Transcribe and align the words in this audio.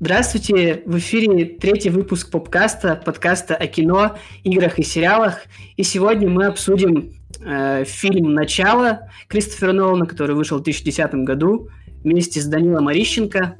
Здравствуйте, 0.00 0.82
в 0.86 0.98
эфире 0.98 1.44
третий 1.44 1.88
выпуск 1.88 2.30
попкаста, 2.30 3.00
подкаста 3.04 3.54
о 3.54 3.66
кино, 3.68 4.16
играх 4.42 4.78
и 4.80 4.82
сериалах. 4.82 5.42
И 5.76 5.84
сегодня 5.84 6.28
мы 6.28 6.46
обсудим 6.46 7.12
э, 7.40 7.84
фильм 7.84 8.34
«Начало» 8.34 9.08
Кристофера 9.28 9.72
Нолана, 9.72 10.06
который 10.06 10.34
вышел 10.34 10.58
в 10.58 10.62
2010 10.62 11.14
году, 11.24 11.68
вместе 12.02 12.40
с 12.40 12.46
Данилом 12.46 12.88
Орищенко. 12.88 13.56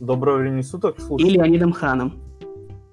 Доброго 0.00 0.38
времени 0.38 0.62
суток, 0.62 0.96
слушай. 0.98 1.28
И 1.28 1.30
Леонидом 1.30 1.72
Ханом. 1.72 2.20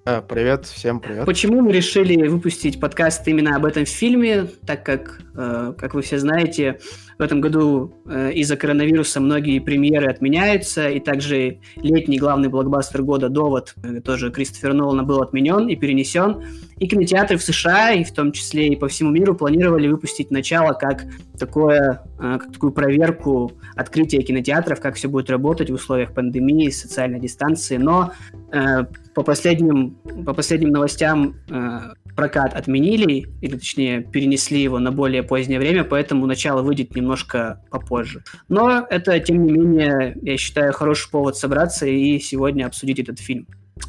А, 0.06 0.22
привет, 0.22 0.66
всем 0.66 1.00
привет. 1.00 1.26
Почему 1.26 1.62
мы 1.62 1.72
решили 1.72 2.28
выпустить 2.28 2.80
подкаст 2.80 3.28
именно 3.28 3.56
об 3.56 3.66
этом 3.66 3.86
фильме, 3.86 4.46
так 4.66 4.86
как, 4.86 5.22
э, 5.36 5.74
как 5.76 5.96
вы 5.96 6.04
все 6.04 6.20
знаете, 6.20 6.80
в 7.20 7.22
этом 7.22 7.42
году 7.42 7.94
э, 8.06 8.32
из-за 8.32 8.56
коронавируса 8.56 9.20
многие 9.20 9.60
премьеры 9.60 10.10
отменяются, 10.10 10.90
и 10.90 11.02
также 11.02 11.60
летний 11.76 12.18
главный 12.18 12.48
блокбастер 12.48 13.04
года 13.04 13.28
«Довод» 13.28 13.76
э, 13.84 14.00
тоже 14.00 14.32
Кристофер 14.32 14.74
Нолана 14.74 15.04
был 15.04 15.22
отменен 15.22 15.68
и 15.68 15.76
перенесен. 15.76 16.42
И 16.78 16.88
кинотеатры 16.88 17.36
в 17.36 17.44
США, 17.44 17.92
и 17.92 18.06
в 18.06 18.14
том 18.14 18.32
числе 18.32 18.70
и 18.70 18.78
по 18.78 18.88
всему 18.88 19.12
миру, 19.12 19.36
планировали 19.36 19.90
выпустить 19.90 20.32
начало 20.32 20.72
как, 20.72 21.04
такое, 21.38 22.04
э, 22.20 22.38
как 22.40 22.54
такую 22.54 22.72
проверку 22.72 23.52
открытия 23.76 24.22
кинотеатров, 24.22 24.80
как 24.80 24.96
все 24.96 25.10
будет 25.10 25.30
работать 25.30 25.70
в 25.70 25.74
условиях 25.74 26.14
пандемии, 26.14 26.70
социальной 26.70 27.20
дистанции. 27.20 27.76
Но 27.76 28.14
э, 28.54 28.86
по, 29.14 29.24
последним, 29.24 29.98
по 30.26 30.34
последним 30.34 30.70
новостям 30.70 31.36
э, 31.50 31.80
прокат 32.20 32.54
отменили, 32.54 33.28
или 33.40 33.56
точнее 33.56 34.02
перенесли 34.02 34.62
его 34.62 34.78
на 34.78 34.92
более 34.92 35.24
позднее 35.24 35.58
время, 35.58 35.86
поэтому 35.86 36.26
начало 36.26 36.62
выйдет 36.62 36.94
немножко 36.94 37.62
попозже. 37.72 38.24
Но 38.50 38.86
это, 38.90 39.18
тем 39.22 39.46
не 39.46 39.54
менее, 39.54 40.18
я 40.22 40.36
считаю, 40.36 40.74
хороший 40.74 41.10
повод 41.10 41.38
собраться 41.38 41.86
и 41.86 42.20
сегодня 42.20 42.66
обсудить 42.66 43.00
этот 43.00 43.20
фильм. 43.20 43.48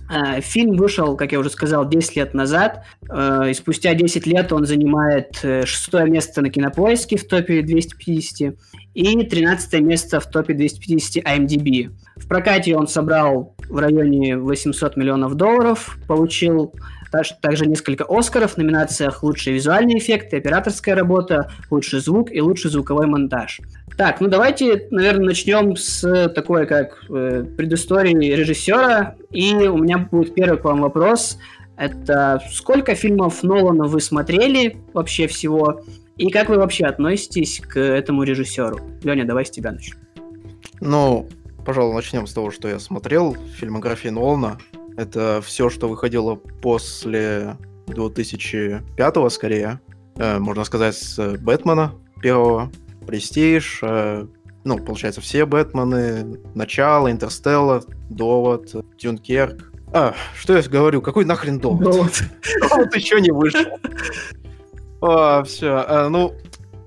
А, 0.08 0.40
фильм 0.40 0.76
вышел, 0.76 1.16
как 1.16 1.32
я 1.32 1.40
уже 1.40 1.50
сказал, 1.50 1.88
10 1.88 2.14
лет 2.14 2.32
назад, 2.32 2.84
а, 3.08 3.48
и 3.48 3.54
спустя 3.54 3.94
10 3.94 4.28
лет 4.28 4.52
он 4.52 4.64
занимает 4.64 5.40
э, 5.42 5.66
шестое 5.66 6.08
место 6.08 6.40
на 6.40 6.50
кинопоиске 6.50 7.16
в 7.16 7.26
топе 7.26 7.62
250 7.62 8.54
и 8.94 9.24
13 9.24 9.80
место 9.80 10.20
в 10.20 10.26
топе 10.30 10.54
250 10.54 11.24
IMDb. 11.24 11.90
В 12.14 12.28
прокате 12.28 12.76
он 12.76 12.86
собрал 12.86 13.56
в 13.68 13.76
районе 13.78 14.36
800 14.36 14.96
миллионов 14.96 15.34
долларов, 15.34 15.98
получил 16.06 16.72
также 17.10 17.66
несколько 17.66 18.04
Оскаров 18.08 18.54
в 18.54 18.56
номинациях 18.56 19.22
«Лучшие 19.22 19.54
визуальные 19.54 19.98
эффекты», 19.98 20.36
«Операторская 20.36 20.94
работа», 20.94 21.50
«Лучший 21.70 22.00
звук» 22.00 22.30
и 22.32 22.40
«Лучший 22.40 22.70
звуковой 22.70 23.06
монтаж». 23.06 23.60
Так, 23.96 24.20
ну 24.20 24.28
давайте, 24.28 24.86
наверное, 24.90 25.26
начнем 25.26 25.76
с 25.76 26.28
такой, 26.30 26.66
как 26.66 27.04
э, 27.10 27.44
предыстории 27.56 28.32
режиссера. 28.32 29.16
И 29.30 29.54
у 29.54 29.76
меня 29.76 29.98
будет 29.98 30.34
первый 30.34 30.58
к 30.58 30.64
вам 30.64 30.80
вопрос. 30.80 31.38
Это 31.76 32.42
сколько 32.50 32.94
фильмов 32.94 33.42
Нолана 33.42 33.84
вы 33.84 34.00
смотрели 34.00 34.76
вообще 34.94 35.26
всего? 35.26 35.82
И 36.16 36.30
как 36.30 36.48
вы 36.48 36.56
вообще 36.56 36.84
относитесь 36.84 37.60
к 37.60 37.78
этому 37.78 38.22
режиссеру? 38.22 38.78
Леня, 39.02 39.24
давай 39.24 39.44
с 39.44 39.50
тебя 39.50 39.72
начнем. 39.72 39.96
Ну, 40.80 41.28
пожалуй, 41.64 41.94
начнем 41.94 42.26
с 42.26 42.32
того, 42.32 42.50
что 42.50 42.68
я 42.68 42.78
смотрел 42.78 43.36
фильмографии 43.56 44.08
Нолана. 44.08 44.58
Это 45.00 45.40
все, 45.42 45.70
что 45.70 45.88
выходило 45.88 46.34
после 46.34 47.56
2005-го, 47.86 49.30
скорее. 49.30 49.80
Э, 50.16 50.38
можно 50.38 50.62
сказать, 50.64 50.94
с 50.94 51.38
Бэтмена 51.38 51.94
первого. 52.20 52.70
Престиж, 53.06 53.78
э, 53.82 54.26
ну, 54.64 54.76
получается, 54.76 55.22
все 55.22 55.46
Бэтмены, 55.46 56.38
Начало, 56.54 57.10
Интерстелла, 57.10 57.82
Довод, 58.10 58.74
Дюнкерк. 58.98 59.72
А, 59.94 60.14
что 60.36 60.54
я 60.54 60.62
говорю? 60.68 61.00
Какой 61.00 61.24
нахрен 61.24 61.58
Довод? 61.58 61.82
Довод. 61.82 62.22
Довод 62.68 62.94
еще 62.94 63.22
не 63.22 63.30
вышел. 63.30 63.80
А, 65.00 65.42
все. 65.44 65.82
А, 65.88 66.10
ну, 66.10 66.34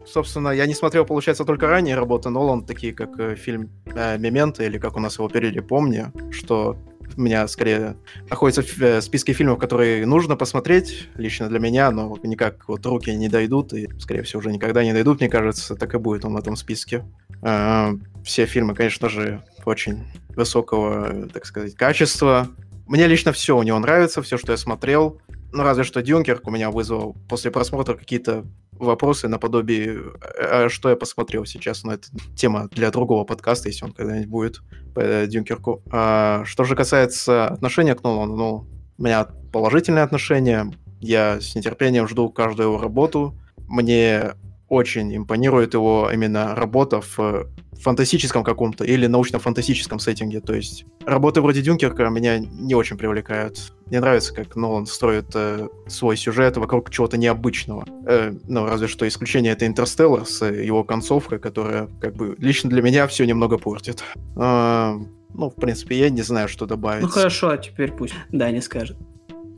собственно, 0.06 0.50
я 0.50 0.68
не 0.68 0.76
смотрел, 0.76 1.04
получается, 1.04 1.46
только 1.46 1.66
ранние 1.66 1.96
работы 1.96 2.30
Нолан, 2.30 2.64
такие 2.64 2.94
как 2.94 3.20
э, 3.20 3.36
фильм 3.36 3.72
э, 3.88 4.20
«Мементо», 4.20 4.64
или 4.64 4.78
как 4.78 4.98
у 4.98 5.00
нас 5.00 5.18
его 5.18 5.30
перевели 5.30 5.62
«Помни», 5.62 6.12
что 6.32 6.78
у 7.16 7.22
меня 7.22 7.48
скорее 7.48 7.96
находится 8.30 8.62
в 8.62 8.82
э, 8.82 9.02
списке 9.02 9.34
фильмов, 9.34 9.60
которые 9.60 10.06
нужно 10.06 10.36
посмотреть 10.36 11.10
лично 11.16 11.50
для 11.50 11.60
меня, 11.60 11.92
но 11.92 12.18
никак 12.24 12.68
вот 12.68 12.86
руки 12.86 13.10
не 13.12 13.30
дойдут, 13.30 13.74
и, 13.74 13.90
скорее 14.00 14.24
всего, 14.24 14.40
уже 14.40 14.52
никогда 14.52 14.84
не 14.84 14.94
дойдут, 14.94 15.20
мне 15.20 15.30
кажется, 15.30 15.76
так 15.76 15.94
и 15.94 15.98
будет 15.98 16.26
он 16.26 16.34
в 16.34 16.38
этом 16.38 16.56
списке. 16.56 17.04
А, 17.42 17.94
все 18.24 18.46
фильмы, 18.46 18.76
конечно 18.76 19.10
же, 19.10 19.44
очень 19.66 20.04
высокого, 20.36 21.28
так 21.30 21.46
сказать, 21.46 21.76
качества. 21.76 22.48
Мне 22.88 23.08
лично 23.08 23.32
все 23.32 23.58
у 23.58 23.64
него 23.64 23.80
нравится, 23.80 24.22
все, 24.22 24.38
что 24.38 24.52
я 24.52 24.58
смотрел. 24.58 25.22
Ну, 25.52 25.64
разве 25.64 25.84
что 25.84 26.02
Дюнкерк 26.02 26.48
у 26.48 26.52
меня 26.52 26.72
вызвал 26.72 27.16
после 27.30 27.52
просмотра 27.52 27.94
какие-то 27.96 28.46
вопросы 28.86 29.28
наподобие, 29.28 30.00
а 30.40 30.68
что 30.70 30.90
я 30.90 30.96
посмотрел 30.96 31.46
сейчас, 31.46 31.84
но 31.84 31.94
это 31.94 32.08
тема 32.36 32.68
для 32.72 32.92
другого 32.92 33.24
подкаста, 33.24 33.70
если 33.70 33.86
он 33.86 33.94
когда-нибудь 33.94 34.30
будет 34.30 34.62
по 34.94 35.26
Дюнкерку. 35.26 35.82
А, 35.92 36.44
что 36.46 36.64
же 36.64 36.76
касается 36.76 37.48
отношения 37.48 37.96
к 37.96 38.04
Нолану, 38.04 38.36
ну, 38.36 38.68
у 38.98 39.04
меня 39.04 39.28
положительное 39.52 40.04
отношение, 40.04 40.72
я 41.00 41.40
с 41.42 41.56
нетерпением 41.56 42.08
жду 42.08 42.30
каждую 42.30 42.70
его 42.70 42.82
работу, 42.82 43.38
мне 43.68 44.34
очень 44.74 45.16
импонирует 45.16 45.74
его 45.74 46.10
именно 46.12 46.56
работа 46.56 47.02
в 47.02 47.48
фантастическом 47.84 48.44
каком-то 48.44 48.84
или 48.86 49.08
научно-фантастическом 49.08 50.00
сеттинге. 50.00 50.40
То 50.40 50.54
есть 50.54 50.86
работы 51.06 51.42
вроде 51.42 51.62
Дюнкерка 51.62 52.10
меня 52.10 52.40
не 52.40 52.76
очень 52.76 52.98
привлекают. 52.98 53.74
Мне 53.88 54.00
нравится, 54.00 54.34
как 54.34 54.56
Нолан 54.56 54.86
строит 54.86 55.28
э, 55.36 55.68
свой 55.88 56.18
сюжет 56.18 56.58
вокруг 56.58 56.90
чего-то 56.90 57.18
необычного. 57.18 57.86
Э, 58.08 58.34
ну, 58.48 58.66
разве 58.66 58.88
что 58.88 59.08
исключение 59.08 59.52
это 59.54 59.68
Интерстеллар 59.68 60.26
с 60.26 60.46
его 60.46 60.84
концовкой, 60.84 61.40
которая 61.40 61.88
как 62.02 62.16
бы 62.16 62.36
лично 62.40 62.70
для 62.70 62.82
меня 62.82 63.06
все 63.08 63.26
немного 63.26 63.58
портит. 63.58 64.04
Э, 64.36 64.94
ну, 65.34 65.50
в 65.50 65.56
принципе, 65.56 66.00
я 66.00 66.10
не 66.10 66.22
знаю, 66.22 66.48
что 66.48 66.66
добавить. 66.66 67.04
Ну 67.04 67.10
хорошо, 67.10 67.50
а 67.50 67.58
теперь 67.58 67.92
пусть 67.92 68.14
Даня 68.32 68.62
скажет. 68.62 68.98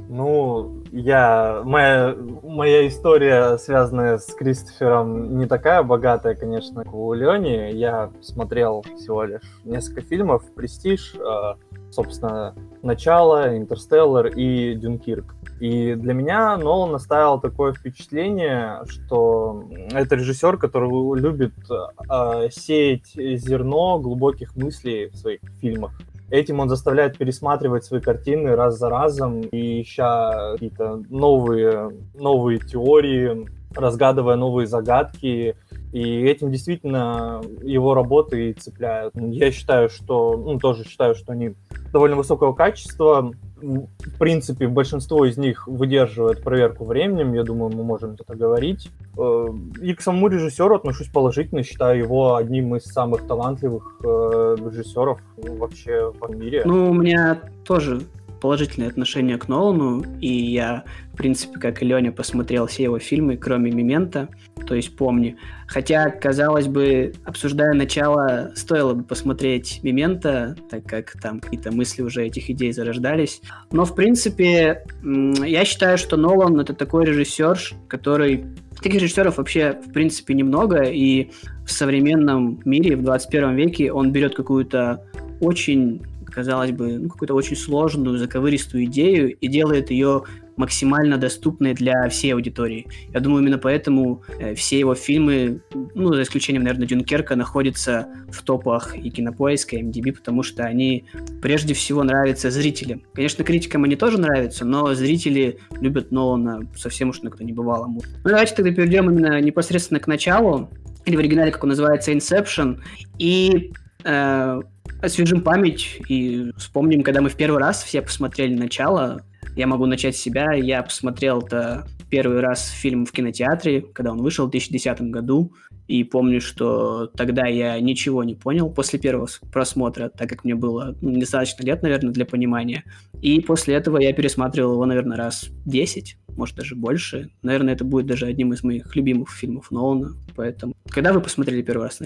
Ну, 0.07 0.83
я, 0.91 1.61
моя, 1.63 2.15
моя 2.43 2.87
история, 2.87 3.57
связанная 3.57 4.17
с 4.17 4.33
Кристофером, 4.33 5.37
не 5.37 5.47
такая 5.47 5.83
богатая, 5.83 6.35
конечно, 6.35 6.83
как 6.83 6.93
у 6.93 7.13
Леони. 7.13 7.71
Я 7.73 8.11
смотрел 8.21 8.83
всего 8.97 9.23
лишь 9.23 9.41
несколько 9.63 10.01
фильмов. 10.01 10.43
«Престиж», 10.55 11.15
э, 11.15 11.55
собственно, 11.91 12.55
«Начало», 12.83 13.57
«Интерстеллар» 13.57 14.27
и 14.27 14.75
«Дюнкирк». 14.75 15.35
И 15.59 15.95
для 15.95 16.13
меня 16.13 16.55
Нолан 16.57 16.93
оставил 16.93 17.39
такое 17.39 17.73
впечатление, 17.73 18.81
что 18.87 19.63
это 19.91 20.15
режиссер, 20.15 20.57
который 20.57 20.89
любит 21.19 21.53
э, 21.69 22.49
сеять 22.51 23.13
зерно 23.15 23.99
глубоких 23.99 24.55
мыслей 24.55 25.07
в 25.07 25.15
своих 25.15 25.39
фильмах. 25.61 25.93
Этим 26.35 26.59
он 26.59 26.67
заставляет 26.67 27.17
пересматривать 27.17 27.85
свои 27.85 28.01
картины 28.01 28.57
раз 28.57 28.77
за 28.77 28.89
разом 28.89 29.39
и 29.39 29.81
ища 29.81 30.51
какие-то 30.51 31.01
новые, 31.09 31.91
новые 32.13 32.59
теории, 32.59 33.47
разгадывая 33.73 34.35
новые 34.35 34.67
загадки. 34.67 35.55
И 35.95 36.23
этим 36.23 36.51
действительно 36.51 37.41
его 37.63 37.93
работы 37.93 38.51
цепляют. 38.51 39.13
Я 39.15 39.49
считаю, 39.51 39.89
что, 39.89 40.35
ну, 40.35 40.59
тоже 40.59 40.83
считаю, 40.83 41.15
что 41.15 41.31
они 41.31 41.55
довольно 41.93 42.17
высокого 42.17 42.51
качества 42.51 43.31
в 43.57 44.19
принципе, 44.19 44.67
большинство 44.67 45.25
из 45.25 45.37
них 45.37 45.67
выдерживает 45.67 46.43
проверку 46.43 46.83
временем, 46.83 47.33
я 47.33 47.43
думаю, 47.43 47.71
мы 47.73 47.83
можем 47.83 48.15
это 48.19 48.35
говорить. 48.35 48.91
Э, 49.17 49.47
и 49.81 49.93
к 49.93 50.01
самому 50.01 50.27
режиссеру 50.27 50.75
отношусь 50.75 51.07
положительно, 51.07 51.63
считаю 51.63 51.97
его 51.97 52.35
одним 52.35 52.75
из 52.75 52.83
самых 52.83 53.25
талантливых 53.25 53.99
э, 54.03 54.55
режиссеров 54.59 55.19
вообще 55.37 56.11
в 56.11 56.35
мире. 56.35 56.63
Ну, 56.65 56.91
у 56.91 56.93
меня 56.93 57.39
тоже 57.65 58.01
положительное 58.41 58.87
отношение 58.87 59.37
к 59.37 59.47
Нолану, 59.47 60.03
и 60.19 60.27
я, 60.27 60.83
в 61.13 61.17
принципе, 61.17 61.59
как 61.59 61.81
и 61.81 61.85
Леня, 61.85 62.11
посмотрел 62.11 62.67
все 62.67 62.83
его 62.83 62.99
фильмы, 62.99 63.37
кроме 63.37 63.71
«Мемента», 63.71 64.29
то 64.67 64.75
есть 64.75 64.95
«Помни». 64.95 65.37
Хотя, 65.67 66.09
казалось 66.09 66.67
бы, 66.67 67.13
обсуждая 67.23 67.73
начало, 67.73 68.51
стоило 68.55 68.93
бы 68.93 69.03
посмотреть 69.03 69.79
«Мемента», 69.83 70.55
так 70.69 70.85
как 70.85 71.13
там 71.21 71.39
какие-то 71.39 71.71
мысли 71.71 72.01
уже 72.01 72.25
этих 72.25 72.49
идей 72.49 72.71
зарождались. 72.71 73.41
Но, 73.71 73.85
в 73.85 73.95
принципе, 73.95 74.83
я 75.03 75.65
считаю, 75.65 75.97
что 75.97 76.17
Нолан— 76.17 76.59
это 76.61 76.73
такой 76.73 77.05
режиссер, 77.05 77.59
который 77.87 78.45
Таких 78.75 79.01
режиссеров 79.01 79.37
вообще, 79.37 79.79
в 79.87 79.91
принципе, 79.93 80.33
немного, 80.33 80.83
и 80.83 81.31
в 81.65 81.71
современном 81.71 82.59
мире, 82.65 82.97
в 82.97 83.03
21 83.03 83.55
веке, 83.55 83.91
он 83.91 84.11
берет 84.11 84.35
какую-то 84.35 85.01
очень 85.39 86.03
казалось 86.35 86.71
бы, 86.71 86.99
ну, 86.99 87.09
какую-то 87.09 87.33
очень 87.33 87.55
сложную, 87.55 88.17
заковыристую 88.17 88.85
идею 88.85 89.33
и 89.33 89.47
делает 89.47 89.89
ее 89.89 90.23
максимально 90.57 91.17
доступной 91.17 91.73
для 91.73 92.07
всей 92.09 92.33
аудитории. 92.33 92.87
Я 93.13 93.19
думаю, 93.21 93.41
именно 93.41 93.57
поэтому 93.57 94.23
э, 94.39 94.53
все 94.53 94.79
его 94.79 94.95
фильмы, 94.95 95.61
ну, 95.95 96.13
за 96.13 96.23
исключением, 96.23 96.63
наверное, 96.63 96.87
Дюнкерка, 96.87 97.35
находятся 97.35 98.07
в 98.29 98.41
топах 98.43 98.95
и 98.97 99.09
Кинопоиска, 99.09 99.77
и 99.77 99.83
MDB, 99.83 100.13
потому 100.13 100.43
что 100.43 100.63
они 100.63 101.05
прежде 101.41 101.73
всего 101.73 102.03
нравятся 102.03 102.51
зрителям. 102.51 103.01
Конечно, 103.13 103.43
критикам 103.43 103.83
они 103.83 103.95
тоже 103.95 104.19
нравятся, 104.19 104.65
но 104.65 104.93
зрители 104.93 105.59
любят 105.79 106.11
Нолана 106.11 106.67
совсем 106.75 107.09
уж 107.09 107.21
никто 107.21 107.43
не 107.43 107.53
бывало. 107.53 107.87
Ну, 107.87 108.01
давайте 108.23 108.55
тогда 108.55 108.71
перейдем 108.71 109.09
именно 109.09 109.41
непосредственно 109.41 109.99
к 109.99 110.07
началу, 110.07 110.69
или 111.05 111.15
в 111.15 111.19
оригинале, 111.19 111.51
как 111.51 111.63
он 111.63 111.69
называется, 111.69 112.11
Inception, 112.11 112.79
и 113.17 113.71
э, 114.03 114.61
освежим 115.05 115.41
память 115.41 116.01
и 116.07 116.51
вспомним, 116.57 117.03
когда 117.03 117.21
мы 117.21 117.29
в 117.29 117.35
первый 117.35 117.59
раз 117.59 117.83
все 117.83 118.01
посмотрели 118.01 118.55
начало. 118.55 119.21
Я 119.55 119.67
могу 119.67 119.85
начать 119.85 120.15
с 120.15 120.19
себя. 120.19 120.53
Я 120.53 120.83
посмотрел 120.83 121.41
это 121.41 121.87
первый 122.09 122.39
раз 122.39 122.69
фильм 122.69 123.05
в 123.05 123.11
кинотеатре, 123.11 123.81
когда 123.81 124.11
он 124.11 124.21
вышел 124.21 124.47
в 124.47 124.51
2010 124.51 125.01
году. 125.11 125.53
И 125.87 126.03
помню, 126.03 126.41
что 126.41 127.07
тогда 127.07 127.45
я 127.45 127.79
ничего 127.79 128.23
не 128.23 128.35
понял 128.35 128.69
после 128.69 128.99
первого 128.99 129.27
просмотра, 129.51 130.09
так 130.09 130.29
как 130.29 130.43
мне 130.43 130.55
было 130.55 130.95
ну, 131.01 131.19
достаточно 131.19 131.63
лет, 131.63 131.83
наверное, 131.83 132.11
для 132.11 132.25
понимания. 132.25 132.83
И 133.21 133.39
после 133.39 133.75
этого 133.75 133.99
я 133.99 134.11
пересматривал 134.13 134.73
его, 134.73 134.85
наверное, 134.85 135.17
раз 135.17 135.49
10, 135.65 136.17
может, 136.35 136.55
даже 136.55 136.75
больше. 136.75 137.29
Наверное, 137.43 137.75
это 137.75 137.85
будет 137.85 138.07
даже 138.07 138.25
одним 138.25 138.53
из 138.53 138.63
моих 138.63 138.95
любимых 138.95 139.29
фильмов 139.29 139.69
Нолана. 139.69 140.11
Поэтому, 140.35 140.73
когда 140.89 141.13
вы 141.13 141.21
посмотрели 141.21 141.61
первый 141.61 141.83
раз? 141.83 142.01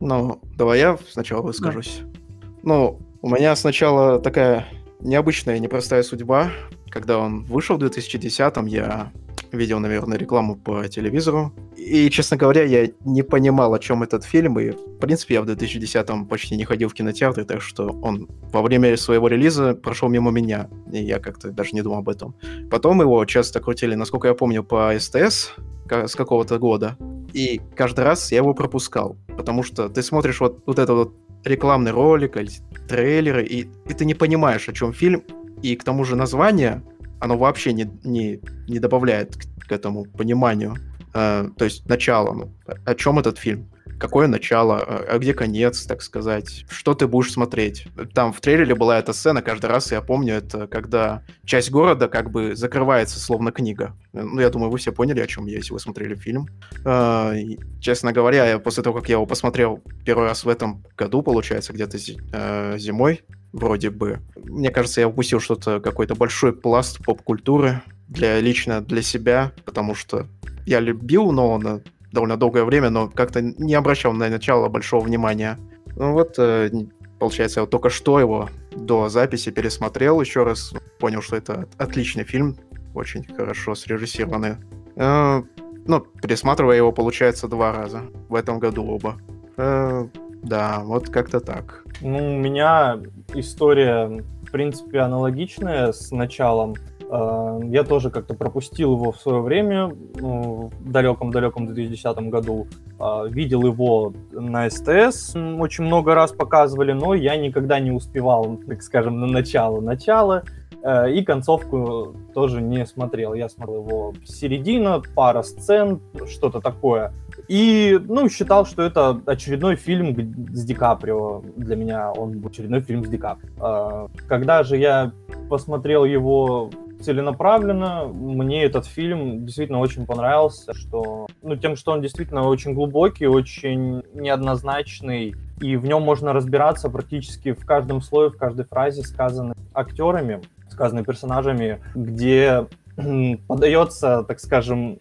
Ну, 0.00 0.40
давай 0.56 0.80
я 0.80 0.98
сначала 1.10 1.42
выскажусь. 1.42 2.00
Да. 2.02 2.23
Ну, 2.64 2.98
у 3.20 3.28
меня 3.28 3.54
сначала 3.56 4.18
такая 4.18 4.66
необычная, 5.00 5.58
непростая 5.58 6.02
судьба. 6.02 6.50
Когда 6.88 7.18
он 7.18 7.44
вышел 7.44 7.76
в 7.76 7.82
2010-м, 7.82 8.64
я 8.66 9.12
видел, 9.52 9.80
наверное, 9.80 10.16
рекламу 10.16 10.56
по 10.56 10.88
телевизору. 10.88 11.52
И, 11.76 12.08
честно 12.08 12.38
говоря, 12.38 12.64
я 12.64 12.88
не 13.04 13.22
понимал, 13.22 13.74
о 13.74 13.78
чем 13.78 14.02
этот 14.02 14.24
фильм. 14.24 14.58
И, 14.58 14.70
в 14.70 14.98
принципе, 14.98 15.34
я 15.34 15.42
в 15.42 15.46
2010-м 15.46 16.26
почти 16.26 16.56
не 16.56 16.64
ходил 16.64 16.88
в 16.88 16.94
кинотеатр, 16.94 17.44
так 17.44 17.60
что 17.60 17.88
он 18.02 18.28
во 18.50 18.62
время 18.62 18.96
своего 18.96 19.28
релиза 19.28 19.74
прошел 19.74 20.08
мимо 20.08 20.30
меня. 20.30 20.70
И 20.90 21.02
я 21.02 21.18
как-то 21.18 21.50
даже 21.50 21.72
не 21.72 21.82
думал 21.82 21.98
об 21.98 22.08
этом. 22.08 22.34
Потом 22.70 23.02
его 23.02 23.22
часто 23.26 23.60
крутили, 23.60 23.94
насколько 23.94 24.28
я 24.28 24.34
помню, 24.34 24.64
по 24.64 24.90
СТС 24.98 25.52
с 25.90 26.14
какого-то 26.14 26.58
года. 26.58 26.96
И 27.34 27.60
каждый 27.76 28.04
раз 28.04 28.32
я 28.32 28.38
его 28.38 28.54
пропускал. 28.54 29.16
Потому 29.36 29.62
что 29.62 29.88
ты 29.88 30.02
смотришь 30.02 30.40
вот, 30.40 30.62
вот 30.66 30.78
это 30.78 30.94
вот 30.94 31.14
рекламный 31.44 31.92
ролик 31.92 32.36
или 32.36 32.50
трейлеры, 32.88 33.44
и, 33.44 33.68
и 33.88 33.94
ты 33.94 34.04
не 34.04 34.14
понимаешь, 34.14 34.68
о 34.68 34.72
чем 34.72 34.92
фильм, 34.92 35.22
и 35.62 35.76
к 35.76 35.84
тому 35.84 36.04
же 36.04 36.16
название, 36.16 36.82
оно 37.20 37.36
вообще 37.36 37.72
не, 37.72 37.90
не, 38.04 38.40
не 38.68 38.78
добавляет 38.78 39.36
к, 39.36 39.68
к 39.68 39.72
этому 39.72 40.04
пониманию. 40.04 40.76
Э, 41.14 41.48
то 41.56 41.64
есть 41.64 41.86
начало, 41.86 42.32
ну, 42.32 42.54
о 42.84 42.94
чем 42.94 43.18
этот 43.18 43.38
фильм 43.38 43.70
какое 43.98 44.26
начало, 44.26 44.80
а, 44.80 45.04
а 45.08 45.18
где 45.18 45.34
конец, 45.34 45.86
так 45.86 46.02
сказать, 46.02 46.64
что 46.68 46.94
ты 46.94 47.06
будешь 47.06 47.32
смотреть. 47.32 47.86
Там 48.12 48.32
в 48.32 48.40
трейлере 48.40 48.74
была 48.74 48.98
эта 48.98 49.12
сцена, 49.12 49.40
каждый 49.40 49.66
раз 49.66 49.92
я 49.92 50.00
помню, 50.00 50.34
это 50.34 50.66
когда 50.66 51.22
часть 51.44 51.70
города 51.70 52.08
как 52.08 52.30
бы 52.30 52.56
закрывается 52.56 53.18
словно 53.20 53.52
книга. 53.52 53.96
Ну, 54.12 54.40
я 54.40 54.50
думаю, 54.50 54.70
вы 54.70 54.78
все 54.78 54.92
поняли, 54.92 55.20
о 55.20 55.26
чем 55.26 55.46
я, 55.46 55.56
если 55.56 55.72
вы 55.72 55.78
смотрели 55.78 56.14
фильм. 56.16 56.48
И, 56.84 57.58
честно 57.80 58.12
говоря, 58.12 58.46
я 58.46 58.58
после 58.58 58.82
того, 58.82 58.98
как 58.98 59.08
я 59.08 59.14
его 59.14 59.26
посмотрел 59.26 59.82
первый 60.04 60.26
раз 60.26 60.44
в 60.44 60.48
этом 60.48 60.84
году, 60.96 61.22
получается, 61.22 61.72
где-то 61.72 61.98
э, 62.32 62.78
зимой, 62.78 63.22
вроде 63.52 63.90
бы, 63.90 64.20
мне 64.36 64.70
кажется, 64.70 65.00
я 65.00 65.08
упустил 65.08 65.40
что-то, 65.40 65.80
какой-то 65.80 66.14
большой 66.14 66.52
пласт 66.52 66.98
поп-культуры 67.04 67.82
для 68.08 68.40
лично 68.40 68.80
для 68.80 69.02
себя, 69.02 69.52
потому 69.64 69.94
что 69.94 70.26
я 70.66 70.80
любил 70.80 71.30
Нолана, 71.32 71.82
довольно 72.12 72.36
долгое 72.36 72.64
время, 72.64 72.90
но 72.90 73.08
как-то 73.08 73.42
не 73.42 73.74
обращал 73.74 74.12
на 74.12 74.28
начало 74.28 74.68
большого 74.68 75.04
внимания. 75.04 75.58
Ну 75.96 76.12
вот, 76.12 76.38
э, 76.38 76.70
получается, 77.18 77.60
я 77.60 77.62
вот 77.62 77.70
только 77.70 77.90
что 77.90 78.20
его 78.20 78.48
до 78.74 79.08
записи 79.08 79.50
пересмотрел 79.50 80.20
еще 80.20 80.44
раз, 80.44 80.72
понял, 80.98 81.22
что 81.22 81.36
это 81.36 81.68
отличный 81.76 82.24
фильм, 82.24 82.56
очень 82.94 83.24
хорошо 83.24 83.74
срежиссированный. 83.74 84.56
Э, 84.96 85.42
ну, 85.86 86.00
пересматривая 86.00 86.76
его, 86.76 86.92
получается, 86.92 87.48
два 87.48 87.72
раза. 87.72 88.02
В 88.28 88.34
этом 88.34 88.58
году 88.58 88.86
оба. 88.86 89.18
Э, 89.56 90.06
да, 90.42 90.80
вот 90.84 91.08
как-то 91.10 91.40
так. 91.40 91.84
Ну, 92.00 92.36
у 92.36 92.38
меня 92.38 93.00
история, 93.34 94.22
в 94.42 94.50
принципе, 94.50 95.00
аналогичная 95.00 95.92
с 95.92 96.10
началом. 96.10 96.74
Э, 97.14 97.60
я 97.64 97.84
тоже 97.84 98.10
как-то 98.10 98.34
пропустил 98.34 98.94
его 98.94 99.12
в 99.12 99.20
свое 99.20 99.40
время, 99.40 99.92
ну, 100.16 100.70
в 100.80 100.90
далеком-далеком 100.90 101.66
2010 101.66 102.16
году. 102.28 102.66
Э, 102.98 103.28
видел 103.28 103.64
его 103.64 104.12
на 104.32 104.68
СТС, 104.68 105.36
очень 105.36 105.84
много 105.84 106.14
раз 106.14 106.32
показывали, 106.32 106.92
но 106.92 107.14
я 107.14 107.36
никогда 107.36 107.78
не 107.78 107.92
успевал, 107.92 108.58
так 108.66 108.82
скажем, 108.82 109.20
на 109.20 109.26
начало-начало. 109.26 110.42
Э, 110.82 111.08
и 111.08 111.22
концовку 111.22 112.16
тоже 112.34 112.60
не 112.60 112.84
смотрел. 112.84 113.34
Я 113.34 113.48
смотрел 113.48 113.84
его 113.84 114.14
середина, 114.24 115.00
пара 115.14 115.42
сцен, 115.42 116.00
что-то 116.26 116.60
такое. 116.60 117.12
И, 117.46 117.96
ну, 118.08 118.28
считал, 118.28 118.66
что 118.66 118.82
это 118.82 119.20
очередной 119.26 119.76
фильм 119.76 120.16
с 120.52 120.64
Ди 120.64 120.74
Каприо. 120.74 121.42
Для 121.56 121.76
меня 121.76 122.10
он 122.10 122.44
очередной 122.44 122.80
фильм 122.80 123.04
с 123.04 123.08
Ди 123.08 123.18
Каприо. 123.18 124.08
Когда 124.26 124.64
же 124.64 124.76
я 124.78 125.12
посмотрел 125.48 126.04
его 126.04 126.70
целенаправленно. 127.02 128.06
Мне 128.06 128.64
этот 128.64 128.86
фильм 128.86 129.44
действительно 129.44 129.80
очень 129.80 130.06
понравился, 130.06 130.74
что, 130.74 131.26
ну, 131.42 131.56
тем, 131.56 131.76
что 131.76 131.92
он 131.92 132.02
действительно 132.02 132.42
очень 132.42 132.74
глубокий, 132.74 133.26
очень 133.26 134.02
неоднозначный, 134.14 135.34
и 135.60 135.76
в 135.76 135.84
нем 135.86 136.02
можно 136.02 136.32
разбираться 136.32 136.88
практически 136.88 137.52
в 137.52 137.64
каждом 137.64 138.00
слое, 138.00 138.30
в 138.30 138.36
каждой 138.36 138.64
фразе, 138.64 139.02
сказанной 139.02 139.54
актерами, 139.72 140.42
сказанной 140.68 141.04
персонажами, 141.04 141.80
где 141.94 142.66
подается, 143.46 144.24
так 144.24 144.40
скажем, 144.40 144.98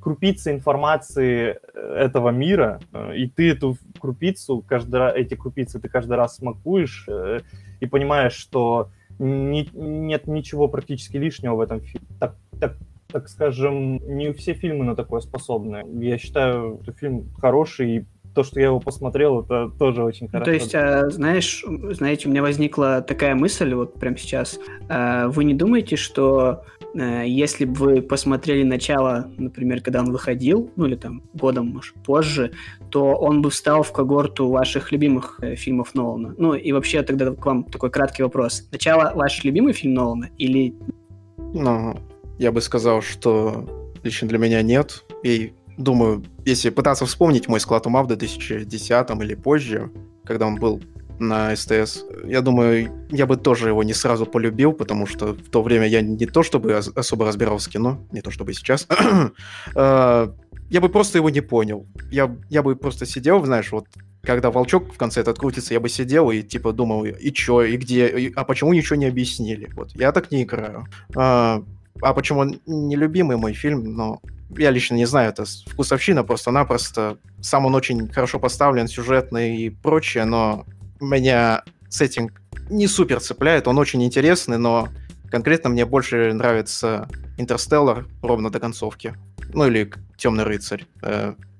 крупица 0.00 0.52
информации 0.52 1.58
этого 1.74 2.30
мира, 2.30 2.80
э, 2.92 3.16
и 3.16 3.28
ты 3.28 3.52
эту 3.52 3.76
крупицу, 4.00 4.64
каждый, 4.66 5.12
эти 5.12 5.34
крупицы 5.34 5.78
ты 5.78 5.88
каждый 5.88 6.16
раз 6.16 6.36
смакуешь 6.36 7.04
э, 7.08 7.40
и 7.80 7.86
понимаешь, 7.86 8.34
что 8.34 8.90
не, 9.22 9.68
нет 9.72 10.26
ничего 10.26 10.68
практически 10.68 11.16
лишнего 11.16 11.54
в 11.54 11.60
этом 11.60 11.80
фильме. 11.80 12.06
Так, 12.18 12.36
так, 12.60 12.76
так 13.06 13.28
скажем, 13.28 13.96
не 14.16 14.32
все 14.32 14.54
фильмы 14.54 14.84
на 14.84 14.96
такое 14.96 15.20
способны. 15.20 15.84
Я 16.00 16.18
считаю, 16.18 16.80
что 16.82 16.92
фильм 16.92 17.28
хороший, 17.38 17.96
и 17.96 18.04
то, 18.34 18.42
что 18.42 18.58
я 18.60 18.66
его 18.66 18.80
посмотрел, 18.80 19.42
это 19.42 19.70
тоже 19.78 20.02
очень 20.02 20.28
хорошо. 20.28 20.46
То 20.46 20.52
есть, 20.52 20.74
а, 20.74 21.08
знаешь, 21.10 21.64
знаете, 21.66 22.28
у 22.28 22.30
меня 22.30 22.42
возникла 22.42 23.02
такая 23.02 23.34
мысль 23.34 23.74
вот 23.74 23.94
прямо 24.00 24.16
сейчас. 24.16 24.58
А, 24.88 25.28
вы 25.28 25.44
не 25.44 25.54
думаете, 25.54 25.96
что 25.96 26.64
если 26.94 27.64
бы 27.64 27.74
вы 27.74 28.02
посмотрели 28.02 28.62
начало, 28.64 29.30
например, 29.38 29.80
когда 29.80 30.00
он 30.00 30.12
выходил, 30.12 30.70
ну 30.76 30.86
или 30.86 30.96
там 30.96 31.22
годом, 31.32 31.68
может, 31.68 31.94
позже, 32.04 32.52
то 32.90 33.14
он 33.14 33.42
бы 33.42 33.50
встал 33.50 33.82
в 33.82 33.92
когорту 33.92 34.48
ваших 34.48 34.92
любимых 34.92 35.38
э, 35.40 35.54
фильмов 35.54 35.94
Нолана? 35.94 36.34
Ну 36.36 36.54
и 36.54 36.72
вообще 36.72 37.02
тогда 37.02 37.30
к 37.32 37.44
вам 37.46 37.64
такой 37.64 37.90
краткий 37.90 38.22
вопрос. 38.22 38.68
Начало 38.70 39.12
ваш 39.14 39.42
любимый 39.44 39.72
фильм 39.72 39.94
Нолана 39.94 40.30
или... 40.38 40.74
Ну, 41.38 41.98
я 42.38 42.52
бы 42.52 42.60
сказал, 42.60 43.02
что 43.02 43.90
лично 44.02 44.28
для 44.28 44.38
меня 44.38 44.62
нет. 44.62 45.04
И 45.22 45.54
думаю, 45.78 46.24
если 46.44 46.70
пытаться 46.70 47.06
вспомнить 47.06 47.48
мой 47.48 47.60
склад 47.60 47.86
ума 47.86 48.02
в 48.02 48.06
2010 48.08 49.10
или 49.22 49.34
позже, 49.34 49.90
когда 50.24 50.46
он 50.46 50.56
был 50.56 50.82
на 51.18 51.54
СТС, 51.54 52.04
я 52.24 52.40
думаю, 52.40 52.90
я 53.10 53.26
бы 53.26 53.36
тоже 53.36 53.68
его 53.68 53.82
не 53.82 53.94
сразу 53.94 54.26
полюбил, 54.26 54.72
потому 54.72 55.06
что 55.06 55.34
в 55.34 55.48
то 55.50 55.62
время 55.62 55.86
я 55.86 56.00
не 56.00 56.26
то 56.26 56.42
чтобы 56.42 56.74
особо 56.74 57.26
разбирался 57.26 57.70
в 57.70 57.72
кино, 57.72 58.06
не 58.12 58.20
то 58.20 58.30
чтобы 58.30 58.52
сейчас, 58.54 58.86
а, 59.74 60.34
я 60.70 60.80
бы 60.80 60.88
просто 60.88 61.18
его 61.18 61.30
не 61.30 61.40
понял. 61.40 61.86
Я, 62.10 62.34
я 62.48 62.62
бы 62.62 62.76
просто 62.76 63.06
сидел, 63.06 63.44
знаешь, 63.44 63.70
вот 63.72 63.86
когда 64.22 64.50
волчок 64.50 64.92
в 64.92 64.96
конце 64.96 65.20
этот 65.20 65.38
крутится, 65.38 65.74
я 65.74 65.80
бы 65.80 65.88
сидел 65.88 66.30
и 66.30 66.42
типа 66.42 66.72
думал, 66.72 67.04
и 67.04 67.32
чё, 67.32 67.62
и 67.62 67.76
где, 67.76 68.08
и, 68.08 68.32
а 68.34 68.44
почему 68.44 68.72
ничего 68.72 68.96
не 68.96 69.06
объяснили? 69.06 69.70
Вот, 69.74 69.92
я 69.94 70.12
так 70.12 70.30
не 70.30 70.44
играю. 70.44 70.86
А, 71.14 71.62
а 72.00 72.14
почему 72.14 72.40
он 72.40 72.60
нелюбимый 72.66 73.36
мой 73.36 73.52
фильм, 73.52 73.94
но 73.94 74.20
я 74.56 74.70
лично 74.70 74.94
не 74.94 75.06
знаю, 75.06 75.30
это 75.30 75.44
вкусовщина 75.44 76.24
просто-напросто. 76.24 77.18
Сам 77.40 77.66
он 77.66 77.74
очень 77.74 78.08
хорошо 78.08 78.38
поставлен, 78.38 78.86
сюжетный 78.86 79.56
и 79.56 79.70
прочее, 79.70 80.24
но 80.24 80.66
меня 81.04 81.62
сеттинг 81.88 82.40
не 82.70 82.86
супер 82.86 83.20
цепляет, 83.20 83.68
он 83.68 83.78
очень 83.78 84.02
интересный, 84.02 84.58
но 84.58 84.88
конкретно 85.30 85.70
мне 85.70 85.84
больше 85.84 86.32
нравится 86.32 87.08
Интерстеллар 87.38 88.06
ровно 88.22 88.50
до 88.50 88.60
концовки. 88.60 89.14
Ну 89.52 89.66
или 89.66 89.92
Темный 90.16 90.44
рыцарь. 90.44 90.86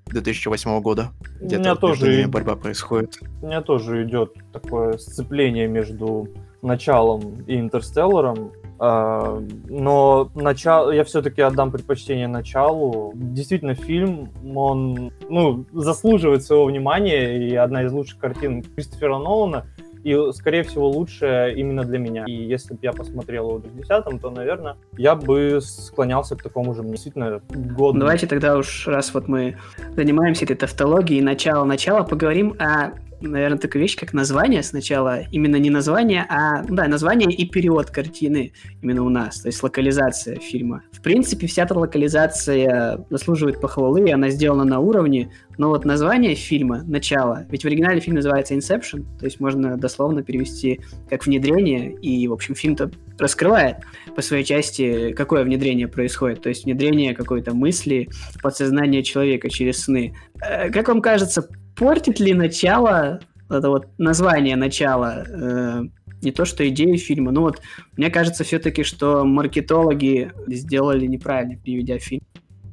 2008 0.07 0.71
э, 0.71 0.81
года. 0.81 1.11
Где-то 1.41 1.59
меня 1.59 1.75
тоже 1.75 2.29
борьба 2.29 2.55
происходит. 2.55 3.19
У 3.43 3.47
меня 3.47 3.61
тоже 3.61 4.05
идет 4.05 4.35
такое 4.53 4.99
сцепление 4.99 5.67
между 5.67 6.29
началом 6.63 7.43
и 7.49 7.59
Интерстелларом. 7.59 8.53
Но 8.83 10.31
начало, 10.35 10.91
я 10.91 11.05
все-таки 11.05 11.41
отдам 11.41 11.71
предпочтение 11.71 12.27
началу. 12.27 13.13
Действительно, 13.15 13.75
фильм, 13.77 14.31
он 14.57 15.13
ну, 15.29 15.65
заслуживает 15.73 16.43
своего 16.43 16.65
внимания, 16.65 17.49
и 17.49 17.55
одна 17.55 17.85
из 17.85 17.93
лучших 17.93 18.19
картин 18.19 18.65
Кристофера 18.65 19.19
Нолана, 19.19 19.67
и, 20.03 20.19
скорее 20.33 20.65
всего, 20.65 20.89
лучшая 20.89 21.53
именно 21.53 21.85
для 21.85 21.99
меня. 21.99 22.25
И 22.27 22.33
если 22.33 22.75
бы 22.75 22.81
я 22.83 22.93
посмотрел 22.93 23.51
его 23.51 23.59
в 23.59 23.63
2010 23.63 24.21
то, 24.21 24.31
наверное, 24.31 24.77
я 24.99 25.15
бы 25.15 25.61
склонялся 25.61 26.35
к 26.35 26.43
такому 26.43 26.75
же, 26.75 26.83
действительно, 26.83 27.41
годному. 27.51 28.01
Давайте 28.01 28.27
тогда 28.27 28.57
уж, 28.57 28.89
раз 28.89 29.15
вот 29.15 29.29
мы 29.29 29.59
занимаемся 29.95 30.45
этой 30.45 30.57
тавтологией, 30.57 31.21
начало-начало, 31.21 32.03
поговорим 32.03 32.57
о 32.59 32.95
наверное, 33.23 33.59
такая 33.59 33.83
вещь, 33.83 33.97
как 33.97 34.13
название 34.13 34.63
сначала. 34.63 35.21
Именно 35.31 35.57
не 35.57 35.71
название, 35.71 36.27
а, 36.29 36.63
да, 36.65 36.89
название 36.89 37.31
и 37.31 37.47
перевод 37.47 37.91
картины 37.91 38.53
именно 38.83 39.03
у 39.03 39.09
нас, 39.09 39.41
то 39.41 39.49
есть 39.49 39.63
локализация 39.63 40.37
фильма. 40.37 40.83
В 40.93 41.01
принципе, 41.01 41.47
вся 41.47 41.63
эта 41.63 41.75
локализация 41.79 43.05
заслуживает 43.11 43.61
похвалы, 43.61 44.09
и 44.09 44.13
она 44.13 44.31
сделана 44.31 44.65
на 44.65 44.81
уровне, 44.81 45.33
но 45.59 45.69
вот 45.69 45.85
название 45.85 46.35
фильма, 46.35 46.83
начало, 46.85 47.47
ведь 47.51 47.63
в 47.63 47.67
оригинале 47.67 48.01
фильм 48.01 48.17
называется 48.17 48.55
Inception, 48.55 49.05
то 49.19 49.25
есть 49.25 49.41
можно 49.41 49.77
дословно 49.77 50.23
перевести 50.23 50.81
как 51.09 51.27
внедрение, 51.27 51.93
и, 51.95 52.27
в 52.29 52.33
общем, 52.33 52.55
фильм-то 52.55 52.91
раскрывает 53.19 53.77
по 54.17 54.23
своей 54.23 54.45
части, 54.45 55.13
какое 55.13 55.45
внедрение 55.45 55.89
происходит, 55.89 56.43
то 56.43 56.49
есть 56.49 56.65
внедрение 56.65 57.15
какой-то 57.15 57.55
мысли 57.55 58.09
в 58.35 58.43
подсознание 58.43 59.03
человека 59.03 59.51
через 59.51 59.85
сны. 59.85 60.15
Э, 60.41 60.71
как 60.71 60.89
вам 60.89 61.01
кажется, 61.01 61.49
портит 61.77 62.21
ли 62.21 62.35
начало, 62.35 63.21
это 63.49 63.69
вот 63.69 63.87
название 63.99 64.57
начала, 64.57 65.25
э, 65.29 65.83
не 66.23 66.31
то 66.31 66.45
что 66.45 66.67
идею 66.69 66.97
фильма, 66.99 67.33
но 67.33 67.43
вот 67.43 67.61
мне 67.97 68.11
кажется 68.11 68.45
все-таки, 68.45 68.83
что 68.83 69.25
маркетологи 69.25 70.33
сделали 70.47 71.07
неправильно, 71.07 71.57
переведя 71.57 71.99
фильм. 71.99 72.23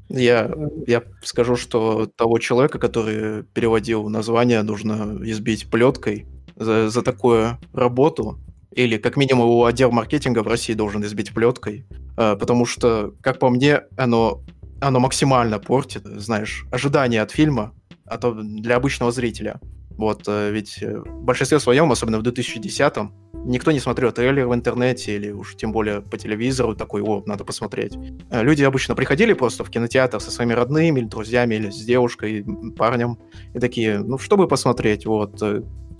Я, 0.10 0.52
я 0.88 1.04
скажу, 1.24 1.56
что 1.56 2.08
того 2.08 2.40
человека, 2.40 2.80
который 2.80 3.44
переводил 3.44 4.10
название, 4.10 4.64
нужно 4.64 5.20
избить 5.24 5.70
плеткой 5.70 6.26
за, 6.56 6.90
за 6.90 7.02
такую 7.04 7.60
работу. 7.74 8.40
Или 8.72 8.98
как 8.98 9.18
минимум 9.18 9.46
его 9.46 9.66
отдел 9.66 9.92
маркетинга 9.92 10.42
в 10.44 10.48
России 10.48 10.74
должен 10.74 11.04
избить 11.04 11.34
плеткой. 11.34 11.86
Э, 12.18 12.36
потому 12.40 12.66
что, 12.66 13.14
как 13.22 13.38
по 13.40 13.50
мне, 13.50 13.82
оно, 13.98 14.42
оно 14.82 15.00
максимально 15.00 15.60
портит, 15.60 16.06
знаешь, 16.06 16.66
ожидания 16.72 17.22
от 17.22 17.32
фильма 17.32 17.74
а 18.10 18.18
то 18.18 18.34
для 18.34 18.76
обычного 18.76 19.12
зрителя. 19.12 19.60
Вот, 20.00 20.24
э, 20.28 20.52
ведь 20.52 20.82
э, 20.82 20.98
в 20.98 21.24
большинстве 21.24 21.60
своем, 21.60 21.92
особенно 21.92 22.20
в 22.20 22.24
2010-м, 22.24 23.14
никто 23.46 23.72
не 23.74 23.82
смотрел 23.82 24.14
трейлер 24.14 24.48
в 24.48 24.54
интернете 24.54 25.18
или 25.18 25.32
уж 25.32 25.58
тем 25.58 25.74
более 25.74 26.02
по 26.02 26.18
телевизору 26.18 26.74
такой, 26.74 27.02
о, 27.02 27.22
надо 27.26 27.44
посмотреть. 27.44 27.98
Э, 28.32 28.42
люди 28.42 28.64
обычно 28.64 28.96
приходили 28.96 29.34
просто 29.34 29.66
в 29.66 29.70
кинотеатр 29.70 30.22
со 30.22 30.32
своими 30.32 30.54
родными 30.54 31.02
или 31.02 31.08
друзьями, 31.08 31.56
или 31.56 31.70
с 31.70 31.84
девушкой, 31.84 32.46
парнем, 32.78 33.18
и 33.54 33.60
такие, 33.60 34.00
ну, 34.00 34.18
чтобы 34.18 34.48
посмотреть, 34.48 35.06
вот, 35.06 35.44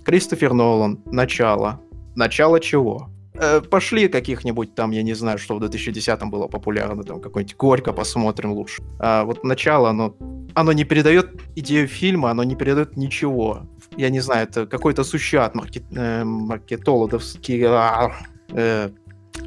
Кристофер 0.02 0.54
Нолан, 0.54 1.02
начало. 1.04 1.82
Начало 2.16 2.58
чего? 2.58 3.10
Э, 3.42 3.62
пошли 3.62 4.08
каких-нибудь 4.08 4.74
там, 4.74 4.90
я 4.90 5.02
не 5.02 5.14
знаю, 5.14 5.38
что 5.38 5.56
в 5.56 5.62
2010-м 5.62 6.30
было 6.30 6.46
популярно, 6.46 7.02
там 7.04 7.20
какой-нибудь 7.22 7.56
Горько 7.56 7.92
посмотрим 7.92 8.52
лучше. 8.52 8.82
А 8.98 9.24
вот 9.24 9.44
начало, 9.44 9.88
оно, 9.88 10.14
оно 10.54 10.72
не 10.72 10.84
передает 10.84 11.40
идею 11.56 11.88
фильма, 11.88 12.30
оно 12.30 12.44
не 12.44 12.54
передает 12.54 12.98
ничего. 12.98 13.62
Я 13.96 14.10
не 14.10 14.20
знаю, 14.20 14.46
это 14.46 14.66
какой-то 14.66 15.04
сущат 15.04 15.54
маркет, 15.54 15.84
э, 15.96 16.22
маркетологовский. 16.22 17.64
А, 17.66 18.12
э, 18.50 18.90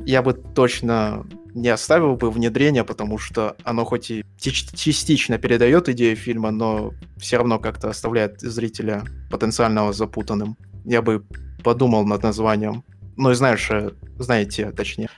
я 0.06 0.22
бы 0.24 0.34
точно 0.34 1.28
не 1.54 1.70
оставил 1.70 2.16
бы 2.16 2.32
внедрение, 2.32 2.84
потому 2.84 3.20
что 3.20 3.56
оно 3.64 3.86
хоть 3.86 4.10
и 4.10 4.26
частично 4.40 5.38
передает 5.38 5.88
идею 5.90 6.16
фильма, 6.16 6.50
но 6.50 6.94
все 7.18 7.38
равно 7.38 7.60
как-то 7.60 7.90
оставляет 7.90 8.42
зрителя 8.42 9.04
потенциального 9.30 9.94
запутанным. 9.94 10.58
Я 10.84 11.04
бы 11.04 11.24
подумал 11.64 12.06
над 12.06 12.24
названием 12.24 12.84
ну 13.18 13.34
знаешь, 13.34 13.70
э, 13.70 13.92
знаете, 14.18 14.72
точнее, 14.72 15.10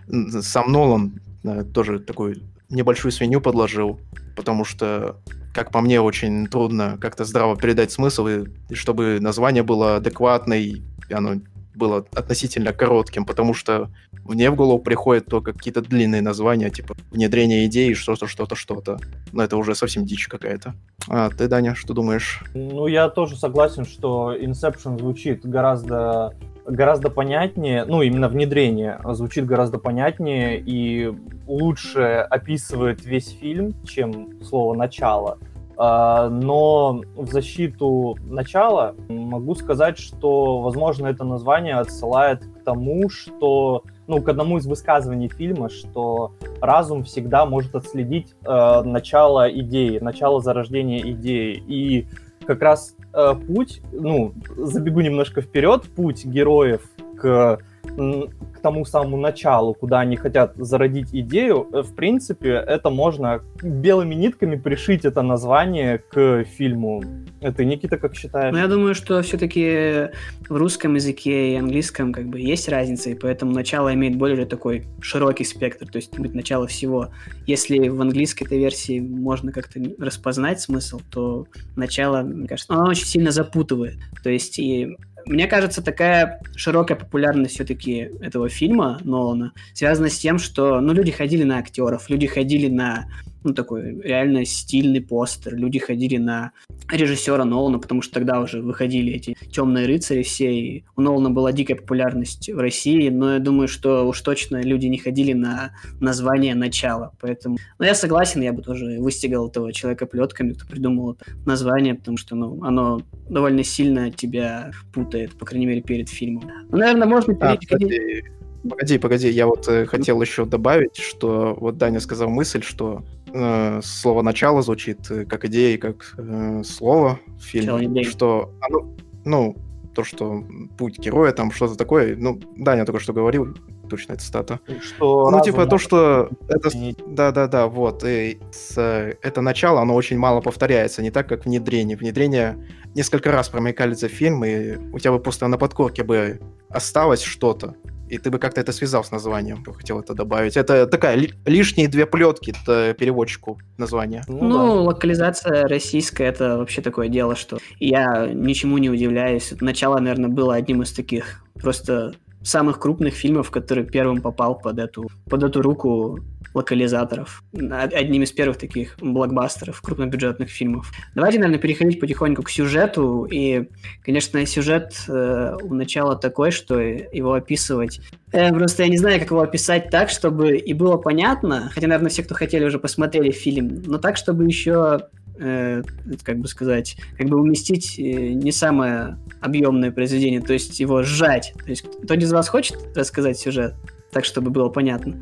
сам 0.42 0.72
Нолан 0.72 1.22
э, 1.44 1.64
тоже 1.64 2.00
такую 2.00 2.38
небольшую 2.70 3.12
свинью 3.12 3.42
подложил, 3.42 4.00
потому 4.36 4.66
что, 4.66 5.18
как 5.54 5.72
по 5.72 5.82
мне, 5.82 6.02
очень 6.02 6.48
трудно 6.48 6.98
как-то 7.00 7.26
здраво 7.26 7.56
передать 7.56 7.92
смысл, 7.92 8.28
и 8.28 8.74
чтобы 8.74 9.20
название 9.20 9.64
было 9.64 9.98
адекватное, 9.98 10.60
и 10.60 10.82
оно 11.12 11.36
было 11.76 12.06
относительно 12.14 12.74
коротким, 12.74 13.26
потому 13.26 13.54
что 13.54 13.92
мне 14.24 14.50
в 14.50 14.56
голову 14.56 14.80
приходят 14.80 15.26
только 15.26 15.54
какие-то 15.54 15.82
длинные 15.82 16.22
названия, 16.22 16.70
типа 16.70 16.96
внедрение 17.12 17.66
идеи, 17.66 17.94
что-то, 17.94 18.28
что-то, 18.28 18.56
что-то. 18.56 18.98
Но 19.32 19.44
это 19.44 19.58
уже 19.58 19.76
совсем 19.76 20.06
дичь 20.06 20.28
какая-то. 20.28 20.74
А 21.08 21.30
ты, 21.30 21.48
Даня, 21.48 21.76
что 21.76 21.94
думаешь? 21.94 22.44
Ну, 22.54 22.88
я 22.88 23.10
тоже 23.10 23.36
согласен, 23.36 23.86
что 23.86 24.36
Inception 24.36 24.98
звучит 24.98 25.46
гораздо 25.46 26.34
гораздо 26.66 27.10
понятнее, 27.10 27.86
ну, 27.86 28.02
именно 28.02 28.28
внедрение 28.28 29.00
звучит 29.12 29.46
гораздо 29.46 29.78
понятнее 29.78 30.60
и 30.60 31.14
лучше 31.48 32.26
описывает 32.30 33.06
весь 33.06 33.30
фильм, 33.30 33.74
чем 33.86 34.42
слово 34.44 34.76
«начало». 34.76 35.38
А, 35.78 36.30
но 36.30 37.02
в 37.16 37.32
защиту 37.32 38.16
начала 38.24 38.96
могу 39.10 39.56
сказать, 39.56 39.98
что, 39.98 40.62
возможно, 40.62 41.08
это 41.08 41.24
название 41.26 41.76
отсылает 41.76 42.46
к 42.46 42.64
тому, 42.64 43.10
что, 43.10 43.84
ну, 44.08 44.22
к 44.22 44.30
одному 44.30 44.58
из 44.58 44.66
высказываний 44.66 45.28
фильма, 45.28 45.70
что 45.70 46.32
разум 46.62 47.04
всегда 47.04 47.46
может 47.46 47.76
отследить 47.76 48.36
э, 48.46 48.82
начало 48.84 49.52
идеи, 49.52 50.00
начало 50.00 50.40
зарождения 50.40 51.02
идеи. 51.12 51.62
И 51.68 52.08
как 52.46 52.62
раз 52.62 52.96
э, 53.16 53.36
путь, 53.48 53.82
ну, 53.92 54.34
забегу 54.58 55.02
немножко 55.02 55.42
вперед, 55.42 55.84
путь 55.96 56.26
героев 56.26 56.82
к, 57.18 57.60
к 57.86 58.60
тому 58.62 58.86
самому 58.86 59.18
началу, 59.18 59.74
куда 59.74 60.00
они 60.00 60.16
хотят 60.18 60.54
зародить 60.56 61.14
идею, 61.14 61.68
э, 61.72 61.82
в 61.82 61.96
принципе, 61.96 62.50
это 62.50 62.90
можно 62.90 63.42
белыми 63.62 64.16
нитками 64.16 64.56
пришить 64.56 65.06
это 65.06 65.22
название 65.22 65.98
к 65.98 66.44
фильму. 66.46 67.04
Это 67.42 67.64
Никита 67.64 67.98
как 67.98 68.16
считаешь? 68.16 68.52
Ну, 68.54 68.60
я 68.60 68.68
думаю, 68.68 68.96
что 68.96 69.22
все-таки 69.22 70.10
в 70.50 70.56
русском 70.56 70.96
языке 70.96 71.54
и 71.54 71.56
английском 71.56 72.12
как 72.12 72.28
бы 72.28 72.40
есть 72.40 72.70
разница, 72.70 73.10
и 73.10 73.16
поэтому 73.16 73.52
начало 73.52 73.94
имеет 73.94 74.18
более 74.18 74.46
такой 74.46 74.86
широкий 75.02 75.44
спектр, 75.44 75.88
то 75.88 75.98
есть 75.98 76.18
быть 76.18 76.34
начало 76.34 76.68
всего. 76.68 77.10
Если 77.46 77.88
в 77.88 78.02
английской 78.02 78.46
этой 78.46 78.60
версии 78.60 79.00
можно 79.00 79.52
как-то 79.52 79.80
распознать 80.00 80.60
смысл, 80.62 81.00
то 81.12 81.46
начало, 81.76 82.22
мне 82.22 82.48
кажется, 82.48 82.74
оно 82.74 82.90
очень 82.90 83.06
сильно 83.06 83.32
запутывает. 83.32 83.98
То 84.24 84.30
есть 84.30 84.60
и 84.60 84.96
мне 85.26 85.48
кажется, 85.48 85.82
такая 85.82 86.40
широкая 86.56 86.98
популярность 86.98 87.56
все-таки 87.56 88.12
этого 88.22 88.50
фильма 88.50 89.00
Нолана 89.04 89.54
связана 89.74 90.10
с 90.10 90.18
тем, 90.18 90.40
что 90.40 90.80
ну, 90.82 90.94
люди 90.94 91.12
ходили 91.12 91.44
на 91.44 91.58
актеров, 91.58 92.10
люди 92.10 92.28
ходили 92.28 92.68
на 92.68 93.06
ну, 93.46 93.54
такой 93.54 94.02
реально 94.02 94.44
стильный 94.44 95.02
постер. 95.02 95.56
Люди 95.56 95.78
ходили 95.78 96.18
на 96.18 96.52
режиссера 96.92 97.46
Нолана, 97.46 97.78
потому 97.78 98.02
что 98.02 98.16
тогда 98.16 98.42
уже 98.42 98.62
выходили 98.62 99.14
эти 99.14 99.38
темные 99.52 99.86
рыцари 99.86 100.24
все, 100.24 100.52
и 100.52 100.84
у 100.96 101.02
Нолана 101.02 101.30
была 101.30 101.52
дикая 101.52 101.76
популярность 101.76 102.50
в 102.50 102.58
России, 102.58 103.10
но 103.10 103.36
я 103.36 103.40
думаю, 103.40 103.68
что 103.68 104.08
уж 104.08 104.20
точно 104.22 104.64
люди 104.64 104.88
не 104.88 104.98
ходили 104.98 105.34
на 105.34 105.74
название 106.00 106.56
начала, 106.56 107.14
поэтому... 107.22 107.58
Но 107.78 107.86
я 107.86 107.94
согласен, 107.94 108.42
я 108.42 108.52
бы 108.52 108.64
тоже 108.64 108.98
выстигал 109.00 109.48
этого 109.48 109.72
человека 109.72 110.08
плетками, 110.08 110.54
кто 110.54 110.66
придумал 110.66 111.14
это 111.14 111.26
название, 111.46 111.94
потому 111.94 112.18
что 112.18 112.36
ну, 112.36 112.64
оно 112.64 113.02
довольно 113.30 113.64
сильно 113.64 114.10
тебя 114.10 114.72
путает, 114.92 115.38
по 115.38 115.46
крайней 115.46 115.68
мере, 115.68 115.82
перед 115.82 116.10
фильмом. 116.10 116.50
Ну, 116.72 116.78
наверное, 116.78 117.08
можно 117.08 117.36
перейти... 117.36 117.68
А, 117.70 117.78
кстати, 117.78 118.36
Погоди, 118.68 118.98
погоди, 118.98 119.30
я 119.30 119.46
вот 119.46 119.68
э, 119.68 119.86
хотел 119.86 120.20
еще 120.22 120.46
добавить, 120.46 120.98
что 120.98 121.56
вот 121.60 121.78
Даня 121.78 122.00
сказал 122.00 122.30
мысль, 122.30 122.64
что 122.64 123.04
э, 123.36 123.82
слово 123.84 124.22
начало 124.22 124.62
звучит 124.62 125.12
э, 125.12 125.26
как 125.26 125.46
идея 125.46 125.76
и 125.76 125.78
как 125.78 126.16
э, 126.18 126.64
слово 126.64 127.20
в 127.38 127.44
фильме, 127.44 128.04
что 128.04 128.54
оно, 128.62 128.96
ну, 129.26 129.56
то, 129.94 130.04
что 130.04 130.44
путь 130.78 131.00
героя, 131.00 131.32
там 131.32 131.52
что-то 131.52 131.76
такое, 131.76 132.16
ну, 132.18 132.40
Даня 132.58 132.86
только 132.86 133.00
что 133.00 133.14
говорил, 133.14 133.56
точно 133.90 134.14
это 134.14 134.24
стата. 134.24 134.60
Что 134.82 135.30
ну, 135.30 135.42
типа 135.42 135.66
то, 135.66 135.78
что 135.78 136.30
это... 136.50 136.70
Да-да-да, 137.08 137.68
вот. 137.68 138.04
И 138.04 138.40
с... 138.52 138.78
это 138.78 139.42
начало, 139.42 139.82
оно 139.82 139.96
очень 139.96 140.18
мало 140.18 140.42
повторяется, 140.42 141.02
не 141.02 141.12
так, 141.12 141.30
как 141.30 141.46
внедрение. 141.46 141.96
Внедрение 141.98 142.68
несколько 142.94 143.32
раз 143.32 143.50
промелькали 143.50 143.94
за 143.94 144.08
фильм, 144.10 144.44
и 144.44 144.76
у 144.92 145.00
тебя 145.00 145.14
бы 145.14 145.20
просто 145.20 145.48
на 145.48 145.58
подкорке 145.58 146.04
бы 146.04 146.40
осталось 146.70 147.22
что-то 147.22 147.76
и 148.10 148.18
ты 148.18 148.30
бы 148.30 148.40
как-то 148.40 148.62
это 148.62 148.72
связал 148.72 149.04
с 149.04 149.12
названием, 149.12 149.64
хотел 149.64 150.00
это 150.00 150.14
добавить. 150.14 150.58
Это 150.58 150.88
такая 150.88 151.16
ли, 151.16 151.34
лишние 151.46 151.88
две 151.88 152.06
плетки 152.06 152.54
переводчику 152.66 153.60
названия. 153.78 154.24
Ну, 154.28 154.44
ну 154.44 154.58
да. 154.58 154.74
локализация 154.82 155.68
российская 155.68 156.26
это 156.26 156.58
вообще 156.58 156.82
такое 156.82 157.08
дело, 157.08 157.36
что 157.36 157.58
я 157.80 158.28
ничему 158.28 158.78
не 158.78 158.90
удивляюсь. 158.90 159.54
Начало, 159.60 160.00
наверное, 160.00 160.30
было 160.30 160.56
одним 160.56 160.84
из 160.84 160.92
таких 160.92 161.44
просто 161.62 162.14
самых 162.46 162.80
крупных 162.80 163.16
фильмов, 163.16 163.52
который 163.52 163.84
первым 163.84 164.22
попал 164.22 164.58
под 164.58 164.80
эту, 164.80 165.10
под 165.30 165.44
эту 165.44 165.62
руку 165.62 166.20
локализаторов. 166.54 167.44
Одним 167.54 168.24
из 168.24 168.32
первых 168.32 168.58
таких 168.58 168.96
блокбастеров, 169.02 169.82
крупнобюджетных 169.82 170.50
фильмов. 170.50 170.92
Давайте, 171.14 171.40
наверное, 171.40 171.60
переходить 171.60 172.00
потихоньку 172.00 172.44
к 172.44 172.50
сюжету. 172.50 173.28
И, 173.30 173.68
конечно, 174.04 174.46
сюжет 174.46 174.94
э, 175.10 175.58
у 175.62 175.74
начала 175.74 176.16
такой, 176.16 176.52
что 176.52 176.80
его 176.80 177.34
описывать... 177.34 178.00
Э, 178.32 178.54
просто 178.54 178.84
я 178.84 178.90
не 178.90 178.98
знаю, 178.98 179.20
как 179.20 179.32
его 179.32 179.42
описать 179.42 179.90
так, 179.90 180.10
чтобы 180.10 180.58
и 180.58 180.74
было 180.74 180.98
понятно, 180.98 181.70
хотя, 181.74 181.88
наверное, 181.88 182.10
все, 182.10 182.24
кто 182.24 182.36
хотели, 182.36 182.64
уже 182.64 182.80
посмотрели 182.80 183.32
фильм, 183.32 183.84
но 183.86 183.98
так, 183.98 184.16
чтобы 184.16 184.46
еще 184.46 185.02
э, 185.40 185.84
как 186.24 186.40
бы 186.40 186.48
сказать, 186.48 186.98
как 187.18 187.28
бы 187.28 187.40
уместить 187.40 188.00
э, 188.00 188.02
не 188.02 188.52
самое 188.52 189.18
объемное 189.42 189.92
произведение, 189.92 190.42
то 190.42 190.54
есть 190.54 190.80
его 190.80 191.04
сжать. 191.04 191.54
То 191.64 191.70
есть 191.70 191.84
кто-нибудь 191.84 192.24
из 192.24 192.34
вас 192.34 192.48
хочет 192.48 192.78
рассказать 192.96 193.38
сюжет 193.38 193.76
так, 194.12 194.26
чтобы 194.26 194.50
было 194.50 194.70
понятно? 194.70 195.18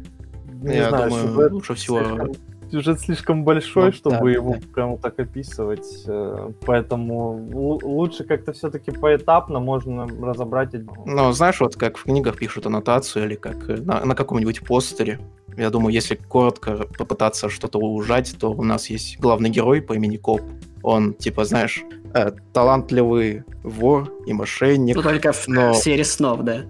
Не 0.61 0.75
Я 0.75 0.89
знаю, 0.89 1.09
думаю, 1.09 1.27
сюжет 1.27 1.51
лучше 1.51 1.73
всего... 1.75 2.29
Сюжет 2.73 3.01
слишком 3.01 3.43
большой, 3.43 3.85
ну, 3.85 3.91
чтобы 3.91 4.19
да, 4.21 4.31
его 4.31 4.53
да. 4.53 4.59
прям 4.73 4.97
так 4.97 5.19
описывать. 5.19 5.85
Э, 6.07 6.49
поэтому 6.65 7.79
лучше 7.83 8.23
как-то 8.23 8.51
все-таки 8.51 8.89
поэтапно 8.89 9.59
можно 9.59 10.07
разобрать. 10.07 10.69
Ну, 11.05 11.31
знаешь, 11.33 11.59
вот 11.59 11.75
как 11.75 11.97
в 11.97 12.05
книгах 12.05 12.35
пишут 12.35 12.65
аннотацию 12.65 13.25
или 13.25 13.35
как 13.35 13.69
э, 13.69 13.75
на, 13.75 14.03
на 14.03 14.15
каком-нибудь 14.15 14.61
постере. 14.61 15.19
Я 15.55 15.69
думаю, 15.69 15.93
если 15.93 16.15
коротко 16.15 16.87
попытаться 16.97 17.47
что-то 17.47 17.77
ужать, 17.77 18.35
то 18.39 18.51
у 18.51 18.63
нас 18.63 18.89
есть 18.89 19.19
главный 19.19 19.51
герой 19.51 19.79
по 19.79 19.93
имени 19.93 20.17
Коп. 20.17 20.41
Он, 20.81 21.13
типа, 21.13 21.45
знаешь, 21.45 21.83
э, 22.15 22.31
талантливый 22.53 23.43
вор 23.61 24.11
и 24.25 24.33
мошенник. 24.33 24.95
Ну, 24.95 25.03
только 25.03 25.31
в 25.31 25.47
но... 25.47 25.75
сфере 25.75 26.03
снов, 26.03 26.41
да? 26.41 26.63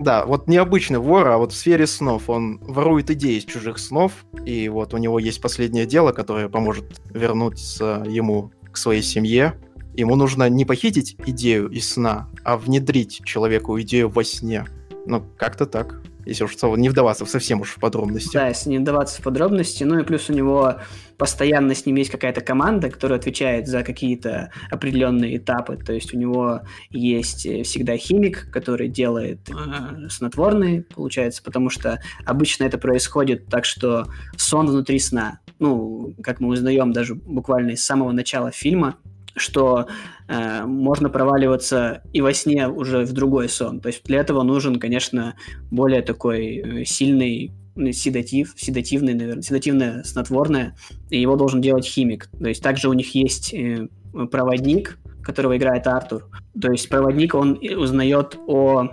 Да, 0.00 0.24
вот 0.24 0.48
необычный 0.48 0.98
вор, 0.98 1.28
а 1.28 1.36
вот 1.36 1.52
в 1.52 1.56
сфере 1.56 1.86
снов. 1.86 2.30
Он 2.30 2.58
ворует 2.62 3.10
идеи 3.10 3.36
из 3.36 3.44
чужих 3.44 3.78
снов, 3.78 4.24
и 4.46 4.66
вот 4.70 4.94
у 4.94 4.96
него 4.96 5.18
есть 5.18 5.42
последнее 5.42 5.84
дело, 5.84 6.12
которое 6.12 6.48
поможет 6.48 7.02
вернуться 7.10 8.02
ему 8.08 8.50
к 8.72 8.78
своей 8.78 9.02
семье. 9.02 9.60
Ему 9.92 10.16
нужно 10.16 10.48
не 10.48 10.64
похитить 10.64 11.16
идею 11.26 11.68
из 11.68 11.86
сна, 11.90 12.30
а 12.44 12.56
внедрить 12.56 13.20
человеку 13.24 13.78
идею 13.82 14.08
во 14.08 14.24
сне. 14.24 14.64
Ну, 15.04 15.22
как-то 15.36 15.66
так 15.66 16.00
если 16.30 16.44
уж 16.44 16.56
не 16.78 16.88
вдаваться 16.88 17.24
в 17.24 17.30
совсем 17.30 17.60
уж 17.60 17.70
в 17.70 17.80
подробности. 17.80 18.32
Да, 18.32 18.48
если 18.48 18.70
не 18.70 18.78
вдаваться 18.78 19.20
в 19.20 19.24
подробности. 19.24 19.84
Ну 19.84 19.98
и 19.98 20.04
плюс 20.04 20.30
у 20.30 20.32
него 20.32 20.76
постоянно 21.18 21.74
с 21.74 21.84
ним 21.84 21.96
есть 21.96 22.10
какая-то 22.10 22.40
команда, 22.40 22.88
которая 22.88 23.18
отвечает 23.18 23.66
за 23.66 23.82
какие-то 23.82 24.52
определенные 24.70 25.36
этапы. 25.36 25.76
То 25.76 25.92
есть 25.92 26.14
у 26.14 26.18
него 26.18 26.60
есть 26.90 27.44
э, 27.46 27.64
всегда 27.64 27.96
химик, 27.96 28.48
который 28.52 28.88
делает 28.88 29.40
э, 29.50 30.08
снотворные, 30.08 30.84
получается, 30.94 31.42
потому 31.42 31.68
что 31.68 32.00
обычно 32.24 32.64
это 32.64 32.78
происходит 32.78 33.46
так, 33.48 33.64
что 33.64 34.06
сон 34.36 34.68
внутри 34.68 34.98
сна. 35.00 35.40
Ну, 35.58 36.14
как 36.22 36.40
мы 36.40 36.48
узнаем 36.48 36.92
даже 36.92 37.14
буквально 37.16 37.72
из 37.72 37.84
самого 37.84 38.12
начала 38.12 38.50
фильма, 38.50 38.96
что 39.36 39.86
э, 40.28 40.64
можно 40.64 41.08
проваливаться 41.08 42.02
и 42.12 42.20
во 42.20 42.32
сне 42.32 42.68
уже 42.68 43.04
в 43.04 43.12
другой 43.12 43.48
сон. 43.48 43.80
То 43.80 43.88
есть 43.88 44.04
для 44.04 44.20
этого 44.20 44.42
нужен, 44.42 44.78
конечно, 44.78 45.34
более 45.70 46.02
такой 46.02 46.56
э, 46.56 46.84
сильный 46.84 47.52
седатив, 47.92 48.54
седативный, 48.56 49.14
наверное, 49.14 49.42
седативное 49.42 50.02
снотворное, 50.02 50.76
и 51.08 51.20
его 51.20 51.36
должен 51.36 51.60
делать 51.60 51.86
химик. 51.86 52.28
То 52.38 52.48
есть 52.48 52.62
также 52.62 52.88
у 52.88 52.92
них 52.92 53.14
есть 53.14 53.54
э, 53.54 53.88
проводник, 54.30 54.98
которого 55.22 55.56
играет 55.56 55.86
Артур. 55.86 56.28
То 56.60 56.70
есть 56.72 56.88
проводник, 56.88 57.34
он 57.34 57.58
узнает 57.76 58.38
о 58.46 58.90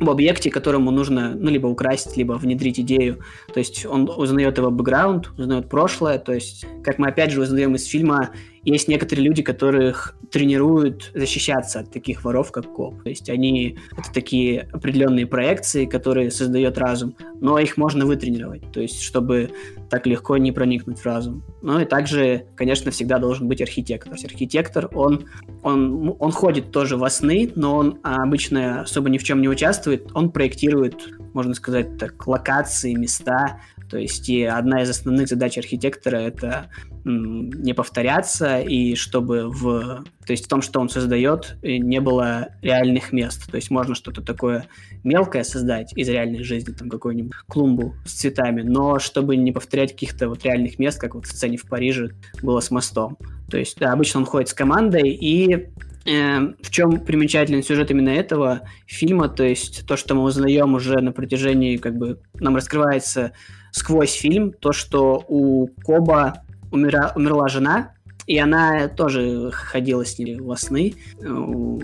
об 0.00 0.10
объекте, 0.10 0.50
которому 0.50 0.90
нужно, 0.90 1.34
ну, 1.34 1.50
либо 1.50 1.66
украсть, 1.66 2.16
либо 2.16 2.34
внедрить 2.34 2.78
идею. 2.80 3.20
То 3.52 3.58
есть 3.58 3.84
он 3.86 4.08
узнает 4.08 4.58
его 4.58 4.70
бэкграунд, 4.70 5.30
узнает 5.38 5.68
прошлое. 5.68 6.18
То 6.18 6.32
есть, 6.32 6.66
как 6.84 6.98
мы 6.98 7.08
опять 7.08 7.32
же 7.32 7.40
узнаем 7.40 7.74
из 7.74 7.86
фильма, 7.86 8.30
есть 8.68 8.88
некоторые 8.88 9.26
люди, 9.26 9.42
которых 9.42 10.16
тренируют 10.30 11.10
защищаться 11.14 11.80
от 11.80 11.90
таких 11.90 12.24
воров, 12.24 12.52
как 12.52 12.72
коп. 12.72 13.02
То 13.02 13.08
есть 13.08 13.30
они 13.30 13.78
это 13.96 14.12
такие 14.12 14.68
определенные 14.72 15.26
проекции, 15.26 15.86
которые 15.86 16.30
создает 16.30 16.78
разум, 16.78 17.14
но 17.40 17.58
их 17.58 17.76
можно 17.76 18.06
вытренировать, 18.06 18.70
то 18.72 18.80
есть 18.80 19.00
чтобы 19.00 19.50
так 19.90 20.06
легко 20.06 20.36
не 20.36 20.52
проникнуть 20.52 20.98
в 20.98 21.06
разум. 21.06 21.42
Ну 21.62 21.80
и 21.80 21.84
также, 21.84 22.46
конечно, 22.56 22.90
всегда 22.90 23.18
должен 23.18 23.48
быть 23.48 23.62
архитектор. 23.62 24.12
Архитектор, 24.12 24.90
он, 24.94 25.26
он, 25.62 26.14
он 26.18 26.30
ходит 26.30 26.70
тоже 26.70 26.96
во 26.96 27.08
сны, 27.10 27.50
но 27.54 27.76
он 27.76 27.98
обычно 28.02 28.82
особо 28.82 29.08
ни 29.08 29.18
в 29.18 29.24
чем 29.24 29.40
не 29.40 29.48
участвует, 29.48 30.10
он 30.14 30.30
проектирует, 30.30 31.08
можно 31.32 31.54
сказать 31.54 31.96
так, 31.98 32.26
локации, 32.26 32.94
места, 32.94 33.60
то 33.88 33.98
есть 33.98 34.28
и 34.28 34.44
одна 34.44 34.82
из 34.82 34.90
основных 34.90 35.28
задач 35.28 35.58
архитектора 35.58 36.16
это 36.16 36.70
не 37.04 37.72
повторяться 37.72 38.60
и 38.60 38.94
чтобы 38.94 39.48
в, 39.48 40.04
то 40.26 40.32
есть 40.32 40.44
в 40.44 40.48
том, 40.48 40.62
что 40.62 40.80
он 40.80 40.88
создает, 40.88 41.56
не 41.62 42.00
было 42.00 42.48
реальных 42.62 43.12
мест. 43.12 43.50
То 43.50 43.56
есть 43.56 43.70
можно 43.70 43.94
что-то 43.94 44.22
такое 44.22 44.66
мелкое 45.04 45.44
создать 45.44 45.92
из 45.96 46.08
реальной 46.08 46.42
жизни, 46.42 46.72
там 46.72 46.88
какую-нибудь 46.88 47.34
клумбу 47.48 47.94
с 48.04 48.12
цветами, 48.12 48.62
но 48.62 48.98
чтобы 48.98 49.36
не 49.36 49.52
повторять 49.52 49.92
каких-то 49.92 50.28
вот 50.28 50.44
реальных 50.44 50.78
мест, 50.78 51.00
как 51.00 51.14
вот 51.14 51.26
в 51.26 51.30
сцене 51.30 51.56
в 51.56 51.66
Париже 51.66 52.10
было 52.42 52.60
с 52.60 52.70
мостом. 52.70 53.16
То 53.50 53.56
есть 53.56 53.78
да, 53.78 53.92
обычно 53.92 54.20
он 54.20 54.26
ходит 54.26 54.48
с 54.48 54.54
командой 54.54 55.08
и 55.08 55.68
э, 56.04 56.40
в 56.62 56.70
чем 56.70 57.00
примечательный 57.00 57.62
сюжет 57.62 57.90
именно 57.90 58.10
этого 58.10 58.62
фильма, 58.86 59.28
то 59.28 59.44
есть 59.44 59.86
то, 59.86 59.96
что 59.96 60.14
мы 60.14 60.22
узнаем 60.22 60.74
уже 60.74 61.00
на 61.00 61.12
протяжении, 61.12 61.76
как 61.78 61.96
бы 61.96 62.20
нам 62.34 62.56
раскрывается 62.56 63.32
сквозь 63.72 64.12
фильм, 64.12 64.52
то, 64.52 64.72
что 64.72 65.24
у 65.28 65.68
Коба 65.84 66.42
умера, 66.70 67.12
умерла 67.14 67.48
жена, 67.48 67.92
и 68.26 68.38
она 68.38 68.88
тоже 68.88 69.50
ходила 69.52 70.04
с 70.04 70.18
ней 70.18 70.38
во 70.38 70.56
сны. 70.56 70.94
Э, 71.20 71.78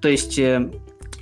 то 0.00 0.08
есть 0.08 0.38
э, 0.38 0.70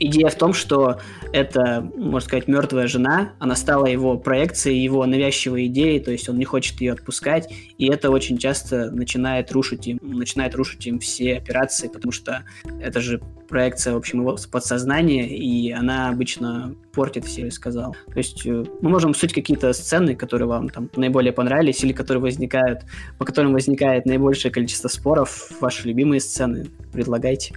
идея 0.01 0.29
в 0.31 0.35
том, 0.35 0.53
что 0.53 0.99
это, 1.33 1.89
можно 1.95 2.27
сказать, 2.27 2.49
мертвая 2.49 2.89
жена, 2.89 3.33
она 3.39 3.55
стала 3.55 3.87
его 3.87 4.19
проекцией, 4.19 4.83
его 4.83 5.07
навязчивой 5.07 5.67
идеей, 5.67 6.01
то 6.01 6.11
есть 6.11 6.29
он 6.29 6.39
не 6.39 6.45
хочет 6.45 6.81
ее 6.81 6.93
отпускать, 6.93 7.53
и 7.79 7.89
это 7.89 8.11
очень 8.11 8.39
часто 8.39 8.91
начинает 8.91 9.53
рушить 9.53 9.87
им, 9.87 10.01
начинает 10.03 10.55
рушить 10.55 10.87
им 10.87 10.99
все 10.99 11.37
операции, 11.37 11.89
потому 11.89 12.13
что 12.13 12.45
это 12.81 13.01
же 13.01 13.21
проекция, 13.49 13.95
в 13.95 13.97
общем, 13.99 14.21
его 14.21 14.37
подсознания, 14.51 15.29
и 15.29 15.71
она 15.71 16.09
обычно 16.09 16.75
портит 16.93 17.25
все, 17.27 17.47
я 17.47 17.51
сказал. 17.51 17.95
То 18.13 18.19
есть 18.19 18.47
э, 18.47 18.65
мы 18.81 18.91
можем 18.91 19.13
суть 19.13 19.33
какие-то 19.33 19.73
сцены, 19.73 20.15
которые 20.15 20.49
вам 20.49 20.69
там 20.69 20.89
наиболее 20.97 21.33
понравились, 21.33 21.83
или 21.85 21.93
которые 21.93 22.23
возникают, 22.23 22.83
по 23.19 23.25
которым 23.25 23.53
возникает 23.53 24.07
наибольшее 24.07 24.53
количество 24.53 24.89
споров, 24.89 25.51
ваши 25.61 25.89
любимые 25.89 26.21
сцены, 26.21 26.69
предлагайте. 26.93 27.55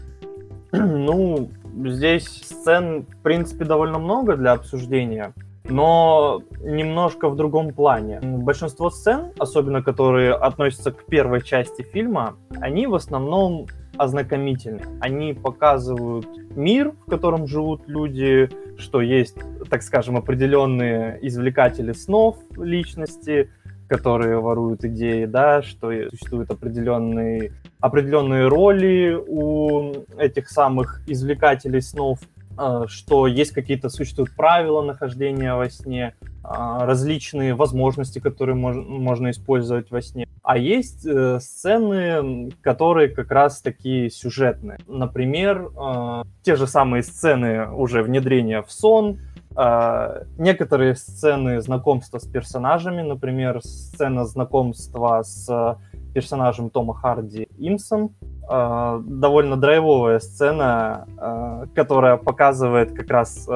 Ну, 0.72 1.52
здесь 1.86 2.26
сцен, 2.26 3.06
в 3.06 3.18
принципе, 3.24 3.66
довольно 3.66 4.00
много 4.00 4.36
для 4.36 4.54
обсуждения, 4.54 5.34
но 5.66 6.42
немножко 6.62 7.30
в 7.30 7.36
другом 7.36 7.74
плане. 7.74 8.20
Большинство 8.22 8.90
сцен, 8.90 9.32
особенно 9.38 9.82
которые 9.82 10.34
относятся 10.34 10.92
к 10.92 11.06
первой 11.06 11.42
части 11.42 11.82
фильма, 11.82 12.36
они 12.60 12.88
в 12.88 12.96
основном 12.96 13.68
ознакомительны. 13.98 14.82
Они 15.00 15.34
показывают 15.34 16.28
мир, 16.56 16.94
в 17.06 17.10
котором 17.10 17.48
живут 17.48 17.88
люди, 17.88 18.50
что 18.78 19.02
есть, 19.02 19.38
так 19.70 19.84
скажем, 19.84 20.18
определенные 20.18 21.20
извлекатели 21.22 21.92
снов 21.92 22.38
личности, 22.58 23.52
которые 23.94 24.40
воруют 24.40 24.84
идеи, 24.86 25.26
да, 25.26 25.62
что 25.62 25.92
существуют 26.10 26.50
определенные, 26.50 27.52
определенные 27.80 28.48
роли 28.48 29.16
у 29.28 29.94
этих 30.18 30.50
самых 30.50 31.02
извлекателей 31.06 31.80
снов, 31.80 32.18
а, 32.58 32.88
что 32.88 33.28
есть 33.28 33.52
какие-то 33.52 33.90
существуют 33.90 34.32
правила 34.36 34.82
нахождения 34.82 35.54
во 35.54 35.70
сне, 35.70 36.16
а, 36.44 36.88
различные 36.88 37.54
возможности, 37.54 38.18
которые 38.18 38.56
мож, 38.56 38.78
можно 38.78 39.30
использовать 39.30 39.92
во 39.92 40.02
сне. 40.02 40.28
А 40.42 40.58
есть 40.58 41.06
э, 41.06 41.40
сцены, 41.40 42.52
которые 42.62 43.10
как 43.10 43.32
раз 43.32 43.62
такие 43.62 44.10
сюжетные. 44.10 44.80
Например, 44.88 45.70
э, 45.70 46.24
те 46.42 46.56
же 46.56 46.66
самые 46.66 47.04
сцены 47.04 47.70
уже 47.70 48.02
внедрения 48.02 48.64
в 48.64 48.72
сон, 48.72 49.20
Uh, 49.56 50.26
некоторые 50.40 50.96
сцены 50.96 51.62
знакомства 51.62 52.18
с 52.18 52.26
персонажами, 52.26 53.04
например, 53.04 53.62
сцена 53.62 54.26
знакомства 54.26 55.22
с 55.22 55.78
персонажем 56.16 56.72
Тома 56.72 56.96
Харди 56.96 57.48
Имсом, 57.60 58.16
uh, 58.50 59.00
довольно 59.06 59.56
драйвовая 59.56 60.18
сцена, 60.20 61.08
uh, 61.18 61.68
которая 61.76 62.18
показывает 62.18 62.94
как 62.94 63.12
раз 63.12 63.48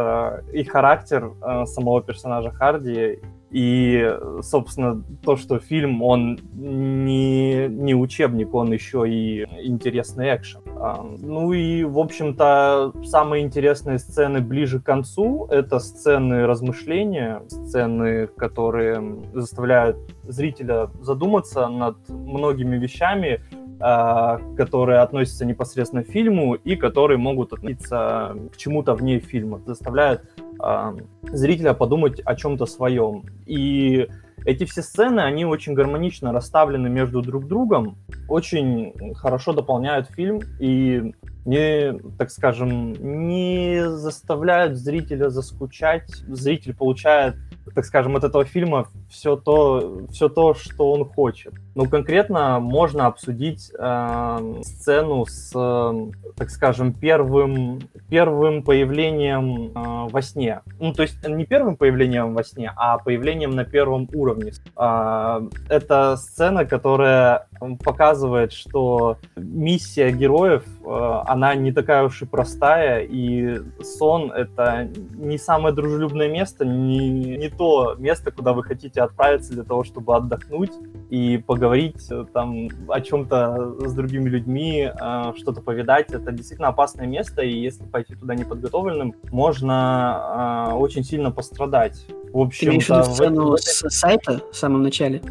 и 0.53 0.63
характер 0.63 1.31
самого 1.65 2.03
персонажа 2.03 2.51
Харди, 2.51 3.19
И, 3.49 4.13
собственно, 4.41 5.03
то, 5.23 5.37
что 5.37 5.59
фильм, 5.59 6.03
он 6.03 6.37
не, 6.53 7.67
не 7.67 7.95
учебник, 7.95 8.53
он 8.53 8.73
еще 8.73 9.09
и 9.09 9.43
интересный 9.63 10.35
экшен. 10.35 10.61
А, 10.75 11.01
ну 11.19 11.53
и, 11.53 11.83
в 11.83 11.97
общем-то, 11.97 12.93
самые 13.05 13.45
интересные 13.45 13.99
сцены 13.99 14.41
ближе 14.41 14.79
к 14.79 14.83
концу— 14.83 15.47
это 15.51 15.79
сцены 15.79 16.45
размышления, 16.45 17.41
сцены, 17.47 18.27
которые 18.27 19.23
заставляют 19.33 19.97
зрителя 20.23 20.89
задуматься 21.01 21.67
над 21.69 21.97
многими 22.09 22.77
вещами, 22.77 23.41
которые 23.79 24.99
относятся 24.99 25.45
непосредственно 25.45 26.03
к 26.03 26.07
фильму 26.07 26.55
и 26.55 26.75
которые 26.75 27.17
могут 27.17 27.53
относиться 27.53 28.35
к 28.51 28.57
чему-то 28.57 28.95
вне 28.95 29.19
фильма, 29.19 29.61
заставляют 29.65 30.23
э, 30.63 30.93
зрителя 31.23 31.73
подумать 31.73 32.19
о 32.25 32.35
чем-то 32.35 32.65
своем. 32.65 33.23
И 33.45 34.07
эти 34.45 34.65
все 34.65 34.81
сцены, 34.81 35.21
они 35.21 35.45
очень 35.45 35.73
гармонично 35.73 36.31
расставлены 36.31 36.89
между 36.89 37.21
друг 37.21 37.47
другом, 37.47 37.97
очень 38.29 38.93
хорошо 39.15 39.53
дополняют 39.53 40.09
фильм 40.09 40.41
и 40.59 41.13
не, 41.45 41.97
так 42.17 42.29
скажем, 42.29 42.93
не 43.27 43.89
заставляют 43.89 44.77
зрителя 44.77 45.29
заскучать. 45.29 46.09
Зритель 46.27 46.75
получает 46.75 47.35
так 47.73 47.85
скажем, 47.85 48.15
от 48.15 48.23
этого 48.23 48.45
фильма 48.45 48.87
все 49.09 49.35
то, 49.35 50.01
все 50.11 50.29
то, 50.29 50.53
что 50.53 50.91
он 50.91 51.05
хочет. 51.05 51.53
Ну, 51.75 51.87
конкретно 51.87 52.59
можно 52.59 53.05
обсудить 53.05 53.71
э, 53.77 54.53
сцену 54.63 55.25
с, 55.25 55.51
э, 55.55 56.11
так 56.35 56.49
скажем, 56.49 56.93
первым, 56.93 57.79
первым 58.09 58.63
появлением 58.63 59.71
э, 59.75 60.09
во 60.11 60.21
сне. 60.21 60.61
Ну, 60.79 60.93
то 60.93 61.03
есть 61.03 61.27
не 61.27 61.45
первым 61.45 61.77
появлением 61.77 62.33
во 62.33 62.43
сне, 62.43 62.71
а 62.75 62.97
появлением 62.97 63.51
на 63.51 63.63
первом 63.63 64.09
уровне. 64.13 64.53
Э, 64.75 65.41
это 65.69 66.17
сцена, 66.17 66.65
которая 66.65 67.47
показывает, 67.83 68.51
что 68.51 69.17
миссия 69.35 70.11
героев, 70.11 70.63
э, 70.85 71.21
она 71.25 71.55
не 71.55 71.71
такая 71.71 72.03
уж 72.03 72.21
и 72.21 72.25
простая, 72.25 73.01
и 73.01 73.59
сон— 73.81 74.31
это 74.35 74.89
не 75.15 75.37
самое 75.37 75.73
дружелюбное 75.73 76.29
место, 76.29 76.65
не, 76.65 77.09
не 77.09 77.49
то 77.49 77.95
место, 77.97 78.31
куда 78.31 78.53
вы 78.53 78.63
хотите 78.63 79.01
отправиться 79.01 79.53
для 79.53 79.63
того, 79.63 79.83
чтобы 79.83 80.15
отдохнуть 80.15 80.71
и 81.09 81.37
поговорить 81.37 82.07
э, 82.11 82.25
там 82.33 82.69
о 82.87 83.01
чем-то 83.01 83.87
с 83.87 83.93
другими 83.93 84.29
людьми, 84.29 84.89
э, 84.89 85.33
что-то 85.37 85.61
повидать. 85.61 86.11
Это 86.11 86.31
действительно 86.31 86.69
опасное 86.69 87.07
место, 87.07 87.41
и 87.41 87.51
если 87.51 87.83
пойти 87.83 88.15
туда 88.15 88.35
неподготовленным, 88.35 89.15
можно 89.31 90.73
очень 90.75 91.03
сильно 91.03 91.31
пострадать. 91.31 92.05
В 92.33 92.39
общем, 92.39 92.67
Ты 92.67 92.71
имеешь 92.71 92.87
в 92.87 92.89
виду 92.89 93.03
сцену 93.03 93.57
с 93.57 93.89
сайта 93.89 94.41
в 94.51 94.55
самом 94.55 94.83
начале? 94.83 95.21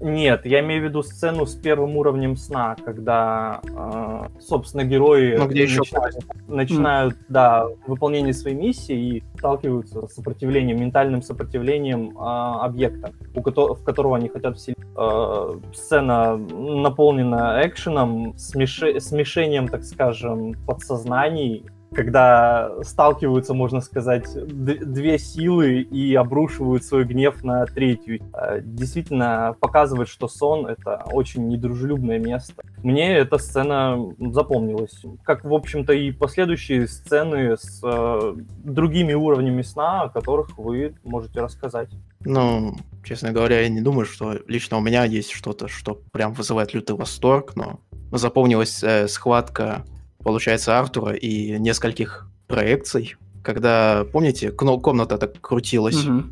Нет, 0.00 0.46
я 0.46 0.60
имею 0.60 0.82
в 0.82 0.84
виду 0.84 1.02
сцену 1.02 1.44
с 1.44 1.54
первым 1.54 1.96
уровнем 1.96 2.36
сна, 2.36 2.74
когда, 2.82 3.60
э, 3.68 4.40
собственно, 4.40 4.82
герои 4.84 5.36
ну, 5.36 5.46
где 5.46 5.64
еще 5.64 5.80
начинают, 5.80 6.16
начинают 6.48 7.14
mm. 7.14 7.24
да, 7.28 7.66
выполнение 7.86 8.32
своей 8.32 8.56
миссии 8.56 9.16
и 9.16 9.24
сталкиваются 9.36 10.06
с 10.06 10.14
сопротивлением, 10.14 10.80
ментальным 10.80 11.22
сопротивлением 11.22 12.16
э, 12.18 12.22
объекта, 12.22 13.12
у 13.34 13.42
ко- 13.42 13.74
в 13.74 13.84
которого 13.84 14.16
они 14.16 14.30
хотят 14.30 14.56
вселить. 14.56 14.78
Э, 14.96 15.58
сцена 15.74 16.36
наполнена 16.36 17.60
экшеном, 17.66 18.30
смеш- 18.36 19.00
смешением, 19.00 19.68
так 19.68 19.84
скажем, 19.84 20.54
подсознаний, 20.66 21.66
когда 21.92 22.70
сталкиваются, 22.82 23.54
можно 23.54 23.80
сказать, 23.80 24.26
две 24.46 25.18
силы 25.18 25.80
и 25.80 26.14
обрушивают 26.14 26.84
свой 26.84 27.04
гнев 27.04 27.42
на 27.42 27.66
третью. 27.66 28.20
А, 28.32 28.60
действительно 28.60 29.56
показывает, 29.60 30.08
что 30.08 30.28
сон— 30.28 30.66
это 30.68 31.04
очень 31.12 31.48
недружелюбное 31.48 32.18
место. 32.18 32.62
Мне 32.82 33.16
эта 33.16 33.38
сцена 33.38 33.98
запомнилась. 34.18 35.02
Как, 35.24 35.44
в 35.44 35.52
общем-то, 35.52 35.92
и 35.92 36.12
последующие 36.12 36.86
сцены 36.86 37.56
с 37.56 37.80
э, 37.82 38.34
другими 38.64 39.12
уровнями 39.12 39.62
сна, 39.62 40.02
о 40.02 40.08
которых 40.08 40.56
вы 40.58 40.94
можете 41.04 41.40
рассказать. 41.40 41.90
Ну, 42.24 42.76
честно 43.02 43.32
говоря, 43.32 43.60
я 43.60 43.68
не 43.68 43.80
думаю, 43.80 44.06
что 44.06 44.38
лично 44.46 44.76
у 44.76 44.80
меня 44.80 45.04
есть 45.04 45.32
что-то, 45.32 45.68
что 45.68 46.00
прям 46.12 46.32
вызывает 46.32 46.74
лютый 46.74 46.94
восторг, 46.94 47.56
но 47.56 47.80
запомнилась 48.12 48.82
э, 48.82 49.08
схватка 49.08 49.84
получается, 50.22 50.78
Артура 50.78 51.12
и 51.12 51.58
нескольких 51.58 52.28
проекций, 52.46 53.16
когда, 53.42 54.04
помните, 54.12 54.50
комната 54.50 55.18
так 55.18 55.40
крутилась, 55.40 56.04
угу. 56.04 56.24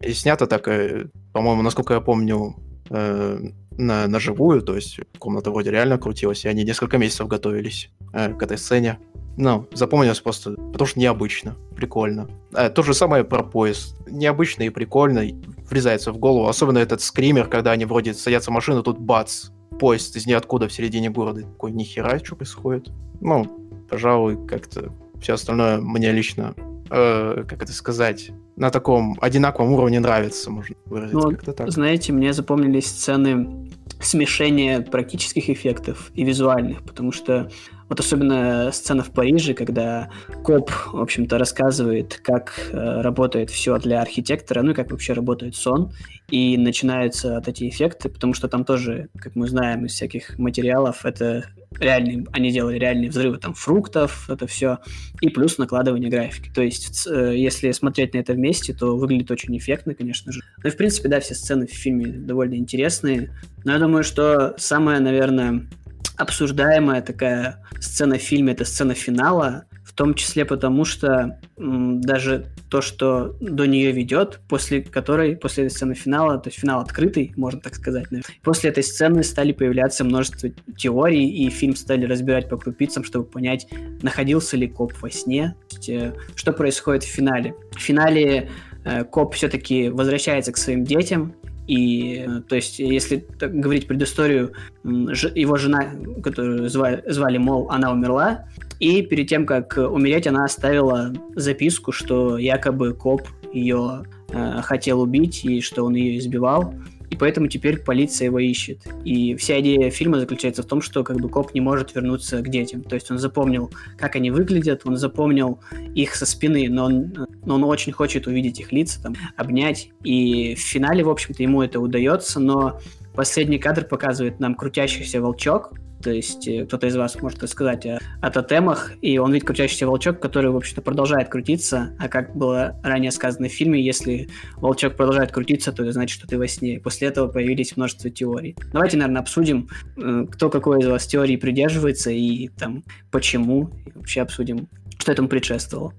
и 0.00 0.12
снято 0.12 0.46
так, 0.46 0.66
э, 0.68 1.06
по-моему, 1.32 1.62
насколько 1.62 1.94
я 1.94 2.00
помню, 2.00 2.56
э, 2.90 3.38
на, 3.76 4.06
на 4.06 4.20
живую, 4.20 4.62
то 4.62 4.74
есть 4.74 5.00
комната 5.18 5.50
вроде 5.50 5.70
реально 5.70 5.98
крутилась, 5.98 6.44
и 6.44 6.48
они 6.48 6.64
несколько 6.64 6.98
месяцев 6.98 7.28
готовились 7.28 7.90
э, 8.12 8.32
к 8.32 8.42
этой 8.42 8.58
сцене. 8.58 8.98
Ну, 9.36 9.66
запомнилось 9.72 10.20
просто, 10.20 10.52
потому 10.52 10.86
что 10.86 11.00
необычно, 11.00 11.56
прикольно. 11.74 12.28
А, 12.52 12.70
то 12.70 12.82
же 12.84 12.94
самое 12.94 13.24
про 13.24 13.42
поезд. 13.42 13.96
Необычно 14.06 14.62
и 14.62 14.70
прикольно, 14.70 15.24
врезается 15.68 16.12
в 16.12 16.18
голову. 16.18 16.46
Особенно 16.46 16.78
этот 16.78 17.00
скример, 17.00 17.48
когда 17.48 17.72
они 17.72 17.84
вроде 17.84 18.14
садятся 18.14 18.52
в 18.52 18.54
машину, 18.54 18.84
тут 18.84 18.98
бац, 18.98 19.46
поезд 19.78 20.16
из 20.16 20.26
ниоткуда 20.26 20.68
в 20.68 20.72
середине 20.72 21.10
города. 21.10 21.42
Такой, 21.42 21.72
нихера, 21.72 22.18
что 22.22 22.36
происходит? 22.36 22.90
Ну, 23.20 23.44
пожалуй, 23.88 24.46
как-то 24.46 24.92
все 25.20 25.34
остальное 25.34 25.78
мне 25.78 26.12
лично, 26.12 26.54
э, 26.90 27.44
как 27.48 27.62
это 27.62 27.72
сказать, 27.72 28.30
на 28.56 28.70
таком 28.70 29.16
одинаковом 29.20 29.72
уровне 29.72 30.00
нравится, 30.00 30.50
можно 30.50 30.76
выразить 30.86 31.14
ну, 31.14 31.30
как-то 31.30 31.52
так. 31.52 31.70
Знаете, 31.70 32.12
мне 32.12 32.32
запомнились 32.32 32.86
сцены 32.86 33.70
смешения 34.00 34.80
практических 34.80 35.48
эффектов 35.50 36.10
и 36.14 36.24
визуальных, 36.24 36.82
потому 36.82 37.12
что 37.12 37.50
вот 37.94 38.00
особенно 38.00 38.72
сцена 38.72 39.04
в 39.04 39.12
Париже, 39.12 39.54
когда 39.54 40.10
коп, 40.42 40.68
в 40.92 41.00
общем-то, 41.00 41.38
рассказывает, 41.38 42.20
как 42.24 42.70
э, 42.72 43.00
работает 43.02 43.50
все 43.50 43.78
для 43.78 44.02
архитектора, 44.02 44.62
ну 44.62 44.72
и 44.72 44.74
как 44.74 44.90
вообще 44.90 45.12
работает 45.12 45.54
сон, 45.54 45.92
и 46.28 46.56
начинаются 46.56 47.36
вот 47.36 47.46
эти 47.46 47.68
эффекты, 47.68 48.08
потому 48.08 48.34
что 48.34 48.48
там 48.48 48.64
тоже, 48.64 49.10
как 49.16 49.36
мы 49.36 49.46
знаем 49.46 49.86
из 49.86 49.92
всяких 49.92 50.36
материалов, 50.38 51.06
это 51.06 51.44
реальные, 51.78 52.24
они 52.32 52.50
делали 52.50 52.80
реальные 52.80 53.10
взрывы 53.10 53.38
там 53.38 53.54
фруктов, 53.54 54.28
это 54.28 54.48
все, 54.48 54.78
и 55.20 55.28
плюс 55.28 55.56
накладывание 55.58 56.10
графики. 56.10 56.50
То 56.52 56.62
есть, 56.62 57.06
э, 57.06 57.34
если 57.36 57.70
смотреть 57.70 58.14
на 58.14 58.18
это 58.18 58.32
вместе, 58.32 58.74
то 58.74 58.96
выглядит 58.96 59.30
очень 59.30 59.56
эффектно, 59.56 59.94
конечно 59.94 60.32
же. 60.32 60.40
Ну 60.64 60.68
и, 60.68 60.72
в 60.72 60.76
принципе, 60.76 61.08
да, 61.08 61.20
все 61.20 61.36
сцены 61.36 61.68
в 61.68 61.70
фильме 61.70 62.06
довольно 62.06 62.54
интересные, 62.54 63.30
но 63.64 63.70
я 63.70 63.78
думаю, 63.78 64.02
что 64.02 64.54
самое, 64.58 64.98
наверное, 64.98 65.68
обсуждаемая 66.16 67.02
такая 67.02 67.62
сцена 67.80 68.18
в 68.18 68.22
фильме, 68.22 68.52
это 68.52 68.64
сцена 68.64 68.94
финала, 68.94 69.64
в 69.84 69.92
том 69.92 70.14
числе 70.14 70.44
потому, 70.44 70.84
что 70.84 71.38
м, 71.56 72.00
даже 72.00 72.46
то, 72.68 72.80
что 72.80 73.36
до 73.40 73.66
нее 73.66 73.92
ведет, 73.92 74.40
после 74.48 74.82
которой, 74.82 75.36
после 75.36 75.66
этой 75.66 75.74
сцены 75.74 75.94
финала, 75.94 76.38
то 76.38 76.48
есть 76.48 76.58
финал 76.58 76.80
открытый, 76.80 77.32
можно 77.36 77.60
так 77.60 77.74
сказать, 77.76 78.10
наверное, 78.10 78.34
после 78.42 78.70
этой 78.70 78.82
сцены 78.82 79.22
стали 79.22 79.52
появляться 79.52 80.02
множество 80.02 80.50
теорий, 80.76 81.28
и 81.28 81.48
фильм 81.50 81.76
стали 81.76 82.06
разбирать 82.06 82.48
по 82.48 82.56
крупицам, 82.56 83.04
чтобы 83.04 83.26
понять, 83.26 83.68
находился 84.02 84.56
ли 84.56 84.66
коп 84.66 84.92
во 85.00 85.10
сне, 85.10 85.54
э, 85.88 86.12
что 86.34 86.52
происходит 86.52 87.04
в 87.04 87.08
финале. 87.08 87.54
В 87.72 87.78
финале 87.78 88.50
э, 88.84 89.04
коп 89.04 89.34
все-таки 89.34 89.90
возвращается 89.90 90.50
к 90.50 90.56
своим 90.56 90.84
детям, 90.84 91.34
и, 91.66 92.24
э, 92.26 92.40
то 92.48 92.56
есть, 92.56 92.78
если 92.78 93.16
так 93.16 93.54
говорить 93.54 93.86
предысторию, 93.86 94.52
его 94.84 95.56
жена, 95.56 95.90
которую 96.22 96.68
звали, 96.68 97.02
звали, 97.06 97.38
мол, 97.38 97.70
она 97.70 97.92
умерла, 97.92 98.46
и 98.80 99.02
перед 99.02 99.28
тем, 99.28 99.46
как 99.46 99.76
умереть, 99.76 100.26
она 100.26 100.44
оставила 100.44 101.12
записку, 101.34 101.92
что 101.92 102.36
якобы 102.38 102.92
коп 102.92 103.22
ее 103.52 104.04
э, 104.30 104.60
хотел 104.62 105.00
убить, 105.00 105.44
и 105.44 105.60
что 105.60 105.84
он 105.84 105.94
ее 105.94 106.18
избивал 106.18 106.74
и 107.14 107.16
поэтому 107.16 107.46
теперь 107.46 107.78
полиция 107.78 108.26
его 108.26 108.40
ищет. 108.40 108.80
И 109.04 109.36
вся 109.36 109.60
идея 109.60 109.88
фильма 109.90 110.18
заключается 110.18 110.64
в 110.64 110.66
том, 110.66 110.82
что 110.82 111.04
как 111.04 111.20
бы 111.20 111.28
коп 111.28 111.54
не 111.54 111.60
может 111.60 111.94
вернуться 111.94 112.42
к 112.42 112.48
детям. 112.48 112.82
То 112.82 112.96
есть 112.96 113.08
он 113.08 113.18
запомнил, 113.18 113.70
как 113.96 114.16
они 114.16 114.32
выглядят, 114.32 114.82
он 114.84 114.96
запомнил 114.96 115.60
их 115.94 116.16
со 116.16 116.26
спины, 116.26 116.68
но 116.68 116.86
он, 116.86 117.28
но 117.46 117.54
он 117.54 117.62
очень 117.62 117.92
хочет 117.92 118.26
увидеть 118.26 118.58
их 118.58 118.72
лица, 118.72 119.00
там, 119.00 119.14
обнять. 119.36 119.90
И 120.02 120.56
в 120.56 120.58
финале, 120.58 121.04
в 121.04 121.08
общем-то, 121.08 121.40
ему 121.40 121.62
это 121.62 121.78
удается, 121.78 122.40
но 122.40 122.80
последний 123.14 123.58
кадр 123.58 123.84
показывает 123.84 124.40
нам 124.40 124.56
крутящийся 124.56 125.20
волчок, 125.20 125.72
то 126.04 126.10
есть 126.10 126.46
э, 126.46 126.66
кто-то 126.66 126.86
из 126.86 126.96
вас 126.96 127.20
может 127.22 127.42
рассказать 127.42 127.86
о, 127.86 127.98
о 128.20 128.30
тотемах, 128.30 128.92
и 129.00 129.16
он 129.16 129.32
видит 129.32 129.46
крутящийся 129.46 129.86
волчок, 129.86 130.20
который, 130.20 130.50
в 130.50 130.56
общем-то, 130.56 130.82
продолжает 130.82 131.30
крутиться, 131.30 131.96
а 131.98 132.08
как 132.08 132.36
было 132.36 132.78
ранее 132.82 133.10
сказано 133.10 133.48
в 133.48 133.52
фильме, 133.52 133.80
если 133.80 134.28
волчок 134.56 134.96
продолжает 134.96 135.32
крутиться, 135.32 135.72
то 135.72 135.82
это 135.82 135.92
значит, 135.92 136.18
что 136.18 136.28
ты 136.28 136.36
во 136.36 136.46
сне. 136.46 136.78
После 136.78 137.08
этого 137.08 137.28
появились 137.28 137.76
множество 137.76 138.10
теорий. 138.10 138.54
Давайте, 138.70 138.98
наверное, 138.98 139.22
обсудим, 139.22 139.68
э, 139.96 140.26
кто 140.30 140.50
какой 140.50 140.80
из 140.80 140.86
вас 140.86 141.06
теории 141.06 141.36
придерживается 141.36 142.10
и 142.10 142.48
там 142.48 142.84
почему, 143.10 143.70
и 143.86 143.92
вообще 143.94 144.20
обсудим, 144.20 144.68
что 144.98 145.10
этому 145.10 145.28
предшествовало. 145.28 145.94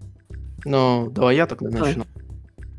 Ну, 0.66 1.10
давай 1.10 1.36
я 1.36 1.48
тогда 1.48 1.70
начну. 1.70 2.06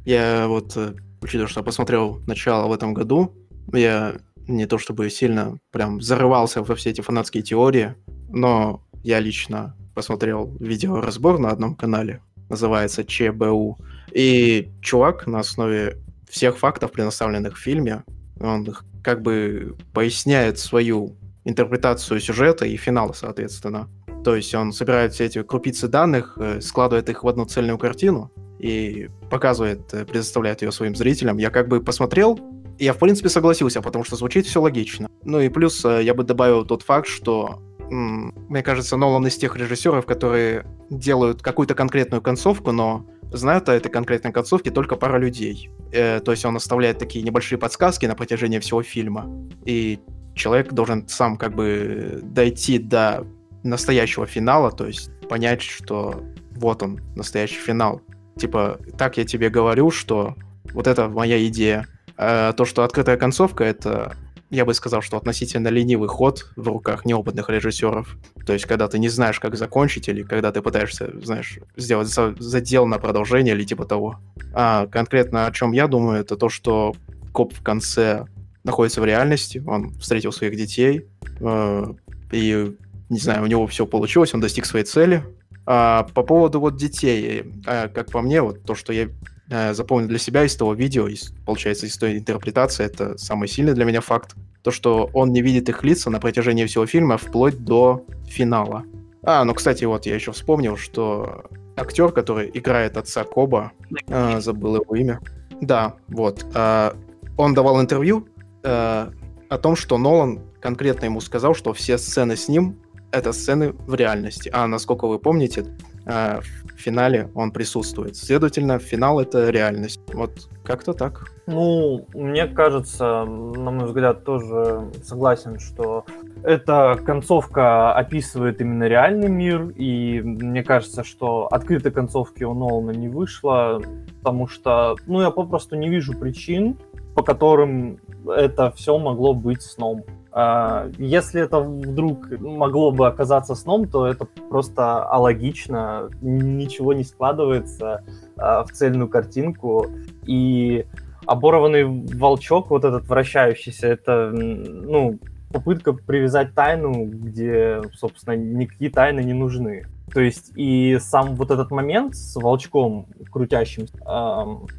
Я 0.05 0.47
вот 0.47 0.77
э, 0.77 0.95
учитывая, 1.21 1.49
что 1.49 1.61
я 1.61 1.65
посмотрел 1.65 2.23
начало 2.29 2.69
в 2.69 2.73
этом 2.73 2.95
году, 2.95 3.35
я 3.73 4.15
не 4.47 4.67
то 4.67 4.79
чтобы 4.79 5.11
сильно 5.11 5.59
прям 5.71 6.01
зарывался 6.01 6.63
во 6.63 6.75
все 6.75 6.91
эти 6.91 7.01
фанатские 7.01 7.43
теории, 7.43 7.95
но 8.29 8.83
я 9.03 9.21
лично 9.21 9.77
посмотрел 9.95 10.57
видеоразбор 10.61 11.39
на 11.39 11.51
одном 11.51 11.75
канале, 11.75 12.23
называется 12.49 13.05
ЧБУ, 13.05 13.79
и 14.13 14.71
чувак 14.83 15.27
на 15.27 15.41
основе 15.41 15.99
всех 16.29 16.59
фактов, 16.59 16.93
предоставленных 16.93 17.57
в 17.57 17.61
фильме, 17.61 18.05
он 18.41 18.69
как 19.03 19.23
бы 19.23 19.77
поясняет 19.93 20.59
свою 20.59 21.17
интерпретацию 21.45 22.21
сюжета 22.21 22.67
и 22.67 22.77
финала, 22.77 23.13
соответственно. 23.13 23.89
То 24.25 24.35
есть 24.35 24.55
он 24.55 24.73
собирает 24.73 25.15
все 25.15 25.27
эти 25.27 25.43
крупицы 25.43 25.87
данных, 25.87 26.37
э, 26.37 26.61
складывает 26.61 27.09
их 27.09 27.23
в 27.23 27.29
одну 27.29 27.45
цельную 27.45 27.79
картину 27.79 28.33
и 28.59 29.09
показывает, 29.31 29.95
э, 29.95 30.05
предоставляет 30.05 30.63
ее 30.63 30.73
своим 30.73 30.97
зрителям. 30.97 31.39
Я 31.39 31.51
как 31.51 31.69
бы 31.69 31.81
посмотрел, 31.81 32.39
я 32.79 32.93
в 32.93 32.99
принципе 32.99 33.29
согласился, 33.29 33.83
потому 33.83 34.05
что 34.05 34.17
звучит 34.17 34.47
все 34.47 34.61
логично. 34.61 35.09
Ну 35.25 35.41
и 35.41 35.49
плюс 35.49 35.85
э, 35.85 36.03
я 36.03 36.15
бы 36.15 36.25
добавил 36.25 36.65
тот 36.65 36.83
факт, 36.83 37.09
что 37.09 37.61
мне 37.89 38.63
кажется, 38.65 38.97
Нолан 38.97 39.27
из 39.27 39.37
тех 39.37 39.57
режиссеров, 39.57 40.07
которые 40.07 40.67
делают 40.91 41.43
какую-то 41.43 41.77
конкретную 41.77 42.21
концовку, 42.21 42.73
но 42.73 43.07
знают 43.33 43.69
о 43.69 43.75
этой 43.75 43.91
конкретной 43.91 44.33
концовке 44.33 44.71
только 44.71 44.97
пара 44.97 45.19
людей. 45.19 45.71
Э, 45.93 46.21
то 46.21 46.33
есть 46.33 46.45
он 46.45 46.57
оставляет 46.57 46.99
такие 46.99 47.25
небольшие 47.25 47.59
подсказки 47.59 48.07
на 48.07 48.15
протяжении 48.15 48.59
всего 48.59 48.83
фильма. 48.83 49.31
И 49.65 50.01
человек 50.35 50.73
должен 50.73 51.07
сам 51.09 51.37
как 51.37 51.55
бы 51.55 52.21
дойти 52.23 52.79
до 52.79 53.27
настоящего 53.63 54.27
финала, 54.27 54.71
то 54.71 54.87
есть 54.87 55.11
понять, 55.29 55.63
что 55.63 56.23
вот 56.53 56.83
он, 56.83 57.01
настоящий 57.15 57.59
финал. 57.59 58.01
Типа, 58.39 58.79
так 58.99 59.17
я 59.17 59.25
тебе 59.25 59.49
говорю, 59.49 59.91
что 59.91 60.35
вот 60.73 60.87
это 60.87 61.09
моя 61.09 61.45
идея. 61.47 61.87
А 62.17 62.53
то, 62.53 62.65
что 62.65 62.83
открытая 62.83 63.17
концовка, 63.17 63.65
это, 63.65 64.17
я 64.51 64.65
бы 64.65 64.75
сказал, 64.75 65.03
что 65.03 65.17
относительно 65.17 65.69
ленивый 65.69 66.09
ход 66.09 66.51
в 66.57 66.69
руках 66.69 67.05
неопытных 67.05 67.51
режиссеров. 67.51 68.17
То 68.47 68.53
есть, 68.53 68.67
когда 68.67 68.89
ты 68.89 68.99
не 68.99 69.09
знаешь, 69.09 69.41
как 69.41 69.57
закончить, 69.57 70.09
или 70.09 70.23
когда 70.23 70.53
ты 70.53 70.63
пытаешься, 70.63 71.11
знаешь, 71.23 71.59
сделать 71.77 72.09
задел 72.09 72.87
на 72.87 72.99
продолжение 72.99 73.55
или 73.55 73.65
типа 73.65 73.85
того. 73.85 74.21
А 74.55 74.87
конкретно 74.87 75.47
о 75.47 75.53
чем 75.53 75.73
я 75.73 75.87
думаю, 75.89 76.21
это 76.21 76.37
то, 76.37 76.49
что 76.49 76.95
коп 77.33 77.53
в 77.53 77.63
конце 77.63 78.25
находится 78.65 79.01
в 79.01 79.05
реальности, 79.05 79.63
он 79.67 79.91
встретил 79.99 80.33
своих 80.33 80.57
детей, 80.57 81.07
э, 81.41 81.85
и 82.33 82.77
не 83.09 83.19
знаю, 83.19 83.45
у 83.45 83.47
него 83.47 83.67
все 83.67 83.87
получилось, 83.87 84.35
он 84.35 84.41
достиг 84.41 84.67
своей 84.67 84.85
цели. 84.85 85.23
А 85.65 86.05
по 86.15 86.23
поводу 86.23 86.61
вот 86.61 86.77
детей, 86.77 87.45
а, 87.67 87.89
как 87.89 88.11
по 88.11 88.21
мне, 88.21 88.41
вот 88.41 88.63
то, 88.65 88.75
что 88.75 88.93
я 88.93 89.09
а, 89.51 89.75
запомнил 89.75 90.09
для 90.09 90.19
себя 90.19 90.45
из 90.45 90.57
того 90.57 90.75
видео, 90.75 91.09
из, 91.09 91.33
получается, 91.45 91.87
из 91.87 91.97
той 91.97 92.19
интерпретации, 92.19 92.85
это 92.85 93.17
самый 93.19 93.49
сильный 93.49 93.75
для 93.75 93.85
меня 93.85 94.01
факт, 94.01 94.35
то, 94.63 94.71
что 94.71 95.11
он 95.13 95.33
не 95.33 95.43
видит 95.43 95.69
их 95.69 95.85
лица 95.85 96.11
на 96.11 96.19
протяжении 96.19 96.67
всего 96.67 96.87
фильма 96.87 97.17
вплоть 97.19 97.59
до 97.65 98.05
финала. 98.27 98.85
А, 99.23 99.45
ну, 99.45 99.55
кстати, 99.55 99.85
вот 99.85 100.07
я 100.07 100.15
еще 100.15 100.33
вспомнил, 100.33 100.77
что 100.77 101.45
актер, 101.77 102.13
который 102.13 102.51
играет 102.53 102.97
отца 102.97 103.25
Коба, 103.25 103.73
а, 104.09 104.41
забыл 104.41 104.77
его 104.77 104.97
имя. 104.97 105.21
Да, 105.61 105.95
вот. 106.09 106.45
А, 106.55 106.97
он 107.37 107.55
давал 107.55 107.81
интервью 107.81 108.29
а, 108.65 109.13
о 109.49 109.59
том, 109.59 109.77
что 109.77 109.99
Нолан 109.99 110.41
конкретно 110.61 111.05
ему 111.05 111.21
сказал, 111.21 111.55
что 111.55 111.73
все 111.73 111.99
сцены 111.99 112.37
с 112.37 112.49
ним 112.49 112.81
это 113.13 113.33
сцены 113.33 113.73
в 113.73 113.95
реальности. 113.95 114.51
А 114.53 114.67
насколько 114.67 115.07
вы 115.07 115.19
помните, 115.19 115.67
э, 116.07 116.41
в 116.77 116.81
финале 116.81 117.31
он 117.35 117.51
присутствует. 117.51 118.17
Следовательно, 118.17 118.79
финал 118.79 119.21
это 119.21 119.51
реальность. 119.51 120.01
Вот 120.13 120.49
как-то 120.65 120.93
так. 120.93 121.31
Ну, 121.47 122.07
мне 122.13 122.47
кажется, 122.47 123.25
на 123.25 123.71
мой 123.71 123.87
взгляд, 123.87 124.25
тоже 124.25 124.91
согласен, 125.05 125.59
что 125.59 126.05
эта 126.43 126.99
концовка 127.05 127.93
описывает 127.95 128.61
именно 128.61 128.85
реальный 128.85 129.29
мир, 129.29 129.69
и 129.77 130.21
мне 130.21 130.65
кажется, 130.65 131.05
что 131.05 131.47
открытой 131.47 131.93
концовки 131.93 132.43
у 132.43 132.53
Нолана 132.53 132.91
не 132.91 133.09
вышло, 133.09 133.81
потому 134.19 134.49
что, 134.49 134.97
ну, 135.07 135.21
я 135.21 135.31
попросту 135.31 135.77
не 135.77 135.89
вижу 135.89 136.19
причин, 136.19 136.77
по 137.15 137.23
которым 137.23 137.99
это 138.27 138.73
все 138.73 138.99
могло 138.99 139.33
быть 139.33 139.63
сном. 139.63 140.03
А, 140.39 140.91
если 140.99 141.41
это 141.41 141.61
вдруг 141.61 142.31
могло 142.39 142.91
бы 142.91 143.07
оказаться 143.07 143.55
сном, 143.55 143.89
то 143.89 144.07
это 144.07 144.27
просто 144.51 145.03
алогично, 145.03 146.11
ничего 146.21 146.93
не 146.93 147.05
складывается 147.05 148.05
а, 148.37 148.63
в 148.65 148.73
цельную 148.73 149.09
картинку. 149.09 149.87
И 150.27 150.85
оборванный 151.25 151.85
волчок, 151.85 152.69
вот 152.69 152.85
этот 152.85 153.09
вращающийся, 153.09 153.87
это, 153.87 154.31
ну, 154.31 155.19
попытка 155.51 155.95
привязать 155.95 156.55
тайну, 156.55 157.07
где, 157.07 157.81
собственно, 157.95 158.37
никакие 158.37 158.91
тайны 158.91 159.21
не 159.21 159.33
нужны. 159.33 159.87
То 160.13 160.21
есть 160.21 160.53
и 160.55 160.99
сам 161.01 161.35
вот 161.35 161.51
этот 161.51 161.71
момент 161.71 162.15
с 162.15 162.37
волчком 162.37 163.07
крутящим, 163.31 163.87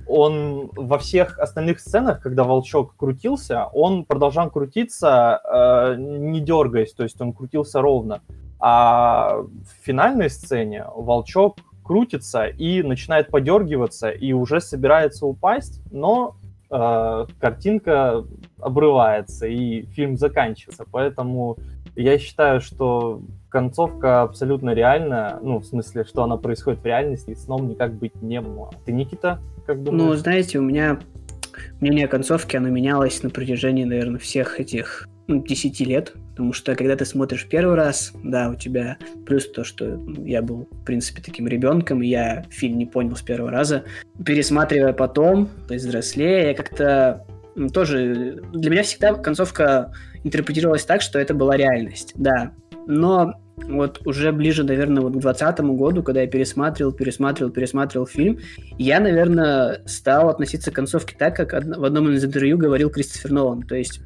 он 0.07 0.71
во 0.75 0.97
всех 0.97 1.37
остальных 1.39 1.79
сценах, 1.79 2.21
когда 2.21 2.43
волчок 2.43 2.95
крутился, 2.95 3.65
он 3.73 4.05
продолжал 4.05 4.49
крутиться, 4.49 5.41
э, 5.43 5.95
не 5.97 6.39
дергаясь, 6.39 6.93
то 6.93 7.03
есть 7.03 7.19
он 7.21 7.33
крутился 7.33 7.81
ровно. 7.81 8.21
А 8.59 9.41
в 9.41 9.85
финальной 9.85 10.29
сцене 10.29 10.85
волчок 10.95 11.57
крутится 11.83 12.45
и 12.45 12.81
начинает 12.81 13.29
подергиваться 13.29 14.09
и 14.09 14.33
уже 14.33 14.59
собирается 14.59 15.25
упасть, 15.25 15.81
но 15.91 16.35
э, 16.69 17.25
картинка 17.39 18.25
обрывается 18.59 19.47
и 19.47 19.83
фильм 19.83 20.17
заканчивается. 20.17 20.85
Поэтому 20.91 21.57
я 21.95 22.17
считаю, 22.17 22.61
что 22.61 23.21
концовка 23.57 24.21
абсолютно 24.21 24.75
реальная, 24.75 25.39
ну, 25.41 25.57
в 25.57 25.65
смысле, 25.65 26.03
что 26.03 26.21
она 26.21 26.37
происходит 26.37 26.79
в 26.81 26.85
реальности, 26.85 27.31
и 27.31 27.35
сном 27.35 27.67
никак 27.67 27.91
быть 27.91 28.13
не 28.21 28.39
было. 28.39 28.69
Ты, 28.85 28.91
Никита, 28.91 29.39
как 29.65 29.83
думаешь? 29.83 30.03
Ну, 30.03 30.13
знаете, 30.13 30.59
у 30.59 30.61
меня 30.61 30.99
мнение 31.81 32.05
о 32.05 32.07
концовке, 32.07 32.59
оно 32.59 32.69
менялось 32.69 33.23
на 33.23 33.31
протяжении, 33.31 33.83
наверное, 33.83 34.19
всех 34.19 34.59
этих 34.59 35.07
ну, 35.25 35.43
10 35.43 35.79
лет, 35.79 36.13
потому 36.29 36.53
что 36.53 36.75
когда 36.75 36.95
ты 36.95 37.03
смотришь 37.03 37.47
первый 37.49 37.73
раз, 37.73 38.13
да, 38.23 38.51
у 38.51 38.53
тебя 38.53 38.99
плюс 39.25 39.49
то, 39.49 39.63
что 39.63 39.99
я 40.23 40.43
был, 40.43 40.67
в 40.71 40.85
принципе, 40.85 41.23
таким 41.23 41.47
ребенком, 41.47 42.03
и 42.03 42.07
я 42.09 42.45
фильм 42.51 42.77
не 42.77 42.85
понял 42.85 43.15
с 43.15 43.23
первого 43.23 43.49
раза. 43.49 43.85
Пересматривая 44.23 44.93
потом, 44.93 45.49
то 45.67 45.73
есть 45.73 45.87
взрослее, 45.87 46.49
я 46.49 46.53
как-то 46.53 47.25
тоже... 47.73 48.39
Для 48.53 48.69
меня 48.69 48.83
всегда 48.83 49.15
концовка 49.15 49.91
интерпретировалась 50.23 50.85
так, 50.85 51.01
что 51.01 51.17
это 51.17 51.33
была 51.33 51.57
реальность, 51.57 52.13
да. 52.15 52.51
Но 52.85 53.33
вот 53.57 54.05
уже 54.05 54.31
ближе, 54.31 54.63
наверное, 54.63 55.01
вот 55.01 55.13
к 55.13 55.19
2020 55.19 55.59
году, 55.77 56.03
когда 56.03 56.21
я 56.21 56.27
пересматривал, 56.27 56.91
пересматривал, 56.91 57.51
пересматривал 57.51 58.05
фильм, 58.05 58.39
я, 58.77 58.99
наверное, 58.99 59.81
стал 59.85 60.29
относиться 60.29 60.71
к 60.71 60.75
концовке 60.75 61.15
так, 61.17 61.35
как 61.35 61.53
в 61.53 61.83
одном 61.83 62.11
из 62.11 62.23
интервью 62.23 62.57
говорил 62.57 62.89
Кристофер 62.89 63.31
Нолан. 63.31 63.63
То 63.63 63.75
есть 63.75 64.01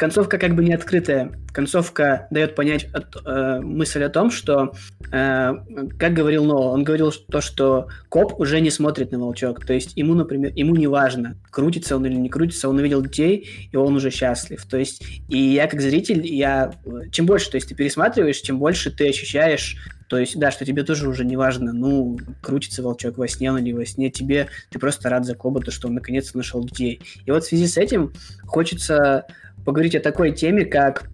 концовка 0.00 0.38
как 0.38 0.54
бы 0.54 0.64
не 0.64 0.72
открытая. 0.72 1.30
Концовка 1.52 2.26
дает 2.30 2.54
понять 2.54 2.86
от, 2.94 3.16
э, 3.22 3.60
мысль 3.60 4.02
о 4.02 4.08
том, 4.08 4.30
что, 4.30 4.72
э, 5.12 5.52
как 5.98 6.14
говорил 6.14 6.44
Нола, 6.44 6.70
он 6.70 6.84
говорил 6.84 7.12
то, 7.12 7.42
что 7.42 7.88
коп 8.08 8.40
уже 8.40 8.60
не 8.60 8.70
смотрит 8.70 9.12
на 9.12 9.18
волчок. 9.18 9.66
То 9.66 9.74
есть 9.74 9.92
ему, 9.96 10.14
например, 10.14 10.52
ему 10.54 10.74
не 10.74 10.86
важно, 10.86 11.36
крутится 11.50 11.96
он 11.96 12.06
или 12.06 12.14
не 12.14 12.30
крутится, 12.30 12.70
он 12.70 12.78
увидел 12.78 13.02
детей, 13.02 13.68
и 13.72 13.76
он 13.76 13.94
уже 13.94 14.10
счастлив. 14.10 14.64
То 14.64 14.78
есть, 14.78 15.02
и 15.28 15.36
я 15.36 15.66
как 15.66 15.82
зритель, 15.82 16.26
я 16.26 16.72
чем 17.12 17.26
больше, 17.26 17.50
то 17.50 17.56
есть 17.56 17.68
ты 17.68 17.74
пересматриваешь, 17.74 18.40
чем 18.40 18.58
больше 18.58 18.89
ты 18.90 19.08
ощущаешь 19.08 19.76
то 20.10 20.18
есть, 20.18 20.36
да, 20.36 20.50
что 20.50 20.64
тебе 20.64 20.82
тоже 20.82 21.08
уже 21.08 21.24
не 21.24 21.36
важно, 21.36 21.72
ну, 21.72 22.18
крутится 22.42 22.82
волчок 22.82 23.16
во 23.16 23.28
сне, 23.28 23.52
он 23.52 23.62
не 23.62 23.72
во 23.72 23.86
сне, 23.86 24.10
тебе, 24.10 24.48
ты 24.68 24.80
просто 24.80 25.08
рад 25.08 25.24
за 25.24 25.36
Кобота, 25.36 25.70
что 25.70 25.86
он 25.86 25.94
наконец-то 25.94 26.36
нашел 26.36 26.64
детей. 26.64 27.00
И 27.26 27.30
вот 27.30 27.44
в 27.44 27.46
связи 27.46 27.68
с 27.68 27.76
этим 27.76 28.12
хочется 28.44 29.26
поговорить 29.64 29.94
о 29.94 30.00
такой 30.00 30.32
теме, 30.32 30.64
как 30.64 31.08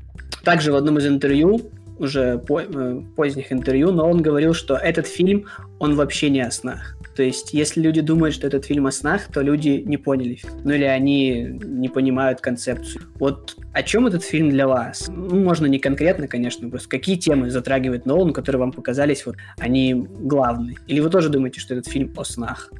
также 0.44 0.72
в 0.72 0.76
одном 0.76 0.96
из 0.96 1.06
интервью, 1.06 1.70
уже 1.98 2.38
по, 2.38 2.60
э, 2.60 3.02
поздних 3.16 3.52
интервью, 3.52 3.92
но 3.92 4.08
он 4.08 4.22
говорил, 4.22 4.54
что 4.54 4.76
этот 4.76 5.06
фильм, 5.06 5.44
он 5.78 5.94
вообще 5.94 6.30
не 6.30 6.40
о 6.40 6.50
снах. 6.50 6.95
То 7.16 7.22
есть, 7.22 7.54
если 7.54 7.80
люди 7.80 8.02
думают, 8.02 8.34
что 8.34 8.46
этот 8.46 8.66
фильм 8.66 8.86
о 8.86 8.92
снах, 8.92 9.32
то 9.32 9.40
люди 9.40 9.82
не 9.86 9.96
поняли. 9.96 10.38
Ну 10.64 10.72
или 10.72 10.84
они 10.84 11.58
не 11.64 11.88
понимают 11.88 12.42
концепцию. 12.42 13.04
Вот 13.18 13.56
о 13.72 13.82
чем 13.82 14.06
этот 14.06 14.22
фильм 14.22 14.50
для 14.50 14.68
вас? 14.68 15.08
Ну, 15.08 15.42
можно 15.42 15.64
не 15.64 15.78
конкретно, 15.78 16.28
конечно, 16.28 16.68
просто 16.68 16.90
какие 16.90 17.16
темы 17.16 17.50
затрагивает 17.50 18.04
Нолан, 18.04 18.34
которые 18.34 18.60
вам 18.60 18.72
показались, 18.72 19.24
вот 19.24 19.36
они 19.58 19.94
главные? 19.94 20.76
Или 20.88 21.00
вы 21.00 21.08
тоже 21.08 21.30
думаете, 21.30 21.58
что 21.58 21.74
этот 21.74 21.90
фильм 21.90 22.12
о 22.16 22.24
снах? 22.24 22.70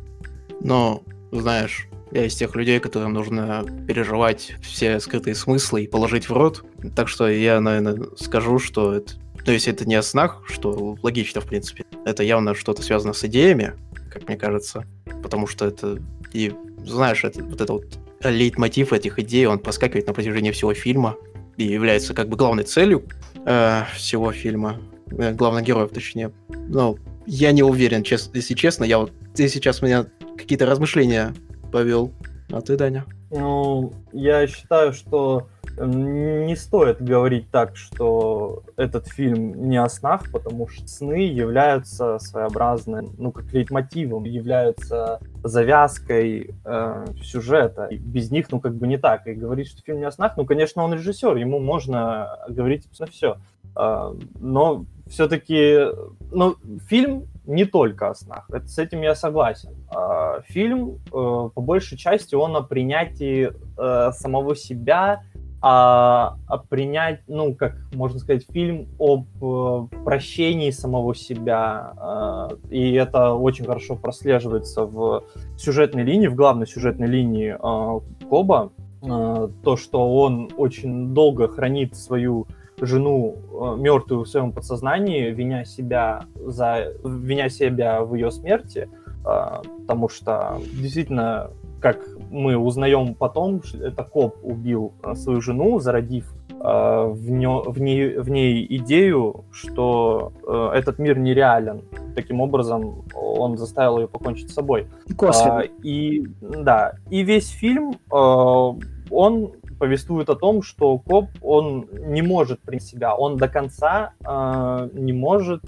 Ну, 0.61 1.03
знаешь, 1.33 1.89
я 2.13 2.27
из 2.27 2.35
тех 2.35 2.55
людей, 2.55 2.79
которым 2.79 3.15
нужно 3.15 3.65
переживать 3.89 4.55
все 4.61 5.01
скрытые 5.01 5.35
смыслы 5.35 5.85
и 5.85 5.89
положить 5.89 6.29
в 6.29 6.33
рот. 6.33 6.63
Так 6.95 7.09
что 7.09 7.27
я, 7.27 7.59
наверное, 7.61 8.09
скажу, 8.17 8.59
что 8.59 8.93
это... 8.95 9.15
То 9.47 9.53
есть 9.53 9.67
это 9.67 9.89
не 9.89 9.95
о 9.95 10.03
снах, 10.03 10.43
что 10.47 10.99
логично, 11.03 11.41
в 11.41 11.47
принципе. 11.47 11.85
Это 12.05 12.23
явно 12.23 12.55
что-то 12.55 12.83
связано 12.83 13.13
с 13.13 13.25
идеями, 13.25 13.73
как 14.17 14.29
мне 14.29 14.37
кажется. 14.37 14.87
Потому 15.23 15.47
что 15.47 15.67
это 15.67 15.99
и 16.33 16.53
знаешь, 16.85 17.25
это, 17.25 17.43
вот 17.43 17.61
это 17.61 17.73
вот 17.73 17.99
лейтмотив 18.23 18.93
этих 18.93 19.19
идей, 19.19 19.47
он 19.47 19.59
проскакивает 19.59 20.07
на 20.07 20.15
протяжении 20.15 20.51
всего 20.51 20.73
фильма 20.75 21.17
и 21.57 21.65
является 21.65 22.15
как 22.15 22.29
бы 22.29 22.37
главной 22.37 22.65
целью 22.65 23.05
э, 23.45 23.83
всего 23.95 24.33
фильма, 24.33 24.81
э, 25.11 25.33
главных 25.33 25.65
героев, 25.65 25.91
точнее. 25.93 26.33
Но 26.49 26.97
я 27.27 27.53
не 27.53 27.63
уверен, 27.63 28.03
чест, 28.03 28.35
если 28.35 28.55
честно, 28.55 28.85
я 28.85 28.99
вот 28.99 29.13
ты 29.35 29.49
сейчас 29.49 29.83
меня 29.83 30.07
какие-то 30.37 30.67
размышления 30.67 31.35
повел. 31.73 32.13
А 32.51 32.61
ты, 32.61 32.77
Даня? 32.77 33.05
Ну, 33.31 33.93
я 34.13 34.47
считаю, 34.47 34.93
что 34.93 35.49
не 35.79 36.57
стоит 36.57 37.03
говорить 37.03 37.51
так, 37.51 37.77
что 37.77 38.63
этот 38.77 39.09
фильм 39.09 39.69
не 39.69 39.77
о 39.77 39.89
снах, 39.89 40.31
потому 40.33 40.69
что 40.69 40.87
сны 40.89 41.27
являются 41.27 42.19
своеобразным, 42.19 43.15
ну, 43.19 43.31
как 43.31 43.53
лейтмотивом, 43.53 44.25
являются 44.25 45.21
завязкой 45.45 46.55
э, 46.65 47.07
сюжета. 47.23 47.87
И 47.87 47.97
без 47.97 48.31
них, 48.31 48.51
ну, 48.51 48.61
как 48.61 48.75
бы 48.75 48.87
не 48.87 48.97
так. 48.97 49.27
И 49.27 49.35
говорить, 49.35 49.69
что 49.69 49.83
фильм 49.83 49.99
не 49.99 50.07
о 50.07 50.13
снах, 50.13 50.37
ну, 50.37 50.47
конечно, 50.47 50.83
он 50.83 50.95
режиссер, 50.95 51.37
ему 51.37 51.59
можно 51.59 52.39
говорить 52.49 52.89
на 52.99 53.07
все. 53.07 53.37
Э, 53.77 54.15
но 54.41 54.87
все-таки, 55.07 55.87
ну, 56.33 56.57
фильм 56.89 57.29
не 57.47 57.65
только 57.65 58.11
о 58.11 58.15
снах. 58.15 58.47
Это, 58.51 58.67
с 58.67 58.79
этим 58.79 59.03
я 59.03 59.15
согласен. 59.15 59.71
Э, 59.95 60.43
фильм, 60.47 60.99
э, 61.07 61.11
по 61.11 61.61
большей 61.61 61.97
части, 61.97 62.35
он 62.35 62.57
о 62.57 62.63
принятии 62.63 63.53
э, 63.79 64.13
самого 64.13 64.57
себя, 64.57 65.23
а, 65.69 66.39
а 66.47 66.59
принять, 66.59 67.23
ну, 67.27 67.53
как 67.53 67.75
можно 67.93 68.21
сказать, 68.21 68.47
фильм 68.53 68.87
об 69.01 69.27
э, 69.43 69.89
прощении 70.05 70.71
самого 70.71 71.13
себя. 71.13 72.51
Э, 72.53 72.57
и 72.71 72.93
это 72.93 73.33
очень 73.33 73.65
хорошо 73.65 73.97
прослеживается 73.97 74.87
в 74.87 75.25
сюжетной 75.59 76.05
линии, 76.05 76.29
в 76.29 76.37
главной 76.37 76.69
сюжетной 76.69 77.09
линии 77.09 77.57
э, 77.59 78.01
Коба. 78.29 78.71
Э, 79.03 79.49
то, 79.65 79.77
что 79.77 80.15
он 80.15 80.53
очень 80.57 81.13
долго 81.13 81.49
хранит 81.49 81.97
свою 81.97 82.47
жену 82.81 83.35
э, 83.35 83.77
мертвую 83.77 84.23
в 84.23 84.29
своем 84.29 84.53
подсознании, 84.53 85.33
виня 85.33 85.65
себя 85.65 86.27
за 86.37 86.93
виня 87.03 87.49
себя 87.49 88.03
в 88.03 88.15
ее 88.15 88.31
смерти, 88.31 88.89
э, 89.25 89.63
потому 89.81 90.09
что 90.09 90.61
действительно 90.81 91.51
как 91.81 91.99
мы 92.31 92.57
узнаем 92.57 93.15
потом, 93.15 93.63
это 93.81 94.05
коп 94.05 94.37
убил 94.43 94.95
э, 95.03 95.15
свою 95.15 95.41
жену, 95.41 95.79
зародив 95.79 96.33
э, 96.51 96.55
в, 96.55 97.31
не, 97.31 97.49
в, 97.49 97.81
ней, 97.81 98.19
в 98.19 98.31
ней 98.31 98.67
идею, 98.77 99.45
что 99.53 100.33
э, 100.47 100.79
этот 100.79 100.99
мир 100.99 101.19
нереален. 101.19 101.83
Таким 102.15 102.41
образом, 102.41 103.05
он 103.15 103.59
заставил 103.59 103.99
ее 103.99 104.09
покончить 104.09 104.51
с 104.51 104.55
собой. 104.55 104.89
Косвенно. 105.17 105.61
А, 105.61 105.65
и 105.83 106.27
да, 106.41 106.95
и 107.11 107.23
весь 107.23 107.51
фильм 107.51 107.97
он 108.11 109.53
повествует 109.79 110.31
о 110.31 110.37
том, 110.37 110.63
что 110.63 110.99
коп 110.99 111.27
он 111.43 111.87
не 111.93 112.23
может 112.23 112.61
принять 112.61 112.85
себя, 112.85 113.15
он 113.15 113.37
до 113.37 113.49
конца 113.49 114.13
не 114.25 115.13
может 115.13 115.63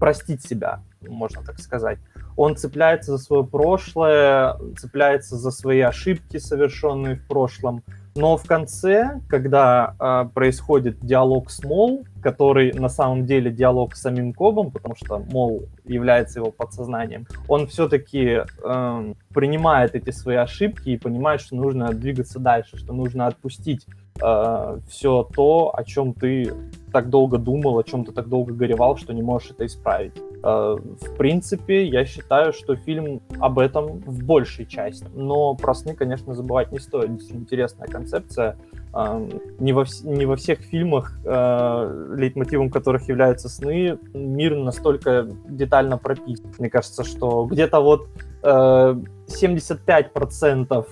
простить 0.00 0.42
себя, 0.42 0.80
можно 1.08 1.42
так 1.42 1.60
сказать 1.60 1.98
он 2.36 2.56
цепляется 2.56 3.16
за 3.16 3.18
свое 3.18 3.44
прошлое, 3.44 4.56
цепляется 4.76 5.36
за 5.36 5.50
свои 5.50 5.80
ошибки, 5.80 6.38
совершенные 6.38 7.16
в 7.16 7.26
прошлом. 7.26 7.82
Но 8.16 8.36
в 8.36 8.46
конце, 8.46 9.20
когда 9.28 9.96
э, 9.98 10.28
происходит 10.32 11.00
диалог 11.00 11.50
с 11.50 11.64
Мол, 11.64 12.06
который 12.22 12.72
на 12.72 12.88
самом 12.88 13.26
деле 13.26 13.50
диалог 13.50 13.96
с 13.96 14.02
самим 14.02 14.32
Кобом, 14.32 14.70
потому 14.70 14.94
что 14.94 15.18
Мол 15.18 15.64
является 15.84 16.38
его 16.38 16.52
подсознанием, 16.52 17.26
он 17.48 17.66
все-таки 17.66 18.42
э, 18.62 19.14
принимает 19.34 19.96
эти 19.96 20.10
свои 20.10 20.36
ошибки 20.36 20.90
и 20.90 20.96
понимает, 20.96 21.40
что 21.40 21.56
нужно 21.56 21.92
двигаться 21.92 22.38
дальше, 22.38 22.76
что 22.76 22.92
нужно 22.92 23.26
отпустить 23.26 23.84
э, 24.22 24.78
все 24.88 25.28
то, 25.34 25.74
о 25.74 25.82
чем 25.82 26.14
ты 26.14 26.54
так 26.92 27.10
долго 27.10 27.36
думал, 27.36 27.78
о 27.78 27.82
чем 27.82 28.04
ты 28.04 28.12
так 28.12 28.28
долго 28.28 28.54
горевал, 28.54 28.96
что 28.96 29.12
не 29.12 29.22
можешь 29.22 29.50
это 29.50 29.66
исправить. 29.66 30.14
Э, 30.44 30.76
в 30.76 31.16
принципе, 31.16 31.86
я 31.86 32.04
считаю, 32.04 32.52
что 32.52 32.76
фильм 32.76 33.22
об 33.40 33.58
этом 33.58 34.00
в 34.00 34.22
большей 34.24 34.66
части. 34.66 35.06
Но 35.14 35.54
про 35.54 35.72
сны, 35.74 35.94
конечно, 35.94 36.34
забывать 36.34 36.70
не 36.70 36.78
стоит. 36.78 37.12
Действительно 37.12 37.44
интересная 37.44 37.88
концепция. 37.88 38.58
Э, 38.92 39.26
не 39.58 39.72
во, 39.72 39.86
не 40.02 40.26
во 40.26 40.36
всех 40.36 40.58
фильмах, 40.60 41.18
э, 41.24 42.14
лейтмотивом 42.14 42.68
которых 42.68 43.08
являются 43.08 43.48
сны, 43.48 43.98
мир 44.12 44.54
настолько 44.54 45.26
детально 45.48 45.96
прописан. 45.96 46.52
Мне 46.58 46.68
кажется, 46.68 47.04
что 47.04 47.46
где-то 47.46 47.80
вот 47.80 48.06
75% 48.42 50.86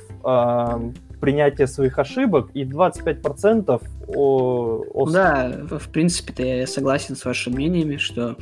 принятия 1.23 1.69
своих 1.69 2.01
ошибок 2.01 2.51
и 2.53 2.65
25% 2.65 3.81
о, 4.09 4.85
о... 4.93 5.09
Да, 5.09 5.53
в 5.71 5.89
принципе-то 5.89 6.43
я 6.43 6.67
согласен 6.67 7.15
с 7.15 7.25
вашими 7.25 7.55
мнениями, 7.55 7.97
что 7.97 8.37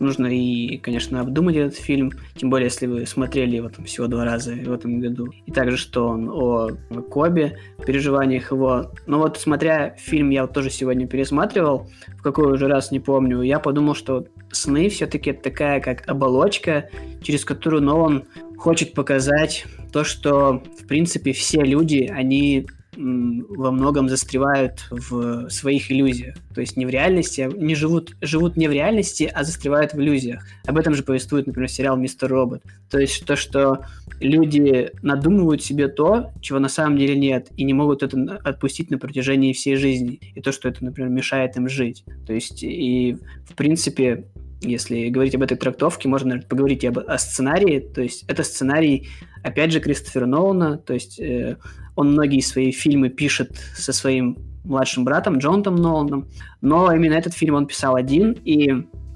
нужно 0.00 0.26
и, 0.26 0.78
конечно, 0.78 1.20
обдумать 1.20 1.54
этот 1.54 1.78
фильм, 1.78 2.10
тем 2.34 2.50
более, 2.50 2.66
если 2.66 2.86
вы 2.86 3.06
смотрели 3.06 3.54
его 3.54 3.68
там 3.68 3.84
всего 3.84 4.08
два 4.08 4.24
раза 4.24 4.50
в 4.52 4.72
этом 4.72 4.98
году. 4.98 5.28
И 5.46 5.52
также, 5.52 5.76
что 5.76 6.08
он 6.08 6.28
о 6.28 6.70
Кобе, 7.08 7.56
переживаниях 7.86 8.50
его. 8.50 8.90
Но 9.06 9.20
вот, 9.20 9.38
смотря 9.38 9.94
фильм, 9.96 10.30
я 10.30 10.42
вот 10.42 10.52
тоже 10.52 10.70
сегодня 10.70 11.06
пересматривал, 11.06 11.88
в 12.18 12.22
какой 12.22 12.52
уже 12.52 12.66
раз 12.66 12.90
не 12.90 12.98
помню, 12.98 13.42
я 13.42 13.60
подумал, 13.60 13.94
что 13.94 14.26
сны 14.50 14.88
все-таки 14.88 15.32
такая 15.32 15.80
как 15.80 16.08
оболочка, 16.08 16.90
через 17.22 17.44
которую 17.44 17.82
Нолан 17.82 18.24
хочет 18.64 18.94
показать 18.94 19.66
то, 19.92 20.04
что, 20.04 20.62
в 20.80 20.86
принципе, 20.86 21.34
все 21.34 21.60
люди, 21.60 22.10
они 22.10 22.66
во 22.96 23.70
многом 23.72 24.08
застревают 24.08 24.86
в 24.90 25.50
своих 25.50 25.92
иллюзиях. 25.92 26.36
То 26.54 26.62
есть 26.62 26.74
не 26.78 26.86
в 26.86 26.88
реальности, 26.88 27.42
а 27.42 27.48
не 27.48 27.74
живут, 27.74 28.16
живут 28.22 28.56
не 28.56 28.66
в 28.66 28.72
реальности, 28.72 29.30
а 29.34 29.44
застревают 29.44 29.92
в 29.92 30.00
иллюзиях. 30.00 30.46
Об 30.64 30.78
этом 30.78 30.94
же 30.94 31.02
повествует, 31.02 31.46
например, 31.46 31.68
сериал 31.68 31.98
«Мистер 31.98 32.30
Робот». 32.30 32.62
То 32.90 32.98
есть 32.98 33.26
то, 33.26 33.36
что 33.36 33.84
люди 34.20 34.92
надумывают 35.02 35.62
себе 35.62 35.88
то, 35.88 36.30
чего 36.40 36.58
на 36.58 36.68
самом 36.70 36.96
деле 36.96 37.18
нет, 37.18 37.48
и 37.58 37.64
не 37.64 37.74
могут 37.74 38.02
это 38.02 38.40
отпустить 38.44 38.90
на 38.90 38.96
протяжении 38.96 39.52
всей 39.52 39.76
жизни. 39.76 40.20
И 40.34 40.40
то, 40.40 40.52
что 40.52 40.70
это, 40.70 40.82
например, 40.82 41.10
мешает 41.10 41.56
им 41.56 41.68
жить. 41.68 42.04
То 42.26 42.32
есть 42.32 42.62
и, 42.62 43.18
в 43.46 43.54
принципе, 43.56 44.24
если 44.64 45.08
говорить 45.08 45.34
об 45.34 45.42
этой 45.42 45.56
трактовке, 45.56 46.08
можно 46.08 46.30
наверное, 46.30 46.48
поговорить 46.48 46.84
и 46.84 46.88
об, 46.88 46.98
о 46.98 47.18
сценарии. 47.18 47.80
То 47.80 48.02
есть 48.02 48.24
это 48.28 48.42
сценарий, 48.42 49.08
опять 49.42 49.72
же, 49.72 49.80
Кристофера 49.80 50.26
Нолана. 50.26 50.78
То 50.78 50.94
есть 50.94 51.18
э, 51.20 51.56
он 51.96 52.12
многие 52.12 52.40
свои 52.40 52.72
фильмы 52.72 53.08
пишет 53.08 53.56
со 53.76 53.92
своим 53.92 54.38
младшим 54.64 55.04
братом 55.04 55.38
Джонатом 55.38 55.76
Ноланом. 55.76 56.28
Но 56.60 56.92
именно 56.92 57.14
этот 57.14 57.34
фильм 57.34 57.54
он 57.54 57.66
писал 57.66 57.94
один. 57.94 58.32
И 58.44 58.68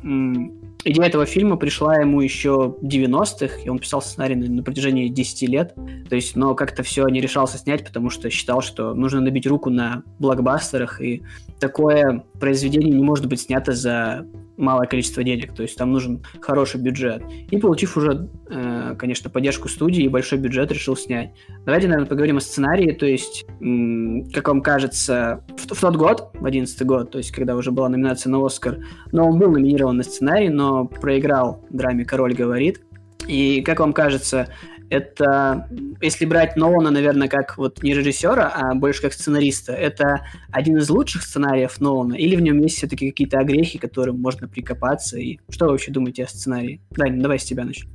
м, 0.03 0.59
идея 0.85 1.07
этого 1.07 1.27
фильма 1.27 1.57
пришла 1.57 1.97
ему 1.97 2.21
еще 2.21 2.77
в 2.81 2.85
90-х, 2.85 3.63
и 3.65 3.69
он 3.69 3.79
писал 3.79 4.03
сценарий 4.03 4.35
на, 4.35 4.47
на 4.49 4.63
протяжении 4.63 5.09
10 5.09 5.49
лет. 5.49 5.75
То 6.09 6.15
есть, 6.15 6.37
но 6.37 6.55
как-то 6.55 6.83
все 6.83 7.07
не 7.09 7.21
решался 7.21 7.59
снять, 7.59 7.85
потому 7.85 8.11
что 8.11 8.31
считал, 8.31 8.61
что 8.61 8.95
нужно 8.95 9.21
набить 9.21 9.47
руку 9.47 9.71
на 9.71 10.03
блокбастерах, 10.19 11.01
и 11.01 11.23
такое 11.59 12.25
произведение 12.39 12.95
не 12.95 13.05
может 13.05 13.27
быть 13.27 13.41
снято 13.41 13.73
за 13.73 14.27
малое 14.59 14.87
количество 14.87 15.23
денег, 15.23 15.55
то 15.55 15.62
есть 15.62 15.79
там 15.79 15.92
нужен 15.92 16.23
хороший 16.40 16.81
бюджет. 16.81 17.23
И 17.51 17.57
получив 17.57 17.97
уже, 17.97 18.29
э, 18.51 18.94
конечно, 18.99 19.31
поддержку 19.31 19.68
студии 19.68 20.03
и 20.03 20.09
большой 20.09 20.38
бюджет, 20.38 20.71
решил 20.73 20.97
снять. 20.97 21.31
Давайте, 21.64 21.88
наверное, 21.88 22.09
поговорим 22.09 22.37
о 22.37 22.40
сценарии, 22.40 22.92
то 22.92 23.07
есть, 23.07 23.47
как 24.35 24.49
вам 24.49 24.61
кажется, 24.61 25.44
в, 25.57 25.75
в 25.75 25.81
тот 25.81 25.97
год, 25.97 26.31
в 26.35 26.44
одиннадцатый 26.44 26.87
год, 26.87 27.11
то 27.11 27.18
есть, 27.18 27.31
когда 27.31 27.57
уже 27.57 27.71
была 27.71 27.88
номинация 27.88 28.31
на 28.31 28.44
Оскар, 28.44 28.79
но 29.12 29.29
он 29.29 29.38
был 29.38 29.51
номинирован 29.51 29.97
на 29.97 30.03
сценарий, 30.03 30.49
но 30.49 30.87
проиграл 30.87 31.64
драме 31.71 32.05
«Король 32.05 32.35
говорит». 32.35 32.83
И, 33.27 33.62
как 33.62 33.81
вам 33.81 33.92
кажется, 33.92 34.49
это, 34.90 35.68
если 36.01 36.24
брать 36.24 36.57
Нолана, 36.57 36.90
наверное, 36.90 37.29
как 37.29 37.59
вот 37.59 37.83
не 37.83 37.94
режиссера, 37.94 38.48
а 38.48 38.74
больше 38.74 39.03
как 39.03 39.12
сценариста, 39.12 39.72
это 39.72 40.27
один 40.51 40.77
из 40.79 40.88
лучших 40.90 41.22
сценариев 41.22 41.81
Нолана, 41.81 42.14
или 42.14 42.37
в 42.37 42.40
нем 42.40 42.59
есть 42.61 42.77
все-таки 42.77 43.11
какие-то 43.11 43.38
огрехи, 43.38 43.79
которым 43.79 44.20
можно 44.20 44.48
прикопаться, 44.48 45.18
и 45.18 45.38
что 45.48 45.66
вы 45.66 45.72
вообще 45.72 45.92
думаете 45.92 46.24
о 46.24 46.29
сценарии? 46.29 46.81
Дань, 46.90 47.20
давай 47.20 47.38
с 47.38 47.44
тебя 47.44 47.64
начнем. 47.64 47.90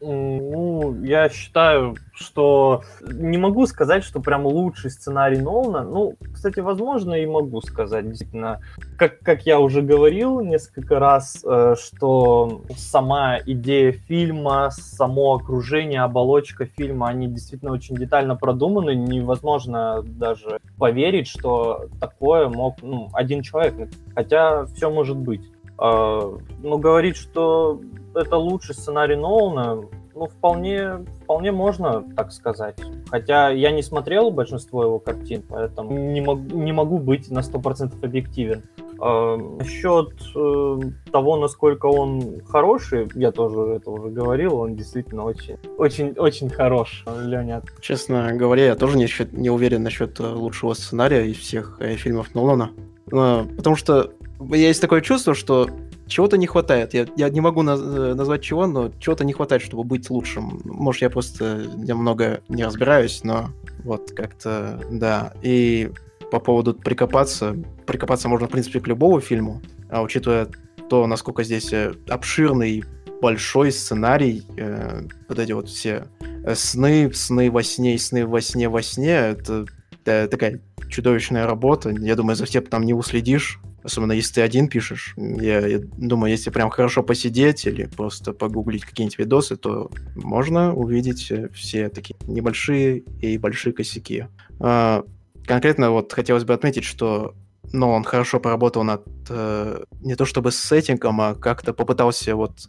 Ну, 0.00 1.02
я 1.02 1.28
считаю, 1.28 1.96
что 2.14 2.82
не 3.02 3.38
могу 3.38 3.66
сказать, 3.66 4.04
что 4.04 4.20
прям 4.20 4.46
лучший 4.46 4.90
сценарий 4.90 5.38
Нолана. 5.38 5.82
Ну, 5.82 6.16
кстати, 6.32 6.60
возможно, 6.60 7.14
и 7.14 7.26
могу 7.26 7.60
сказать, 7.62 8.08
действительно. 8.08 8.60
Как, 8.98 9.20
как 9.20 9.46
я 9.46 9.60
уже 9.60 9.82
говорил 9.82 10.40
несколько 10.40 10.98
раз, 10.98 11.44
э, 11.44 11.74
что 11.78 12.62
сама 12.76 13.38
идея 13.44 13.92
фильма, 13.92 14.70
само 14.70 15.34
окружение, 15.34 16.00
оболочка 16.02 16.66
фильма, 16.66 17.08
они 17.08 17.28
действительно 17.28 17.72
очень 17.72 17.96
детально 17.96 18.36
продуманы. 18.36 18.94
Невозможно 18.94 20.02
даже 20.02 20.60
поверить, 20.78 21.28
что 21.28 21.86
такое 22.00 22.48
мог 22.48 22.76
ну, 22.82 23.08
один 23.12 23.42
человек. 23.42 23.90
Хотя 24.14 24.64
все 24.66 24.90
может 24.90 25.16
быть. 25.16 25.42
Э, 25.78 26.38
но 26.62 26.78
говорить, 26.78 27.16
что 27.16 27.80
это 28.14 28.36
лучший 28.36 28.74
сценарий 28.74 29.16
Нолана, 29.16 29.82
Ну, 30.14 30.28
вполне, 30.28 31.04
вполне 31.24 31.52
можно 31.52 32.02
так 32.16 32.32
сказать. 32.32 32.76
Хотя 33.10 33.50
я 33.50 33.70
не 33.70 33.82
смотрел 33.82 34.30
большинство 34.30 34.82
его 34.82 34.98
картин, 34.98 35.44
поэтому 35.46 35.92
не, 35.92 36.22
мог, 36.22 36.38
не 36.38 36.72
могу 36.72 36.98
быть 36.98 37.30
на 37.30 37.40
100% 37.40 38.02
объективен. 38.02 38.62
А, 38.98 39.36
насчет 39.36 40.14
э, 40.34 40.80
того, 41.12 41.36
насколько 41.36 41.84
он 41.84 42.40
хороший, 42.48 43.08
я 43.14 43.30
тоже 43.30 43.74
это 43.74 43.90
уже 43.90 44.08
говорил, 44.08 44.56
он 44.56 44.74
действительно 44.74 45.24
очень, 45.24 45.58
очень, 45.76 46.12
очень 46.12 46.48
хорош, 46.48 47.04
Леня. 47.22 47.62
Честно 47.82 48.32
говоря, 48.32 48.64
я 48.64 48.74
тоже 48.74 48.96
не, 48.96 49.06
не 49.32 49.50
уверен 49.50 49.82
насчет 49.82 50.18
э, 50.18 50.26
лучшего 50.26 50.72
сценария 50.72 51.26
из 51.26 51.36
всех 51.36 51.76
э, 51.80 51.96
фильмов 51.96 52.34
Нолана. 52.34 52.70
Потому 53.08 53.76
что 53.76 54.10
есть 54.40 54.80
такое 54.80 55.00
чувство, 55.00 55.34
что 55.34 55.70
чего-то 56.06 56.36
не 56.36 56.46
хватает. 56.46 56.94
Я, 56.94 57.06
я 57.16 57.28
не 57.30 57.40
могу 57.40 57.62
наз, 57.62 57.80
э, 57.82 58.14
назвать 58.14 58.42
чего, 58.42 58.66
но 58.66 58.90
чего-то 59.00 59.24
не 59.24 59.32
хватает, 59.32 59.62
чтобы 59.62 59.84
быть 59.84 60.08
лучшим. 60.10 60.60
Может, 60.64 61.02
я 61.02 61.10
просто 61.10 61.66
немного 61.76 62.40
не 62.48 62.64
разбираюсь, 62.64 63.22
но 63.24 63.50
вот 63.84 64.12
как-то, 64.12 64.80
да. 64.90 65.32
И 65.42 65.90
по 66.30 66.40
поводу 66.40 66.74
прикопаться, 66.74 67.56
прикопаться 67.86 68.28
можно, 68.28 68.46
в 68.46 68.50
принципе, 68.50 68.80
к 68.80 68.86
любому 68.86 69.20
фильму, 69.20 69.62
а 69.90 70.02
учитывая 70.02 70.48
то, 70.88 71.06
насколько 71.06 71.42
здесь 71.42 71.72
э, 71.72 71.94
обширный, 72.08 72.84
большой 73.20 73.72
сценарий, 73.72 74.44
э, 74.56 75.02
вот 75.28 75.38
эти 75.38 75.52
вот 75.52 75.68
все 75.68 76.06
э, 76.44 76.54
сны, 76.54 77.12
сны 77.12 77.50
во 77.50 77.62
сне 77.62 77.94
и 77.94 77.98
сны 77.98 78.26
во 78.26 78.40
сне 78.40 78.68
во 78.68 78.82
сне, 78.82 79.12
это, 79.12 79.66
это 80.04 80.28
такая 80.28 80.60
чудовищная 80.88 81.46
работа. 81.46 81.90
Я 81.90 82.14
думаю, 82.14 82.36
за 82.36 82.46
всем 82.46 82.64
там 82.64 82.84
не 82.84 82.94
уследишь. 82.94 83.60
Особенно 83.86 84.12
если 84.12 84.34
ты 84.34 84.40
один 84.40 84.68
пишешь. 84.68 85.14
Я, 85.16 85.64
я 85.64 85.78
думаю, 85.78 86.32
если 86.32 86.50
прям 86.50 86.70
хорошо 86.70 87.04
посидеть 87.04 87.66
или 87.66 87.84
просто 87.86 88.32
погуглить 88.32 88.84
какие-нибудь 88.84 89.18
видосы, 89.18 89.56
то 89.56 89.92
можно 90.16 90.74
увидеть 90.74 91.30
э, 91.30 91.48
все 91.54 91.88
такие 91.88 92.16
небольшие 92.26 93.04
и 93.20 93.38
большие 93.38 93.72
косяки. 93.72 94.26
А, 94.58 95.04
конкретно 95.46 95.92
вот 95.92 96.12
хотелось 96.12 96.42
бы 96.42 96.52
отметить, 96.52 96.82
что 96.82 97.36
но 97.72 97.92
он 97.92 98.02
хорошо 98.02 98.40
поработал 98.40 98.82
над 98.82 99.04
э, 99.28 99.84
не 100.00 100.16
то 100.16 100.24
чтобы 100.24 100.50
с 100.50 100.58
сеттингом, 100.58 101.20
а 101.20 101.34
как-то 101.34 101.72
попытался 101.72 102.34
вот 102.34 102.68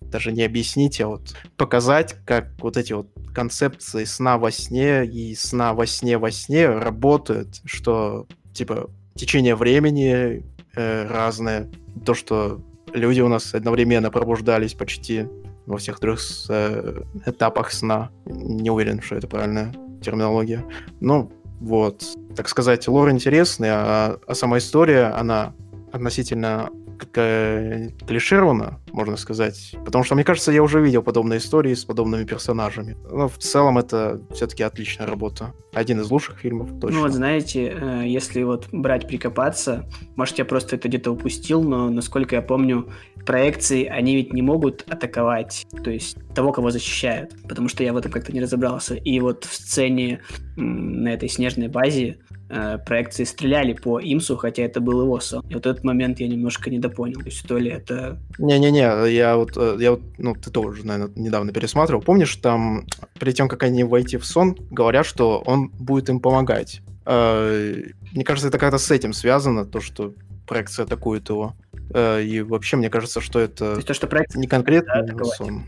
даже 0.00 0.32
не 0.32 0.42
объяснить, 0.42 1.00
а 1.00 1.08
вот 1.08 1.34
показать, 1.56 2.16
как 2.24 2.50
вот 2.60 2.76
эти 2.78 2.92
вот 2.94 3.08
концепции 3.34 4.04
сна 4.04 4.38
во 4.38 4.50
сне 4.50 5.04
и 5.04 5.34
сна 5.34 5.74
во 5.74 5.86
сне 5.86 6.16
во 6.16 6.30
сне 6.30 6.66
работают, 6.68 7.60
что 7.64 8.26
типа 8.54 8.88
течение 9.14 9.54
времени 9.54 10.44
э, 10.74 11.06
разное, 11.06 11.70
то, 12.04 12.14
что 12.14 12.60
люди 12.92 13.20
у 13.20 13.28
нас 13.28 13.54
одновременно 13.54 14.10
пробуждались 14.10 14.74
почти 14.74 15.26
во 15.66 15.78
всех 15.78 16.00
трех 16.00 16.20
э, 16.48 17.02
этапах 17.26 17.72
сна. 17.72 18.10
Не 18.26 18.70
уверен, 18.70 19.00
что 19.00 19.16
это 19.16 19.26
правильная 19.26 19.72
терминология. 20.02 20.64
Ну, 21.00 21.30
вот, 21.60 22.04
так 22.36 22.48
сказать, 22.48 22.86
лор 22.88 23.10
интересный, 23.10 23.68
а, 23.70 24.18
а 24.26 24.34
сама 24.34 24.58
история, 24.58 25.06
она 25.06 25.54
относительно 25.92 26.68
клишировано, 26.98 28.80
можно 28.92 29.16
сказать. 29.16 29.74
Потому 29.84 30.04
что, 30.04 30.14
мне 30.14 30.24
кажется, 30.24 30.52
я 30.52 30.62
уже 30.62 30.80
видел 30.80 31.02
подобные 31.02 31.38
истории 31.38 31.74
с 31.74 31.84
подобными 31.84 32.24
персонажами. 32.24 32.96
Но 33.10 33.28
в 33.28 33.38
целом 33.38 33.78
это 33.78 34.20
все-таки 34.32 34.62
отличная 34.62 35.06
работа. 35.06 35.54
Один 35.72 36.00
из 36.00 36.10
лучших 36.10 36.38
фильмов, 36.38 36.70
точно. 36.80 36.98
Ну 36.98 37.02
вот, 37.02 37.12
знаете, 37.12 37.74
э, 37.74 38.02
если 38.06 38.42
вот 38.42 38.68
брать 38.72 39.08
прикопаться, 39.08 39.88
может, 40.16 40.38
я 40.38 40.44
просто 40.44 40.76
это 40.76 40.88
где-то 40.88 41.10
упустил, 41.10 41.62
но, 41.62 41.90
насколько 41.90 42.36
я 42.36 42.42
помню, 42.42 42.88
проекции, 43.26 43.86
они 43.86 44.16
ведь 44.16 44.32
не 44.32 44.42
могут 44.42 44.84
атаковать, 44.88 45.66
то 45.82 45.90
есть 45.90 46.16
того, 46.34 46.52
кого 46.52 46.70
защищают, 46.70 47.34
потому 47.48 47.68
что 47.68 47.82
я 47.82 47.92
в 47.92 47.96
этом 47.96 48.12
как-то 48.12 48.32
не 48.32 48.40
разобрался. 48.40 48.94
И 48.94 49.18
вот 49.20 49.44
в 49.44 49.54
сцене 49.54 50.20
на 50.56 51.08
этой 51.08 51.28
снежной 51.28 51.68
базе 51.68 52.18
э, 52.54 52.78
проекции 52.78 53.24
стреляли 53.24 53.72
по 53.72 54.00
Имсу, 54.00 54.36
хотя 54.36 54.62
это 54.62 54.80
был 54.80 55.02
его 55.02 55.20
сон. 55.20 55.44
И 55.48 55.54
вот 55.54 55.66
этот 55.66 55.84
момент 55.84 56.20
я 56.20 56.28
немножко 56.28 56.70
недопонял. 56.70 57.20
То 57.20 57.26
есть 57.26 57.46
то 57.46 57.58
ли 57.58 57.70
это... 57.70 58.18
Не-не-не, 58.38 59.12
я 59.12 59.36
вот, 59.36 59.56
э, 59.56 59.76
я 59.80 59.92
вот, 59.92 60.02
ну, 60.18 60.34
ты 60.34 60.50
тоже, 60.50 60.86
наверное, 60.86 61.12
недавно 61.16 61.52
пересматривал. 61.52 62.02
Помнишь, 62.02 62.36
там, 62.36 62.86
перед 63.18 63.34
тем, 63.34 63.48
как 63.48 63.62
они 63.62 63.84
войти 63.84 64.16
в 64.16 64.24
сон, 64.24 64.56
говорят, 64.70 65.06
что 65.06 65.42
он 65.44 65.68
будет 65.68 66.08
им 66.08 66.20
помогать. 66.20 66.80
Э, 67.06 67.82
мне 68.12 68.24
кажется, 68.24 68.48
это 68.48 68.58
как-то 68.58 68.78
с 68.78 68.90
этим 68.90 69.12
связано, 69.12 69.64
то, 69.64 69.80
что 69.80 70.14
проекция 70.46 70.84
атакует 70.84 71.28
его. 71.28 71.54
Э, 71.92 72.22
и 72.22 72.40
вообще, 72.42 72.76
мне 72.76 72.90
кажется, 72.90 73.20
что 73.20 73.40
это 73.40 73.72
то, 73.72 73.76
есть 73.76 73.88
то, 73.88 73.94
что 73.94 74.06
проект... 74.06 74.34
не 74.36 74.46
конкретно 74.46 75.02
да, 75.02 75.24
сон. 75.24 75.64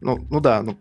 Ну, 0.00 0.18
ну 0.30 0.40
да, 0.40 0.62
ну, 0.62 0.76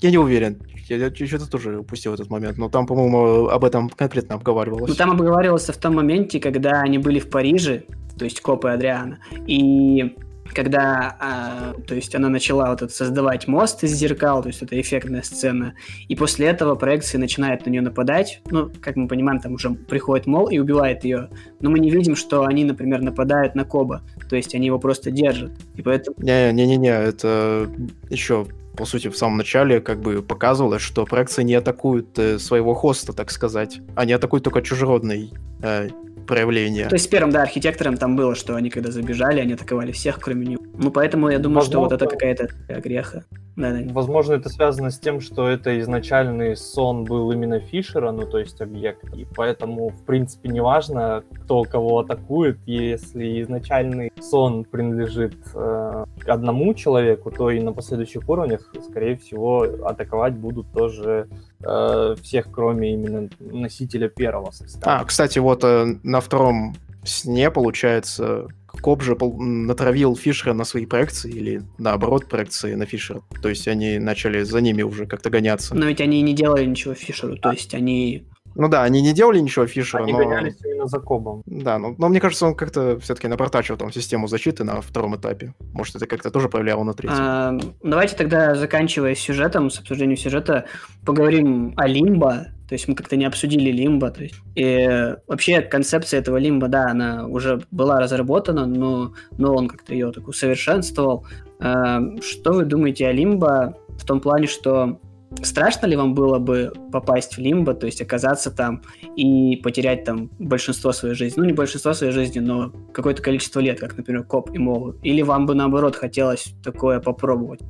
я 0.00 0.10
не 0.10 0.18
уверен. 0.18 0.60
Я, 0.88 0.96
я 0.96 1.26
что-то 1.26 1.50
тоже 1.50 1.78
упустил 1.78 2.14
этот 2.14 2.30
момент. 2.30 2.58
Но 2.58 2.68
там, 2.68 2.86
по-моему, 2.86 3.48
об 3.48 3.64
этом 3.64 3.90
конкретно 3.90 4.36
обговаривалось. 4.36 4.88
Ну, 4.88 4.94
там 4.94 5.10
обговаривалось 5.10 5.68
в 5.68 5.76
том 5.76 5.94
моменте, 5.94 6.40
когда 6.40 6.80
они 6.80 6.98
были 6.98 7.18
в 7.18 7.28
Париже, 7.28 7.84
то 8.18 8.24
есть 8.24 8.40
копы 8.40 8.70
Адриана. 8.70 9.18
И 9.46 10.16
когда, 10.54 11.16
а, 11.20 11.74
то 11.86 11.94
есть 11.94 12.14
она 12.14 12.28
начала 12.28 12.70
вот 12.70 12.82
это 12.82 12.92
создавать 12.92 13.48
мост 13.48 13.84
из 13.84 13.92
зеркал, 13.92 14.42
то 14.42 14.48
есть 14.48 14.62
это 14.62 14.80
эффектная 14.80 15.22
сцена, 15.22 15.74
и 16.08 16.16
после 16.16 16.46
этого 16.46 16.74
проекции 16.74 17.18
начинают 17.18 17.66
на 17.66 17.70
нее 17.70 17.82
нападать, 17.82 18.40
ну, 18.50 18.70
как 18.80 18.96
мы 18.96 19.08
понимаем, 19.08 19.40
там 19.40 19.54
уже 19.54 19.70
приходит 19.70 20.26
Мол 20.26 20.48
и 20.48 20.58
убивает 20.58 21.04
ее, 21.04 21.28
но 21.60 21.70
мы 21.70 21.78
не 21.78 21.90
видим, 21.90 22.16
что 22.16 22.44
они, 22.44 22.64
например, 22.64 23.02
нападают 23.02 23.54
на 23.54 23.64
Коба, 23.64 24.02
то 24.28 24.36
есть 24.36 24.54
они 24.54 24.66
его 24.66 24.78
просто 24.78 25.10
держат, 25.10 25.52
и 25.74 25.82
поэтому... 25.82 26.16
Не-не-не, 26.18 26.88
это 26.88 27.68
еще 28.10 28.46
по 28.78 28.84
сути, 28.84 29.08
в 29.08 29.16
самом 29.16 29.38
начале 29.38 29.80
как 29.80 30.00
бы 30.00 30.22
показывалось, 30.22 30.82
что 30.82 31.04
проекции 31.04 31.42
не 31.42 31.54
атакуют 31.54 32.16
э, 32.18 32.38
своего 32.38 32.74
хоста, 32.74 33.12
так 33.12 33.32
сказать. 33.32 33.80
Они 33.96 34.12
атакуют 34.12 34.44
только 34.44 34.62
чужеродный 34.62 35.32
э, 35.62 35.88
проявление. 36.28 36.86
То 36.86 36.94
есть 36.94 37.06
с 37.06 37.08
первым, 37.08 37.32
да, 37.32 37.42
архитектором 37.42 37.96
там 37.96 38.14
было, 38.14 38.36
что 38.36 38.54
они 38.54 38.70
когда 38.70 38.92
забежали, 38.92 39.40
они 39.40 39.54
атаковали 39.54 39.90
всех, 39.90 40.20
кроме 40.20 40.46
него. 40.46 40.62
Ну, 40.74 40.92
поэтому 40.92 41.28
я 41.28 41.38
думаю, 41.40 41.56
Возможно, 41.56 41.70
что 41.72 41.80
вот 41.80 41.92
это 41.92 42.06
какая-то 42.06 42.48
греха. 42.80 43.24
Да, 43.56 43.72
да. 43.72 43.80
Возможно, 43.92 44.34
это 44.34 44.48
связано 44.48 44.90
с 44.90 45.00
тем, 45.00 45.20
что 45.20 45.48
это 45.48 45.80
изначальный 45.80 46.56
сон 46.56 47.04
был 47.04 47.32
именно 47.32 47.58
Фишера, 47.58 48.12
ну, 48.12 48.22
то 48.22 48.38
есть 48.38 48.60
объект. 48.60 49.02
И 49.16 49.26
поэтому, 49.34 49.88
в 49.88 50.04
принципе, 50.04 50.48
неважно, 50.48 51.24
кто 51.42 51.64
кого 51.64 51.98
атакует. 51.98 52.58
Если 52.66 53.42
изначальный 53.42 54.12
сон 54.20 54.62
принадлежит 54.62 55.34
э, 55.54 56.04
одному 56.26 56.72
человеку, 56.74 57.32
то 57.32 57.50
и 57.50 57.58
на 57.58 57.72
последующих 57.72 58.28
уровнях, 58.28 58.67
скорее 58.82 59.16
всего, 59.16 59.62
атаковать 59.84 60.34
будут 60.34 60.72
тоже 60.72 61.28
э, 61.60 62.16
всех, 62.22 62.50
кроме 62.50 62.94
именно 62.94 63.28
носителя 63.40 64.08
первого 64.08 64.50
состава. 64.50 65.00
А, 65.00 65.04
кстати, 65.04 65.38
вот 65.38 65.64
э, 65.64 65.98
на 66.02 66.20
втором 66.20 66.76
сне, 67.04 67.50
получается, 67.50 68.48
Коп 68.66 69.02
же 69.02 69.16
натравил 69.16 70.16
Фишера 70.16 70.52
на 70.52 70.64
свои 70.64 70.86
проекции 70.86 71.30
или 71.30 71.62
наоборот 71.78 72.26
проекции 72.26 72.74
на 72.74 72.86
Фишера. 72.86 73.22
То 73.42 73.48
есть 73.48 73.66
они 73.66 73.98
начали 73.98 74.42
за 74.42 74.60
ними 74.60 74.82
уже 74.82 75.06
как-то 75.06 75.30
гоняться. 75.30 75.74
Но 75.74 75.86
ведь 75.86 76.00
они 76.00 76.22
не 76.22 76.34
делали 76.34 76.64
ничего 76.64 76.94
Фишеру, 76.94 77.36
то 77.36 77.50
есть 77.50 77.74
они 77.74 78.24
ну 78.54 78.68
да, 78.68 78.82
они 78.82 79.02
не 79.02 79.12
делали 79.12 79.38
ничего 79.38 79.66
Фишера, 79.66 80.02
они 80.02 80.12
но... 80.12 80.18
гонялись 80.18 80.56
именно 80.64 80.86
за 80.86 80.98
Кобом. 80.98 81.42
Да, 81.46 81.78
но, 81.78 81.94
но 81.96 82.08
мне 82.08 82.20
кажется, 82.20 82.46
он 82.46 82.54
как-то 82.54 82.98
все-таки 83.00 83.28
напортачил 83.28 83.76
там 83.76 83.92
систему 83.92 84.26
защиты 84.26 84.64
на 84.64 84.80
втором 84.80 85.16
этапе. 85.16 85.54
Может, 85.72 85.96
это 85.96 86.06
как-то 86.06 86.30
тоже 86.30 86.48
повлияло 86.48 86.84
на 86.84 86.94
третьем. 86.94 87.18
А, 87.18 87.58
давайте 87.82 88.16
тогда, 88.16 88.54
заканчивая 88.54 89.14
сюжетом, 89.14 89.70
с 89.70 89.78
обсуждением 89.78 90.16
сюжета, 90.16 90.66
поговорим 91.04 91.72
о 91.76 91.86
Лимбо. 91.86 92.48
То 92.68 92.74
есть 92.74 92.86
мы 92.86 92.94
как-то 92.94 93.16
не 93.16 93.24
обсудили 93.24 93.70
Лимбо. 93.70 94.10
То 94.10 94.24
есть, 94.24 94.34
и 94.54 95.14
вообще 95.26 95.62
концепция 95.62 96.20
этого 96.20 96.36
Лимбо, 96.36 96.68
да, 96.68 96.90
она 96.90 97.26
уже 97.26 97.62
была 97.70 98.00
разработана, 98.00 98.66
но, 98.66 99.14
но 99.38 99.54
он 99.54 99.68
как-то 99.68 99.94
ее 99.94 100.12
так 100.12 100.28
усовершенствовал. 100.28 101.26
А, 101.60 102.00
что 102.20 102.52
вы 102.52 102.64
думаете 102.64 103.06
о 103.06 103.12
Лимбо 103.12 103.78
в 103.98 104.04
том 104.04 104.20
плане, 104.20 104.46
что 104.46 105.00
Страшно 105.42 105.86
ли 105.86 105.96
вам 105.96 106.14
было 106.14 106.38
бы 106.38 106.72
попасть 106.90 107.34
в 107.34 107.38
лимбо, 107.38 107.74
то 107.74 107.86
есть 107.86 108.00
оказаться 108.00 108.50
там 108.50 108.82
и 109.14 109.56
потерять 109.56 110.04
там 110.04 110.30
большинство 110.38 110.92
своей 110.92 111.14
жизни? 111.14 111.40
Ну, 111.40 111.46
не 111.46 111.52
большинство 111.52 111.92
своей 111.92 112.12
жизни, 112.12 112.38
но 112.38 112.72
какое-то 112.92 113.22
количество 113.22 113.60
лет, 113.60 113.78
как, 113.78 113.96
например, 113.96 114.24
Коп 114.24 114.50
и 114.54 114.58
Мол. 114.58 114.92
Или 115.02 115.22
вам 115.22 115.46
бы, 115.46 115.54
наоборот, 115.54 115.96
хотелось 115.96 116.54
такое 116.64 117.00
попробовать? 117.00 117.60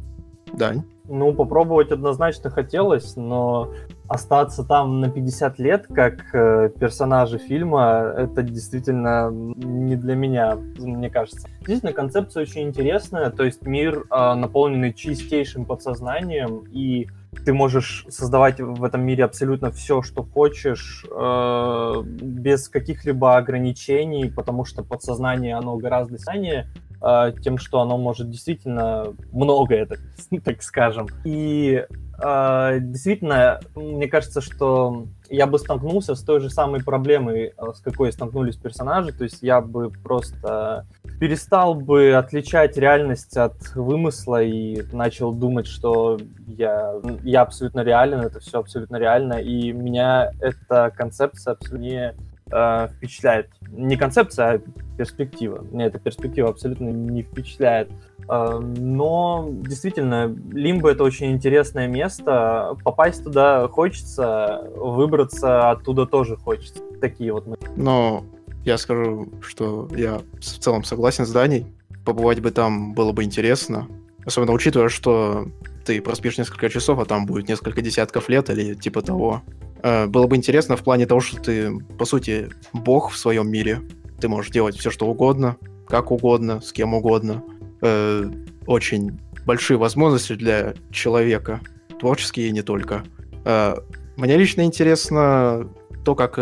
Да. 0.53 0.73
Ну, 1.11 1.33
попробовать 1.33 1.91
однозначно 1.91 2.51
хотелось, 2.51 3.17
но 3.17 3.73
остаться 4.09 4.63
там 4.63 5.01
на 5.01 5.11
50 5.11 5.59
лет, 5.59 5.87
как 5.89 6.35
э, 6.35 6.71
персонажи 6.79 7.39
фильма, 7.39 8.13
это 8.17 8.43
действительно 8.43 9.31
не 9.31 9.97
для 9.97 10.15
меня, 10.15 10.57
мне 10.79 11.09
кажется. 11.09 11.49
Действительно, 11.61 11.93
концепция 11.93 12.43
очень 12.43 12.63
интересная, 12.63 13.31
то 13.31 13.45
есть 13.45 13.63
мир 13.63 14.05
э, 14.11 14.35
наполненный 14.35 14.93
чистейшим 14.93 15.65
подсознанием, 15.65 16.65
и 16.71 17.09
ты 17.45 17.53
можешь 17.53 18.07
создавать 18.09 18.61
в 18.61 18.83
этом 18.85 19.03
мире 19.05 19.25
абсолютно 19.25 19.71
все, 19.71 20.03
что 20.03 20.23
хочешь, 20.23 21.05
э, 21.11 22.03
без 22.05 22.69
каких-либо 22.69 23.37
ограничений, 23.37 24.31
потому 24.31 24.65
что 24.65 24.83
подсознание, 24.83 25.57
оно 25.57 25.77
гораздо 25.77 26.19
сильнее 26.19 26.69
э, 27.03 27.33
тем, 27.43 27.59
что 27.59 27.81
оно 27.81 27.99
может 27.99 28.31
действительно 28.31 29.15
многое, 29.33 29.87
так, 29.87 29.99
так 30.45 30.63
скажем. 30.63 31.07
И 31.25 31.85
действительно, 32.19 33.61
мне 33.77 34.09
кажется, 34.09 34.41
что 34.41 35.07
я 35.31 35.47
бы 35.47 35.59
столкнулся 35.59 36.15
с 36.15 36.23
той 36.23 36.41
же 36.41 36.51
самой 36.51 36.83
проблемой, 36.83 37.53
э, 37.57 37.73
с 37.75 37.81
какой 37.81 38.13
столкнулись 38.13 38.57
персонажи, 38.57 39.13
то 39.13 39.25
есть 39.25 39.43
я 39.43 39.61
бы 39.61 39.91
просто 39.91 40.87
перестал 41.21 41.75
бы 41.75 42.15
отличать 42.15 42.77
реальность 42.77 43.37
от 43.37 43.57
вымысла 43.75 44.43
и 44.43 44.83
начал 44.93 45.33
думать, 45.33 45.67
что 45.67 46.19
я, 46.47 46.95
я 47.23 47.43
абсолютно 47.43 47.81
реален, 47.81 48.21
это 48.21 48.41
все 48.41 48.59
абсолютно 48.59 48.97
реально, 48.97 49.35
и 49.35 49.73
меня 49.73 50.33
эта 50.41 50.93
концепция 50.97 51.53
абсолютно 51.53 52.15
э, 52.51 52.89
впечатляет. 52.97 53.51
Не 53.71 53.97
концепция, 53.97 54.55
а 54.55 54.61
перспектива. 54.97 55.65
Мне 55.71 55.87
эта 55.87 55.99
перспектива 55.99 56.49
абсолютно 56.49 56.89
не 56.89 57.23
впечатляет. 57.23 57.91
Но 58.29 59.49
действительно, 59.51 60.35
Лимбо 60.53 60.91
это 60.91 61.05
очень 61.05 61.33
интересное 61.33 61.89
место. 61.89 62.77
Попасть 62.85 63.25
туда 63.25 63.69
хочется, 63.69 64.71
выбраться 64.77 65.71
оттуда 65.71 66.07
тоже 66.07 66.37
хочется. 66.37 66.81
Такие 67.01 67.33
вот 67.33 67.47
мы. 67.47 67.57
Но 67.77 68.25
я 68.65 68.77
скажу, 68.77 69.29
что 69.41 69.89
я 69.97 70.21
в 70.35 70.43
целом 70.43 70.85
согласен 70.85 71.25
с 71.25 71.31
Даней. 71.31 71.67
Побывать 72.05 72.41
бы 72.41 72.51
там 72.51 72.93
было 72.95 73.13
бы 73.13 73.25
интересно. 73.25 73.89
Особенно 74.27 74.53
учитывая, 74.53 74.91
что 74.91 75.49
ты 75.87 76.03
проспишь 76.03 76.37
несколько 76.37 76.69
часов, 76.69 76.99
а 76.99 77.07
там 77.07 77.25
будет 77.25 77.49
несколько 77.49 77.81
десятков 77.81 78.29
лет 78.29 78.51
или 78.51 78.75
типа 78.75 79.01
того. 79.01 79.43
Э, 79.83 80.07
было 80.07 80.27
бы 80.27 80.37
интересно 80.37 80.77
в 80.77 80.83
плане 80.83 81.07
того, 81.07 81.21
что 81.21 81.41
ты, 81.41 81.79
по 81.99 82.05
сути, 82.05 82.51
бог 82.75 83.11
в 83.11 83.17
своем 83.17 83.51
мире. 83.51 83.81
Ты 84.21 84.29
можешь 84.29 84.51
делать 84.51 84.77
все, 84.77 84.91
что 84.91 85.07
угодно, 85.07 85.57
как 85.87 86.11
угодно, 86.11 86.61
с 86.61 86.73
кем 86.73 86.93
угодно. 86.93 87.43
Э, 87.83 88.31
очень 88.67 89.21
большие 89.47 89.77
возможности 89.77 90.35
для 90.35 90.75
человека, 90.91 91.61
творческие 91.99 92.49
и 92.49 92.53
не 92.53 92.63
только. 92.63 93.05
Э, 93.45 93.75
мне 94.17 94.37
лично 94.37 94.63
интересно 94.63 95.69
то, 96.05 96.15
как 96.15 96.39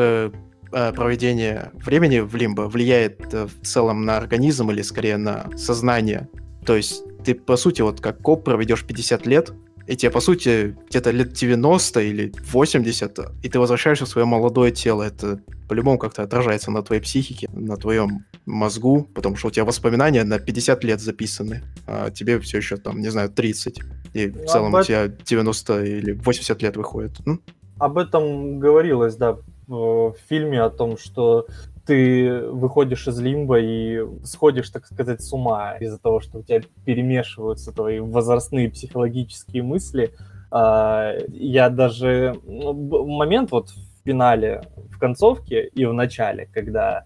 Э, 0.73 0.93
проведение 0.93 1.71
времени 1.75 2.19
в 2.19 2.35
лимбо 2.35 2.63
влияет 2.63 3.33
э, 3.33 3.47
в 3.47 3.65
целом 3.65 4.05
на 4.05 4.17
организм 4.17 4.71
или 4.71 4.83
скорее 4.83 5.17
на 5.17 5.49
сознание. 5.57 6.29
То 6.65 6.77
есть 6.77 7.03
ты, 7.25 7.35
по 7.35 7.57
сути, 7.57 7.83
вот 7.83 8.01
как 8.01 8.21
коп 8.21 8.45
проведешь 8.45 8.85
50 8.85 9.27
лет, 9.27 9.53
и 9.87 9.97
тебе, 9.97 10.11
по 10.11 10.21
сути, 10.21 10.77
где-то 10.89 11.11
лет 11.11 11.33
90 11.33 12.01
или 12.01 12.33
80, 12.53 13.19
и 13.43 13.49
ты 13.49 13.59
возвращаешься 13.59 14.05
в 14.05 14.09
свое 14.09 14.27
молодое 14.27 14.73
тело. 14.73 15.03
Это 15.03 15.41
по-любому 15.69 15.99
как-то 15.99 16.23
отражается 16.23 16.71
на 16.71 16.83
твоей 16.83 17.01
психике, 17.01 17.49
на 17.53 17.77
твоем 17.77 18.25
мозгу, 18.47 19.09
потому 19.15 19.37
что 19.37 19.49
у 19.49 19.51
тебя 19.51 19.65
воспоминания 19.65 20.25
на 20.25 20.39
50 20.39 20.85
лет 20.85 21.01
записаны, 21.01 21.63
а 21.87 22.11
тебе 22.11 22.41
все 22.41 22.59
еще 22.59 22.77
там, 22.77 23.01
не 23.01 23.11
знаю, 23.11 23.31
30. 23.31 23.81
И 24.15 24.27
в 24.29 24.37
ну, 24.37 24.47
целом 24.47 24.75
у 24.75 24.83
тебя 24.83 25.09
90 25.09 25.85
или 25.85 26.13
80 26.13 26.63
лет 26.63 26.77
выходит. 26.77 27.13
Ну? 27.25 27.39
Об 27.79 27.99
этом 27.99 28.59
говорилось, 28.59 29.17
да, 29.17 29.37
в 29.69 30.15
фильме 30.29 30.63
о 30.63 30.71
том, 30.71 30.97
что 30.97 31.47
ты 31.87 32.41
выходишь 32.51 33.07
из 33.07 33.19
лимба 33.21 33.59
и 33.61 34.03
сходишь, 34.25 34.71
так 34.71 34.87
сказать, 34.87 35.23
с 35.23 35.33
ума 35.33 35.77
из-за 35.79 35.99
того, 35.99 36.21
что 36.21 36.39
у 36.39 36.43
тебя 36.43 36.61
перемешиваются 36.85 37.73
твои 37.73 38.01
возрастные 38.01 38.71
психологические 38.71 39.63
мысли. 39.63 40.13
А, 40.51 41.13
я 41.29 41.71
даже... 41.71 42.37
Ну, 42.45 42.73
момент 43.07 43.53
вот 43.53 43.71
в 43.71 44.05
финале, 44.05 44.63
в 44.91 44.99
концовке 44.99 45.69
и 45.69 45.85
в 45.85 45.93
начале, 45.93 46.49
когда 46.53 47.05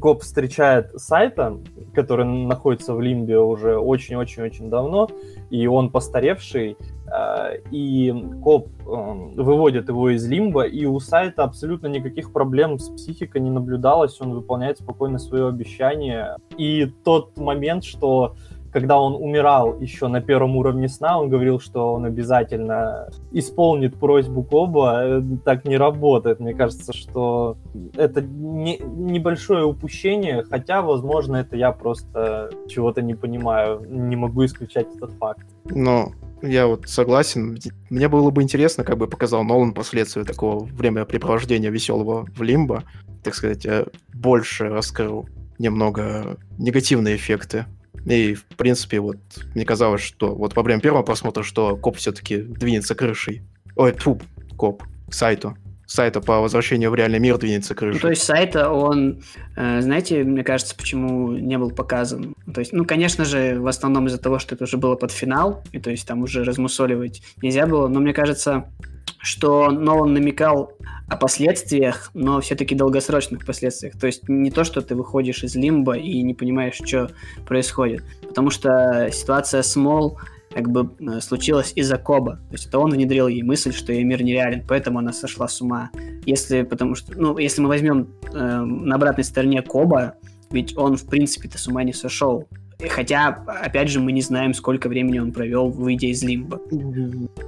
Коп 0.00 0.22
встречает 0.22 0.92
Сайта, 0.96 1.58
который 1.94 2.24
находится 2.24 2.94
в 2.94 3.00
Лимбе 3.00 3.38
уже 3.38 3.76
очень-очень-очень 3.76 4.70
давно, 4.70 5.10
и 5.52 5.66
он 5.66 5.90
постаревший, 5.90 6.78
э, 7.06 7.58
и 7.70 8.10
Коп 8.42 8.68
эм, 8.86 9.34
выводит 9.34 9.86
его 9.90 10.08
из 10.08 10.26
Лимба, 10.26 10.62
и 10.62 10.86
у 10.86 10.98
Сайта 10.98 11.44
абсолютно 11.44 11.88
никаких 11.88 12.32
проблем 12.32 12.78
с 12.78 12.88
психикой 12.88 13.42
не 13.42 13.50
наблюдалось, 13.50 14.18
он 14.22 14.32
выполняет 14.32 14.78
спокойно 14.78 15.18
свое 15.18 15.48
обещание. 15.48 16.38
И 16.56 16.86
тот 17.04 17.36
момент, 17.36 17.84
что 17.84 18.34
когда 18.72 18.98
он 18.98 19.14
умирал 19.14 19.78
еще 19.78 20.08
на 20.08 20.20
первом 20.22 20.56
уровне 20.56 20.88
сна, 20.88 21.20
он 21.20 21.28
говорил, 21.28 21.60
что 21.60 21.92
он 21.92 22.06
обязательно 22.06 23.10
исполнит 23.30 23.96
просьбу 23.96 24.42
Коба. 24.42 25.02
Э, 25.04 25.22
так 25.44 25.66
не 25.66 25.76
работает. 25.76 26.40
Мне 26.40 26.54
кажется, 26.54 26.94
что 26.94 27.58
это 27.96 28.22
не, 28.22 28.78
небольшое 28.78 29.64
упущение, 29.64 30.42
хотя, 30.48 30.80
возможно, 30.80 31.36
это 31.36 31.54
я 31.56 31.70
просто 31.72 32.50
чего-то 32.66 33.02
не 33.02 33.14
понимаю. 33.14 33.84
Не 33.88 34.16
могу 34.16 34.44
исключать 34.46 34.86
этот 34.96 35.12
факт. 35.18 35.46
Но 35.66 36.12
я 36.40 36.66
вот 36.66 36.88
согласен. 36.88 37.58
Мне 37.90 38.08
было 38.08 38.30
бы 38.30 38.42
интересно, 38.42 38.84
как 38.84 38.96
бы 38.96 39.06
показал 39.06 39.44
Нолан 39.44 39.74
последствия 39.74 40.24
такого 40.24 40.64
времяпрепровождения 40.64 41.70
веселого 41.70 42.26
в 42.34 42.42
Лимбо. 42.42 42.84
Так 43.22 43.34
сказать, 43.34 43.66
больше 44.14 44.68
раскрыл 44.70 45.28
немного 45.58 46.38
негативные 46.58 47.16
эффекты 47.16 47.66
и, 48.04 48.34
в 48.34 48.44
принципе, 48.56 49.00
вот 49.00 49.18
мне 49.54 49.64
казалось, 49.64 50.00
что 50.00 50.34
вот 50.34 50.56
во 50.56 50.62
время 50.62 50.80
первого 50.80 51.02
просмотра, 51.02 51.42
что 51.42 51.76
коп 51.76 51.96
все-таки 51.96 52.38
двинется 52.38 52.94
крышей. 52.94 53.42
Ой, 53.76 53.92
фу, 53.92 54.20
коп, 54.56 54.82
к 55.08 55.14
сайту. 55.14 55.56
Сайта 55.86 56.22
по 56.22 56.40
возвращению 56.40 56.90
в 56.90 56.94
реальный 56.94 57.18
мир 57.18 57.36
двинется 57.36 57.74
крышей. 57.74 57.96
Ну, 57.96 58.00
то 58.00 58.08
есть 58.08 58.22
сайта, 58.22 58.70
он, 58.70 59.22
э, 59.56 59.82
знаете, 59.82 60.24
мне 60.24 60.42
кажется, 60.42 60.74
почему 60.74 61.32
не 61.32 61.58
был 61.58 61.70
показан? 61.70 62.34
То 62.52 62.60
есть, 62.60 62.72
ну, 62.72 62.86
конечно 62.86 63.26
же, 63.26 63.60
в 63.60 63.66
основном 63.66 64.06
из-за 64.06 64.18
того, 64.18 64.38
что 64.38 64.54
это 64.54 64.64
уже 64.64 64.78
было 64.78 64.94
под 64.94 65.12
финал, 65.12 65.62
и 65.72 65.78
то 65.78 65.90
есть 65.90 66.06
там 66.06 66.22
уже 66.22 66.44
размусоливать 66.44 67.22
нельзя 67.42 67.66
было, 67.66 67.88
но 67.88 68.00
мне 68.00 68.14
кажется, 68.14 68.70
что 69.18 69.70
Нолан 69.70 70.14
намекал 70.14 70.72
о 71.08 71.16
последствиях, 71.16 72.10
но 72.14 72.40
все-таки 72.40 72.74
долгосрочных 72.74 73.44
последствиях. 73.44 73.98
То 73.98 74.06
есть 74.06 74.28
не 74.28 74.50
то, 74.50 74.64
что 74.64 74.80
ты 74.80 74.94
выходишь 74.94 75.44
из 75.44 75.54
лимба 75.54 75.96
и 75.96 76.22
не 76.22 76.34
понимаешь, 76.34 76.80
что 76.82 77.10
происходит. 77.46 78.02
Потому 78.26 78.50
что 78.50 79.10
ситуация 79.12 79.62
с 79.62 79.76
Мол 79.76 80.18
как 80.52 80.70
бы 80.70 80.90
э, 81.00 81.20
случилась 81.20 81.72
из-за 81.74 81.98
Коба. 81.98 82.36
То 82.36 82.52
есть 82.52 82.66
это 82.66 82.78
он 82.78 82.90
внедрил 82.90 83.28
ей 83.28 83.42
мысль, 83.42 83.72
что 83.72 83.92
ее 83.92 84.04
мир 84.04 84.22
нереален, 84.22 84.64
поэтому 84.66 84.98
она 84.98 85.12
сошла 85.12 85.48
с 85.48 85.60
ума. 85.60 85.90
Если, 86.26 86.62
потому 86.62 86.94
что, 86.94 87.12
ну, 87.18 87.38
если 87.38 87.62
мы 87.62 87.68
возьмем 87.68 88.08
э, 88.32 88.36
на 88.36 88.96
обратной 88.96 89.24
стороне 89.24 89.62
Коба, 89.62 90.14
ведь 90.50 90.76
он, 90.76 90.96
в 90.96 91.06
принципе-то, 91.06 91.58
с 91.58 91.66
ума 91.68 91.82
не 91.82 91.92
сошел. 91.92 92.46
Хотя, 92.88 93.28
опять 93.46 93.88
же, 93.88 94.00
мы 94.00 94.12
не 94.12 94.22
знаем, 94.22 94.54
сколько 94.54 94.88
времени 94.88 95.18
он 95.18 95.32
провел, 95.32 95.70
выйдя 95.70 96.08
из 96.08 96.22
лимба. 96.22 96.60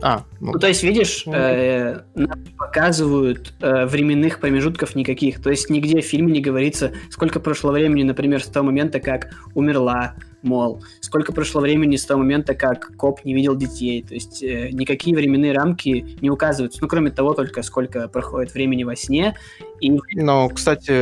А, 0.03 0.25
ну... 0.41 0.53
ну 0.53 0.59
то 0.59 0.69
есть, 0.69 0.83
видишь, 0.83 1.25
э, 1.27 2.01
нам 2.15 2.45
показывают 2.59 3.55
э, 3.61 3.87
временных 3.87 4.41
промежутков 4.41 4.95
никаких. 4.95 5.43
То 5.43 5.51
есть 5.51 5.71
нигде 5.71 6.01
в 6.01 6.05
фильме 6.05 6.33
не 6.33 6.41
говорится, 6.41 6.93
сколько 7.11 7.41
прошло 7.41 7.73
времени, 7.73 8.03
например, 8.03 8.43
с 8.43 8.47
того 8.47 8.67
момента, 8.67 9.01
как 9.01 9.31
умерла 9.55 10.15
мол, 10.45 10.83
сколько 11.01 11.33
прошло 11.33 11.61
времени 11.61 11.97
с 11.97 12.05
того 12.05 12.21
момента, 12.21 12.55
как 12.55 12.97
коп 12.97 13.25
не 13.25 13.35
видел 13.35 13.57
детей. 13.57 14.03
То 14.03 14.15
есть 14.15 14.43
э, 14.43 14.71
никакие 14.71 15.17
временные 15.17 15.53
рамки 15.53 16.17
не 16.21 16.31
указываются. 16.31 16.79
Ну, 16.83 16.89
кроме 16.89 17.11
того, 17.11 17.35
только 17.35 17.63
сколько 17.63 18.09
проходит 18.09 18.55
времени 18.55 18.85
во 18.85 18.95
сне. 18.95 19.37
И... 19.81 19.91
Ну, 20.15 20.49
кстати, 20.51 20.93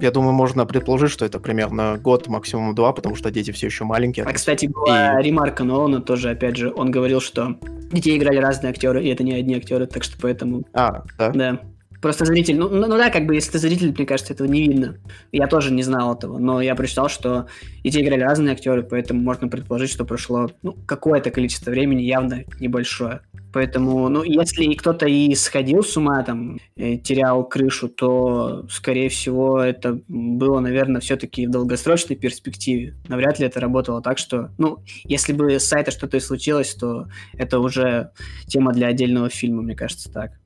я 0.00 0.10
думаю, 0.10 0.32
можно 0.32 0.64
предположить, 0.66 1.10
что 1.10 1.24
это 1.24 1.38
примерно 1.38 1.98
год, 2.02 2.28
максимум 2.28 2.74
два, 2.74 2.92
потому 2.92 3.16
что 3.16 3.30
дети 3.30 3.50
все 3.50 3.66
еще 3.66 3.84
маленькие. 3.84 4.24
А, 4.24 4.32
кстати, 4.32 4.66
была 4.66 5.20
и... 5.20 5.24
ремарка 5.24 5.64
Нолана 5.64 6.00
тоже, 6.00 6.30
опять 6.30 6.56
же, 6.56 6.72
он 6.74 6.90
говорил, 6.90 7.20
что 7.20 7.58
детей 7.92 8.16
играли 8.16 8.38
разные 8.38 8.70
актеры, 8.70 9.04
и 9.04 9.08
это 9.08 9.22
не 9.24 9.34
одни 9.34 9.56
актеры, 9.56 9.86
так 9.86 10.04
что 10.04 10.16
поэтому... 10.20 10.64
А, 10.72 11.04
да? 11.18 11.30
Да. 11.30 11.60
Просто 12.06 12.24
зритель, 12.24 12.56
ну, 12.56 12.68
ну, 12.68 12.86
ну 12.86 12.96
да, 12.96 13.10
как 13.10 13.26
бы, 13.26 13.34
если 13.34 13.50
ты 13.50 13.58
зритель, 13.58 13.92
мне 13.92 14.06
кажется, 14.06 14.32
этого 14.32 14.46
не 14.46 14.62
видно. 14.62 14.98
Я 15.32 15.48
тоже 15.48 15.72
не 15.72 15.82
знал 15.82 16.14
этого, 16.14 16.38
но 16.38 16.60
я 16.60 16.76
прочитал, 16.76 17.08
что 17.08 17.48
эти 17.82 17.98
играли 17.98 18.20
разные 18.20 18.52
актеры, 18.52 18.84
поэтому 18.84 19.20
можно 19.22 19.48
предположить, 19.48 19.90
что 19.90 20.04
прошло 20.04 20.48
ну, 20.62 20.74
какое-то 20.86 21.32
количество 21.32 21.72
времени, 21.72 22.02
явно 22.02 22.44
небольшое. 22.60 23.22
Поэтому, 23.52 24.08
ну, 24.08 24.22
если 24.22 24.72
кто-то 24.74 25.06
и 25.06 25.34
сходил 25.34 25.82
с 25.82 25.96
ума, 25.96 26.22
там, 26.22 26.60
э, 26.76 26.96
терял 26.98 27.42
крышу, 27.42 27.88
то, 27.88 28.64
скорее 28.70 29.08
всего, 29.08 29.60
это 29.60 29.98
было, 30.06 30.60
наверное, 30.60 31.00
все-таки 31.00 31.48
в 31.48 31.50
долгосрочной 31.50 32.14
перспективе. 32.14 32.94
Навряд 33.08 33.40
ли 33.40 33.46
это 33.46 33.58
работало 33.58 34.00
так, 34.00 34.18
что, 34.18 34.52
ну, 34.58 34.78
если 35.02 35.32
бы 35.32 35.58
с 35.58 35.64
сайта 35.64 35.90
что-то 35.90 36.18
и 36.18 36.20
случилось, 36.20 36.72
то 36.74 37.08
это 37.32 37.58
уже 37.58 38.12
тема 38.46 38.72
для 38.72 38.86
отдельного 38.86 39.28
фильма, 39.28 39.62
мне 39.62 39.74
кажется, 39.74 40.12
так. 40.12 40.38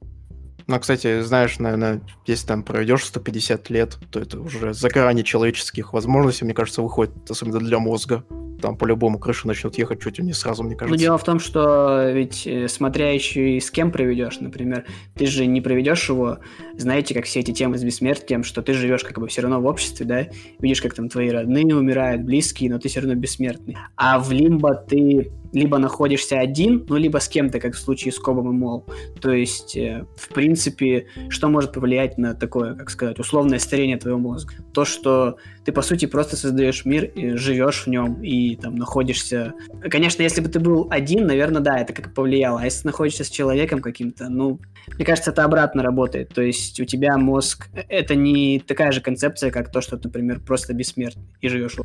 Ну, 0.70 0.78
кстати, 0.78 1.20
знаешь, 1.22 1.58
наверное, 1.58 2.00
если 2.26 2.46
там 2.46 2.62
проведешь 2.62 3.04
150 3.04 3.70
лет, 3.70 3.98
то 4.12 4.20
это 4.20 4.38
уже 4.38 4.72
за 4.72 4.88
грани 4.88 5.22
человеческих 5.22 5.92
возможностей, 5.92 6.44
мне 6.44 6.54
кажется, 6.54 6.80
выходит, 6.80 7.12
особенно 7.28 7.58
для 7.58 7.80
мозга. 7.80 8.24
там 8.62 8.76
по-любому 8.76 9.18
крыша 9.18 9.48
начнет 9.48 9.76
ехать 9.78 10.02
чуть 10.02 10.18
ли 10.18 10.24
не 10.24 10.34
сразу, 10.34 10.62
мне 10.62 10.72
Ну, 10.74 10.78
кажется. 10.78 10.98
дело 11.00 11.16
в 11.16 11.24
том, 11.24 11.40
что 11.40 12.10
ведь 12.12 12.46
э, 12.46 12.68
смотря 12.68 13.10
еще 13.10 13.56
и 13.56 13.58
с 13.58 13.70
кем 13.70 13.90
проведешь, 13.90 14.38
например, 14.38 14.84
ты 15.16 15.24
же 15.26 15.46
не 15.46 15.62
проведешь 15.62 16.08
его, 16.10 16.38
знаете, 16.76 17.14
как 17.14 17.24
все 17.24 17.40
эти 17.40 17.52
темы 17.52 17.78
с 17.78 17.82
бессмертием, 17.82 18.44
что 18.44 18.60
ты 18.60 18.74
живешь 18.74 19.02
как 19.02 19.18
бы 19.18 19.26
все 19.28 19.40
равно 19.40 19.62
в 19.62 19.66
обществе, 19.66 20.04
да, 20.04 20.26
видишь, 20.60 20.82
как 20.82 20.92
там 20.94 21.08
твои 21.08 21.30
родные 21.30 21.74
умирают, 21.74 22.22
близкие, 22.22 22.70
но 22.70 22.78
ты 22.78 22.90
все 22.90 23.00
равно 23.00 23.14
бессмертный. 23.14 23.78
А 23.96 24.18
в 24.20 24.30
Лимбо 24.30 24.74
ты 24.74 25.32
либо 25.52 25.78
находишься 25.78 26.38
один, 26.38 26.84
ну, 26.88 26.96
либо 26.96 27.18
с 27.18 27.28
кем-то, 27.28 27.60
как 27.60 27.74
в 27.74 27.78
случае 27.78 28.12
с 28.12 28.18
Кобом 28.18 28.50
и 28.50 28.52
Мол. 28.52 28.84
То 29.20 29.32
есть, 29.32 29.76
э, 29.76 30.04
в 30.16 30.28
принципе, 30.28 31.06
что 31.28 31.48
может 31.48 31.72
повлиять 31.72 32.18
на 32.18 32.34
такое, 32.34 32.74
как 32.74 32.90
сказать, 32.90 33.18
условное 33.18 33.58
старение 33.58 33.96
твоего 33.96 34.18
мозга? 34.18 34.54
То, 34.72 34.84
что 34.84 35.36
ты, 35.64 35.72
по 35.72 35.82
сути, 35.82 36.06
просто 36.06 36.36
создаешь 36.36 36.84
мир, 36.84 37.04
и 37.04 37.34
живешь 37.36 37.84
в 37.84 37.86
нем 37.88 38.22
и 38.22 38.56
там 38.56 38.76
находишься... 38.76 39.52
Конечно, 39.90 40.22
если 40.22 40.40
бы 40.40 40.48
ты 40.48 40.60
был 40.60 40.86
один, 40.90 41.26
наверное, 41.26 41.60
да, 41.60 41.78
это 41.78 41.92
как 41.92 42.14
повлияло. 42.14 42.60
А 42.60 42.64
если 42.64 42.82
ты 42.82 42.88
находишься 42.88 43.24
с 43.24 43.30
человеком 43.30 43.80
каким-то, 43.80 44.28
ну, 44.28 44.60
мне 44.94 45.04
кажется, 45.04 45.30
это 45.30 45.44
обратно 45.44 45.82
работает. 45.82 46.30
То 46.30 46.42
есть 46.42 46.80
у 46.80 46.84
тебя 46.84 47.16
мозг... 47.18 47.68
э, 47.74 47.82
Это 47.88 48.14
не 48.14 48.60
такая 48.60 48.92
же 48.92 49.00
концепция, 49.00 49.50
как 49.50 49.70
то, 49.70 49.80
что, 49.80 49.98
например, 50.02 50.40
просто 50.40 50.74
бессмертный 50.74 51.24
и 51.40 51.48
живешь 51.48 51.76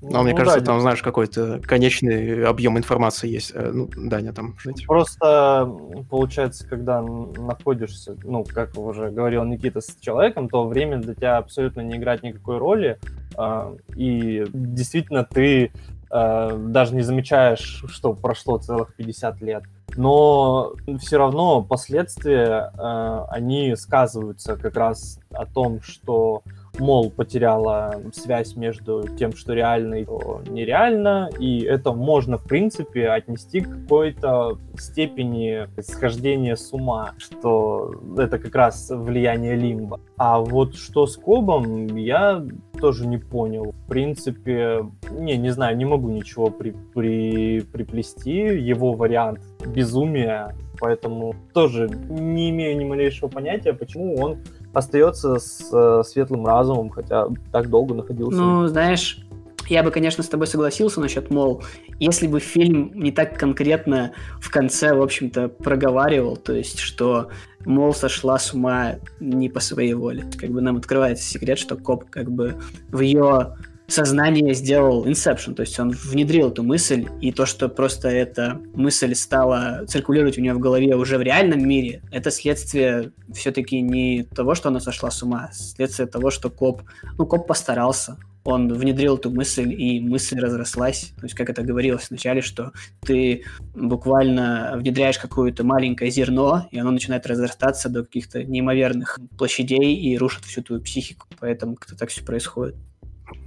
Но 0.00 0.22
мне 0.22 0.32
Ну 0.32 0.38
кажется, 0.38 0.60
да, 0.60 0.66
там, 0.66 0.80
знаешь, 0.80 1.02
какой-то 1.02 1.60
конечный 1.64 2.44
объем 2.44 2.78
информации 2.78 3.28
есть. 3.28 3.52
Э, 3.54 3.70
Ну, 3.72 3.88
Даня 3.96 4.32
там, 4.32 4.54
знаете. 4.62 4.86
Просто 4.86 5.70
получается, 6.08 6.68
когда 6.68 7.02
находишься, 7.02 8.16
ну, 8.22 8.44
как 8.44 8.76
уже 8.78 9.10
говорил 9.10 9.44
Никита, 9.44 9.80
с 9.80 9.96
человеком, 10.00 10.48
то 10.48 10.66
время 10.66 10.98
для 10.98 11.14
тебя 11.14 11.36
абсолютно 11.38 11.80
не 11.80 11.96
играет 11.96 12.22
никакой 12.22 12.58
роли. 12.58 12.98
а, 13.36 13.74
И 13.96 14.44
действительно 14.52 15.24
ты 15.24 15.72
а, 16.10 16.56
даже 16.56 16.94
не 16.94 17.02
замечаешь, 17.02 17.84
что 17.88 18.12
прошло 18.14 18.58
целых 18.58 18.94
50 18.94 19.40
лет. 19.42 19.64
Но 19.96 20.72
все 21.00 21.18
равно 21.18 21.62
последствия, 21.62 22.70
а, 22.78 23.26
они 23.30 23.74
сказываются 23.76 24.56
как 24.56 24.76
раз 24.76 25.18
о 25.32 25.44
том, 25.44 25.80
что 25.82 26.42
мол, 26.78 27.10
потеряла 27.10 28.00
связь 28.12 28.56
между 28.56 29.04
тем, 29.18 29.34
что 29.34 29.54
реально 29.54 29.96
и 29.96 30.04
что 30.04 30.42
нереально, 30.48 31.30
и 31.38 31.62
это 31.62 31.92
можно, 31.92 32.38
в 32.38 32.44
принципе, 32.44 33.08
отнести 33.08 33.60
к 33.60 33.68
какой-то 33.68 34.58
степени 34.76 35.68
схождения 35.80 36.56
с 36.56 36.72
ума, 36.72 37.12
что 37.18 37.94
это 38.16 38.38
как 38.38 38.54
раз 38.54 38.90
влияние 38.90 39.56
лимба. 39.56 40.00
А 40.16 40.40
вот 40.40 40.74
что 40.76 41.06
с 41.06 41.16
Кобом, 41.16 41.96
я 41.96 42.44
тоже 42.80 43.06
не 43.06 43.18
понял. 43.18 43.72
В 43.72 43.88
принципе, 43.88 44.84
не, 45.10 45.36
не 45.36 45.50
знаю, 45.50 45.76
не 45.76 45.84
могу 45.84 46.08
ничего 46.08 46.50
при, 46.50 46.74
при, 46.94 47.60
приплести. 47.60 48.32
Его 48.32 48.92
вариант 48.92 49.40
безумия, 49.66 50.54
поэтому 50.80 51.34
тоже 51.52 51.88
не 52.08 52.50
имею 52.50 52.76
ни 52.76 52.84
малейшего 52.84 53.28
понятия, 53.28 53.72
почему 53.72 54.16
он 54.16 54.38
остается 54.72 55.38
с 55.38 55.70
э, 55.72 56.02
светлым 56.04 56.46
разумом, 56.46 56.90
хотя 56.90 57.26
так 57.52 57.68
долго 57.70 57.94
находился. 57.94 58.38
Ну, 58.38 58.66
знаешь, 58.66 59.20
я 59.68 59.82
бы, 59.82 59.90
конечно, 59.90 60.22
с 60.22 60.28
тобой 60.28 60.46
согласился 60.46 61.00
насчет, 61.00 61.30
мол, 61.30 61.62
если 61.98 62.26
бы 62.26 62.40
фильм 62.40 62.92
не 62.94 63.12
так 63.12 63.38
конкретно 63.38 64.12
в 64.40 64.50
конце, 64.50 64.94
в 64.94 65.02
общем-то, 65.02 65.48
проговаривал, 65.48 66.36
то 66.36 66.52
есть, 66.52 66.78
что 66.78 67.28
Мол 67.64 67.92
сошла 67.92 68.38
с 68.38 68.54
ума 68.54 68.94
не 69.20 69.48
по 69.48 69.60
своей 69.60 69.92
воле. 69.94 70.24
Как 70.38 70.50
бы 70.50 70.60
нам 70.60 70.76
открывается 70.76 71.24
секрет, 71.24 71.58
что 71.58 71.76
Коп 71.76 72.08
как 72.08 72.30
бы 72.30 72.56
в 72.90 73.00
ее 73.00 73.56
сознание 73.88 74.54
сделал 74.54 75.06
Inception, 75.06 75.54
то 75.54 75.62
есть 75.62 75.78
он 75.80 75.90
внедрил 75.90 76.50
эту 76.50 76.62
мысль, 76.62 77.06
и 77.20 77.32
то, 77.32 77.46
что 77.46 77.68
просто 77.68 78.08
эта 78.08 78.60
мысль 78.74 79.14
стала 79.14 79.84
циркулировать 79.88 80.38
у 80.38 80.42
нее 80.42 80.54
в 80.54 80.58
голове 80.58 80.94
уже 80.94 81.18
в 81.18 81.22
реальном 81.22 81.66
мире, 81.66 82.02
это 82.12 82.30
следствие 82.30 83.12
все-таки 83.32 83.80
не 83.80 84.24
того, 84.24 84.54
что 84.54 84.68
она 84.68 84.80
сошла 84.80 85.10
с 85.10 85.22
ума, 85.22 85.48
а 85.50 85.52
следствие 85.52 86.06
того, 86.06 86.30
что 86.30 86.50
Коп, 86.50 86.82
ну, 87.16 87.26
Коп 87.26 87.46
постарался, 87.46 88.18
он 88.44 88.72
внедрил 88.72 89.16
эту 89.16 89.30
мысль, 89.30 89.72
и 89.72 90.00
мысль 90.00 90.38
разрослась. 90.38 91.12
То 91.18 91.24
есть, 91.24 91.34
как 91.34 91.50
это 91.50 91.62
говорилось 91.62 92.08
вначале, 92.08 92.40
что 92.40 92.72
ты 93.00 93.44
буквально 93.74 94.72
внедряешь 94.76 95.18
какое-то 95.18 95.64
маленькое 95.64 96.10
зерно, 96.10 96.66
и 96.70 96.78
оно 96.78 96.90
начинает 96.90 97.26
разрастаться 97.26 97.90
до 97.90 98.04
каких-то 98.04 98.42
неимоверных 98.42 99.18
площадей 99.36 99.96
и 99.96 100.16
рушит 100.16 100.44
всю 100.44 100.62
твою 100.62 100.80
психику. 100.80 101.26
Поэтому 101.40 101.74
как-то 101.74 101.96
так 101.96 102.08
все 102.08 102.24
происходит. 102.24 102.76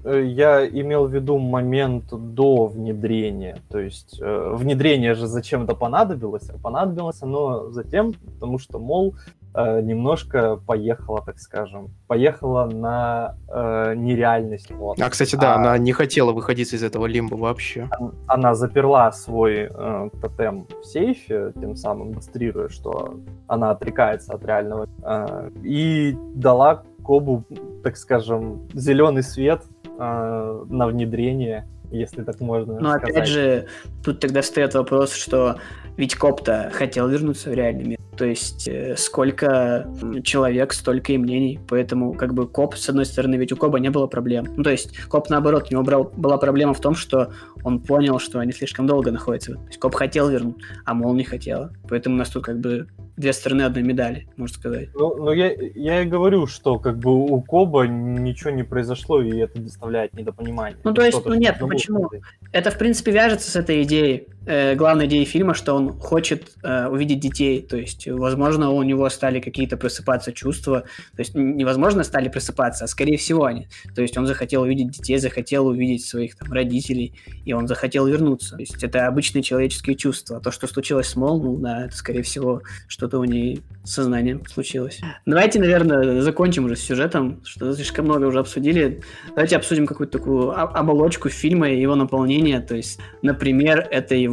Э, 0.03 0.23
Я 0.23 0.67
имел 0.67 1.07
в 1.07 1.13
виду 1.13 1.37
момент 1.37 2.05
до 2.11 2.67
внедрения. 2.67 3.57
То 3.69 3.79
есть 3.79 4.19
э, 4.21 4.53
внедрение 4.55 5.13
же 5.13 5.27
зачем-то 5.27 5.75
понадобилось, 5.75 6.49
а 6.49 6.57
понадобилось 6.57 7.21
оно 7.21 7.69
затем, 7.71 8.13
потому 8.13 8.57
что, 8.59 8.79
мол, 8.79 9.15
э, 9.53 9.81
немножко 9.81 10.57
поехала, 10.65 11.21
так 11.25 11.37
скажем, 11.39 11.89
поехала 12.07 12.65
на 12.65 13.35
э, 13.47 13.95
нереальность. 13.95 14.71
Вот. 14.71 14.99
А, 15.01 15.09
кстати, 15.09 15.35
да, 15.35 15.53
А- 15.53 15.55
она 15.57 15.77
не 15.77 15.91
хотела 15.91 16.31
выходить 16.31 16.73
из 16.73 16.83
этого 16.83 17.05
лимба 17.05 17.35
вообще. 17.35 17.89
Она 18.27 18.55
заперла 18.55 19.11
свой 19.11 19.69
э, 19.69 20.09
тотем 20.21 20.67
в 20.81 20.85
сейфе, 20.85 21.53
тем 21.59 21.75
самым 21.75 22.11
демонстрируя, 22.11 22.69
что 22.69 23.15
она 23.47 23.71
отрекается 23.71 24.33
от 24.33 24.45
реального, 24.45 24.87
э, 25.03 25.49
и 25.63 26.15
дала 26.33 26.83
Коббу, 27.11 27.43
так 27.83 27.97
скажем, 27.97 28.69
зеленый 28.73 29.21
свет 29.21 29.63
э, 29.99 30.65
на 30.69 30.87
внедрение, 30.87 31.67
если 31.91 32.23
так 32.23 32.39
можно 32.39 32.79
Но 32.79 32.91
сказать. 32.91 33.09
опять 33.09 33.27
же, 33.27 33.67
тут 34.01 34.21
тогда 34.21 34.41
встает 34.41 34.75
вопрос, 34.75 35.13
что 35.13 35.57
ведь 35.97 36.15
Кобб-то 36.15 36.71
хотел 36.73 37.09
вернуться 37.09 37.49
в 37.49 37.53
реальный 37.53 37.83
мир. 37.83 37.99
То 38.21 38.27
есть 38.27 38.67
э, 38.67 38.95
сколько 38.97 39.87
человек, 40.23 40.73
столько 40.73 41.11
и 41.11 41.17
мнений. 41.17 41.59
Поэтому 41.67 42.13
как 42.13 42.35
бы 42.35 42.47
Кобб, 42.47 42.75
с 42.75 42.87
одной 42.87 43.05
стороны, 43.05 43.33
ведь 43.33 43.51
у 43.51 43.55
Кобба 43.55 43.79
не 43.79 43.89
было 43.89 44.05
проблем. 44.05 44.45
Ну, 44.55 44.61
то 44.61 44.69
есть 44.69 44.95
Кобб, 45.07 45.31
наоборот, 45.31 45.69
у 45.71 45.73
него 45.73 45.81
брал- 45.81 46.11
была 46.15 46.37
проблема 46.37 46.75
в 46.75 46.79
том, 46.79 46.93
что 46.93 47.33
он 47.63 47.79
понял, 47.79 48.19
что 48.19 48.37
они 48.37 48.51
слишком 48.51 48.85
долго 48.85 49.09
находятся. 49.09 49.55
То 49.55 49.65
есть 49.65 49.79
Кобб 49.79 49.95
хотел 49.95 50.29
вернуть, 50.29 50.57
а 50.85 50.93
Мол 50.93 51.15
не 51.15 51.23
хотела. 51.23 51.73
Поэтому 51.89 52.13
у 52.13 52.19
нас 52.19 52.29
тут 52.29 52.45
как 52.45 52.59
бы 52.59 52.85
две 53.17 53.33
стороны 53.33 53.63
одной 53.63 53.81
медали, 53.83 54.27
можно 54.37 54.55
сказать. 54.55 54.89
Ну, 54.93 55.15
ну 55.15 55.31
я, 55.31 55.51
я 55.75 56.01
и 56.01 56.05
говорю, 56.05 56.45
что 56.45 56.77
как 56.77 56.99
бы 56.99 57.11
у 57.11 57.41
Коба 57.41 57.87
ничего 57.87 58.51
не 58.51 58.63
произошло, 58.63 59.21
и 59.21 59.35
это 59.37 59.59
доставляет 59.59 60.13
недопонимание. 60.13 60.77
Ну, 60.83 60.93
то 60.93 61.03
есть, 61.03 61.25
ну, 61.25 61.33
нет, 61.33 61.57
было 61.59 61.69
почему? 61.69 62.09
Это, 62.51 62.69
в 62.69 62.77
принципе, 62.77 63.11
вяжется 63.11 63.49
с 63.49 63.55
этой 63.55 63.81
идеей, 63.83 64.27
э, 64.45 64.75
главной 64.75 65.05
идеей 65.05 65.25
фильма, 65.25 65.53
что 65.53 65.73
он 65.73 65.97
хочет 65.99 66.51
э, 66.63 66.87
увидеть 66.87 67.19
детей. 67.19 67.61
То 67.61 67.77
есть, 67.77 68.07
возможно, 68.07 68.71
у 68.71 68.83
него 68.83 69.09
стали 69.09 69.39
какие-то 69.39 69.77
просыпаться 69.77 70.33
чувства. 70.33 70.81
То 71.15 71.19
есть, 71.19 71.35
невозможно 71.35 72.03
стали 72.03 72.29
просыпаться, 72.29 72.85
а 72.85 72.87
скорее 72.87 73.17
всего 73.17 73.45
они. 73.45 73.67
То 73.95 74.01
есть, 74.01 74.17
он 74.17 74.25
захотел 74.25 74.63
увидеть 74.63 74.91
детей, 74.91 75.17
захотел 75.17 75.67
увидеть 75.67 76.05
своих 76.05 76.35
там 76.35 76.51
родителей, 76.51 77.13
и 77.45 77.53
он 77.53 77.67
захотел 77.67 78.07
вернуться. 78.07 78.55
То 78.55 78.61
есть, 78.61 78.83
это 78.83 79.07
обычные 79.07 79.43
человеческие 79.43 79.95
чувства. 79.95 80.39
То, 80.39 80.51
что 80.51 80.67
случилось 80.67 81.07
с 81.07 81.15
Мол, 81.15 81.41
ну, 81.41 81.57
да, 81.57 81.85
это, 81.85 81.95
скорее 81.95 82.23
всего, 82.23 82.61
что-то 82.87 83.19
у 83.19 83.23
ней 83.23 83.61
с 83.83 83.93
сознанием 83.93 84.45
случилось. 84.45 84.99
Давайте, 85.25 85.59
наверное, 85.59 86.21
закончим 86.21 86.65
уже 86.65 86.75
с 86.75 86.81
сюжетом, 86.81 87.41
что 87.45 87.73
слишком 87.73 88.05
много 88.05 88.25
уже 88.25 88.39
обсудили. 88.39 89.01
Давайте 89.29 89.55
обсудим 89.55 89.85
какую-то 89.85 90.17
такую 90.17 90.51
оболочку 90.51 91.29
фильма 91.29 91.69
и 91.69 91.79
его 91.79 91.95
наполнение. 91.95 92.59
То 92.59 92.75
есть, 92.75 92.99
например, 93.21 93.87
это 93.91 94.15
его... 94.15 94.30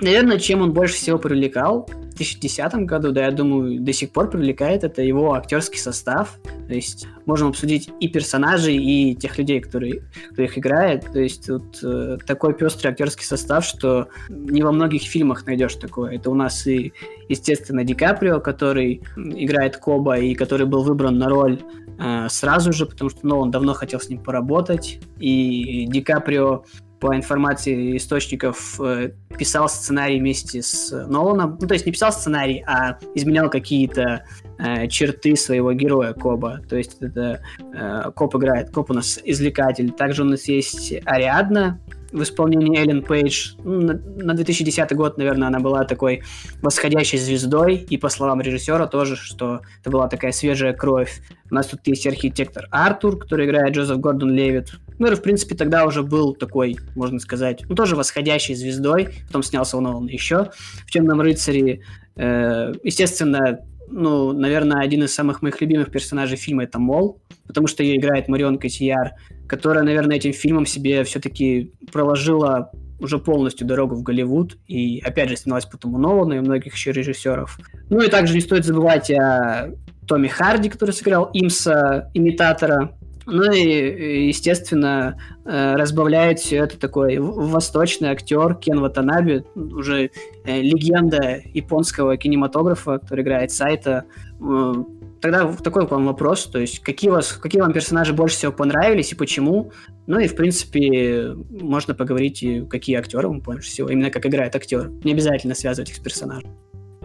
Наверное, 0.00 0.38
чем 0.38 0.62
он 0.62 0.72
больше 0.72 0.94
всего 0.94 1.18
привлекал 1.18 1.86
в 1.86 2.16
2010 2.16 2.74
году, 2.86 3.12
да, 3.12 3.26
я 3.26 3.30
думаю, 3.30 3.80
до 3.80 3.92
сих 3.92 4.10
пор 4.12 4.30
привлекает, 4.30 4.82
это 4.82 5.02
его 5.02 5.34
актерский 5.34 5.78
состав. 5.78 6.38
То 6.68 6.74
есть, 6.74 7.06
можем 7.26 7.48
обсудить 7.48 7.90
и 8.00 8.08
персонажей, 8.08 8.76
и 8.76 9.14
тех 9.14 9.36
людей, 9.38 9.60
которые, 9.60 10.02
кто 10.32 10.42
их 10.42 10.56
играет. 10.56 11.06
То 11.12 11.20
есть, 11.20 11.46
тут 11.46 11.80
э, 11.82 12.16
такой 12.26 12.54
пестрый 12.54 12.92
актерский 12.92 13.24
состав, 13.24 13.64
что 13.64 14.08
не 14.30 14.62
во 14.62 14.72
многих 14.72 15.02
фильмах 15.02 15.46
найдешь 15.46 15.74
такое. 15.74 16.16
Это 16.16 16.30
у 16.30 16.34
нас 16.34 16.66
и, 16.66 16.92
естественно, 17.28 17.84
Ди 17.84 17.94
Каприо, 17.94 18.40
который 18.40 19.02
играет 19.16 19.76
Коба 19.76 20.18
и 20.18 20.34
который 20.34 20.66
был 20.66 20.82
выбран 20.82 21.18
на 21.18 21.28
роль 21.28 21.60
э, 21.98 22.26
сразу 22.30 22.72
же, 22.72 22.86
потому 22.86 23.10
что 23.10 23.20
ну, 23.22 23.38
он 23.38 23.50
давно 23.50 23.74
хотел 23.74 24.00
с 24.00 24.08
ним 24.08 24.22
поработать. 24.22 24.98
И 25.18 25.86
Ди 25.88 26.00
Каприо, 26.00 26.64
по 27.00 27.16
информации 27.16 27.96
источников, 27.96 28.78
э, 28.80 29.12
писал 29.38 29.68
сценарий 29.68 30.20
вместе 30.20 30.62
с 30.62 30.92
Ноланом. 31.08 31.58
Ну, 31.60 31.66
то 31.66 31.74
есть 31.74 31.86
не 31.86 31.92
писал 31.92 32.12
сценарий, 32.12 32.62
а 32.66 32.98
изменял 33.14 33.48
какие-то 33.48 34.24
э, 34.58 34.86
черты 34.88 35.34
своего 35.34 35.72
героя 35.72 36.12
Коба. 36.12 36.60
То 36.68 36.76
есть 36.76 36.98
это 37.00 37.40
э, 37.58 38.10
Коп 38.14 38.36
играет, 38.36 38.70
Коп 38.70 38.90
у 38.90 38.94
нас 38.94 39.18
извлекатель. 39.24 39.90
Также 39.92 40.22
у 40.22 40.26
нас 40.26 40.46
есть 40.46 40.92
Ариадна, 41.06 41.80
в 42.12 42.22
исполнении 42.22 42.78
Эллен 42.78 43.02
Пейдж. 43.02 43.52
Ну, 43.62 43.80
на, 43.80 43.94
на 43.94 44.34
2010 44.34 44.92
год, 44.94 45.18
наверное, 45.18 45.48
она 45.48 45.60
была 45.60 45.84
такой 45.84 46.22
восходящей 46.62 47.18
звездой, 47.18 47.76
и 47.76 47.96
по 47.96 48.08
словам 48.08 48.40
режиссера 48.40 48.86
тоже, 48.86 49.16
что 49.16 49.60
это 49.80 49.90
была 49.90 50.08
такая 50.08 50.32
свежая 50.32 50.72
кровь. 50.72 51.20
У 51.50 51.54
нас 51.54 51.66
тут 51.66 51.80
есть 51.86 52.06
архитектор 52.06 52.66
Артур, 52.70 53.18
который 53.18 53.46
играет 53.46 53.74
Джозеф 53.74 53.98
Гордон 53.98 54.32
Левит. 54.32 54.72
Ну, 54.98 55.10
и, 55.10 55.14
в 55.14 55.22
принципе, 55.22 55.54
тогда 55.54 55.84
уже 55.86 56.02
был 56.02 56.34
такой, 56.34 56.78
можно 56.94 57.18
сказать, 57.18 57.62
ну, 57.68 57.74
тоже 57.74 57.96
восходящей 57.96 58.54
звездой. 58.54 59.08
Потом 59.26 59.42
снялся 59.42 59.76
он 59.76 60.06
еще 60.06 60.50
в 60.86 60.90
«Темном 60.90 61.20
рыцаре». 61.20 61.80
Э, 62.16 62.72
естественно, 62.82 63.60
ну, 63.90 64.32
наверное, 64.32 64.82
один 64.82 65.04
из 65.04 65.14
самых 65.14 65.42
моих 65.42 65.60
любимых 65.60 65.90
персонажей 65.90 66.36
фильма 66.36 66.64
это 66.64 66.78
Мол, 66.78 67.20
потому 67.46 67.66
что 67.66 67.82
ее 67.82 67.96
играет 67.96 68.28
Марион 68.28 68.58
Котияр, 68.58 69.12
которая, 69.48 69.82
наверное, 69.82 70.16
этим 70.16 70.32
фильмом 70.32 70.66
себе 70.66 71.04
все-таки 71.04 71.72
проложила 71.92 72.70
уже 73.00 73.18
полностью 73.18 73.66
дорогу 73.66 73.94
в 73.94 74.02
Голливуд, 74.02 74.58
и 74.66 75.00
опять 75.00 75.30
же 75.30 75.36
снялась 75.36 75.64
потом 75.64 75.94
у 75.94 75.98
Нолана 75.98 76.34
и 76.34 76.40
многих 76.40 76.74
еще 76.74 76.92
режиссеров. 76.92 77.58
Ну 77.88 78.00
и 78.00 78.08
также 78.08 78.34
не 78.34 78.40
стоит 78.40 78.64
забывать 78.64 79.10
о 79.10 79.70
Томми 80.06 80.28
Харди, 80.28 80.68
который 80.68 80.92
сыграл 80.92 81.30
Имса, 81.32 82.10
имитатора, 82.14 82.98
ну 83.30 83.52
и, 83.52 84.26
естественно, 84.26 85.18
э, 85.44 85.76
разбавляет 85.76 86.40
все 86.40 86.56
это 86.56 86.78
такой 86.78 87.18
восточный 87.18 88.08
актер 88.08 88.54
Кен 88.56 88.80
Ватанаби, 88.80 89.44
уже 89.54 90.10
э, 90.44 90.60
легенда 90.60 91.40
японского 91.54 92.16
кинематографа, 92.16 92.98
который 92.98 93.22
играет 93.22 93.52
Сайта. 93.52 94.04
Э, 94.40 94.74
тогда 95.20 95.52
такой 95.52 95.86
к 95.86 95.90
вам 95.90 96.06
вопрос, 96.06 96.46
то 96.46 96.58
есть 96.58 96.80
какие, 96.80 97.10
вас, 97.10 97.32
какие 97.32 97.60
вам 97.60 97.72
персонажи 97.72 98.12
больше 98.12 98.36
всего 98.36 98.52
понравились 98.52 99.12
и 99.12 99.14
почему? 99.14 99.72
Ну 100.06 100.18
и, 100.18 100.26
в 100.26 100.34
принципе, 100.34 101.34
можно 101.50 101.94
поговорить, 101.94 102.42
и 102.42 102.62
какие 102.66 102.96
актеры 102.96 103.28
вам 103.28 103.40
больше 103.40 103.70
всего, 103.70 103.88
именно 103.88 104.10
как 104.10 104.26
играет 104.26 104.56
актер. 104.56 104.90
Не 105.04 105.12
обязательно 105.12 105.54
связывать 105.54 105.90
их 105.90 105.96
с 105.96 106.00
персонажем. 106.00 106.50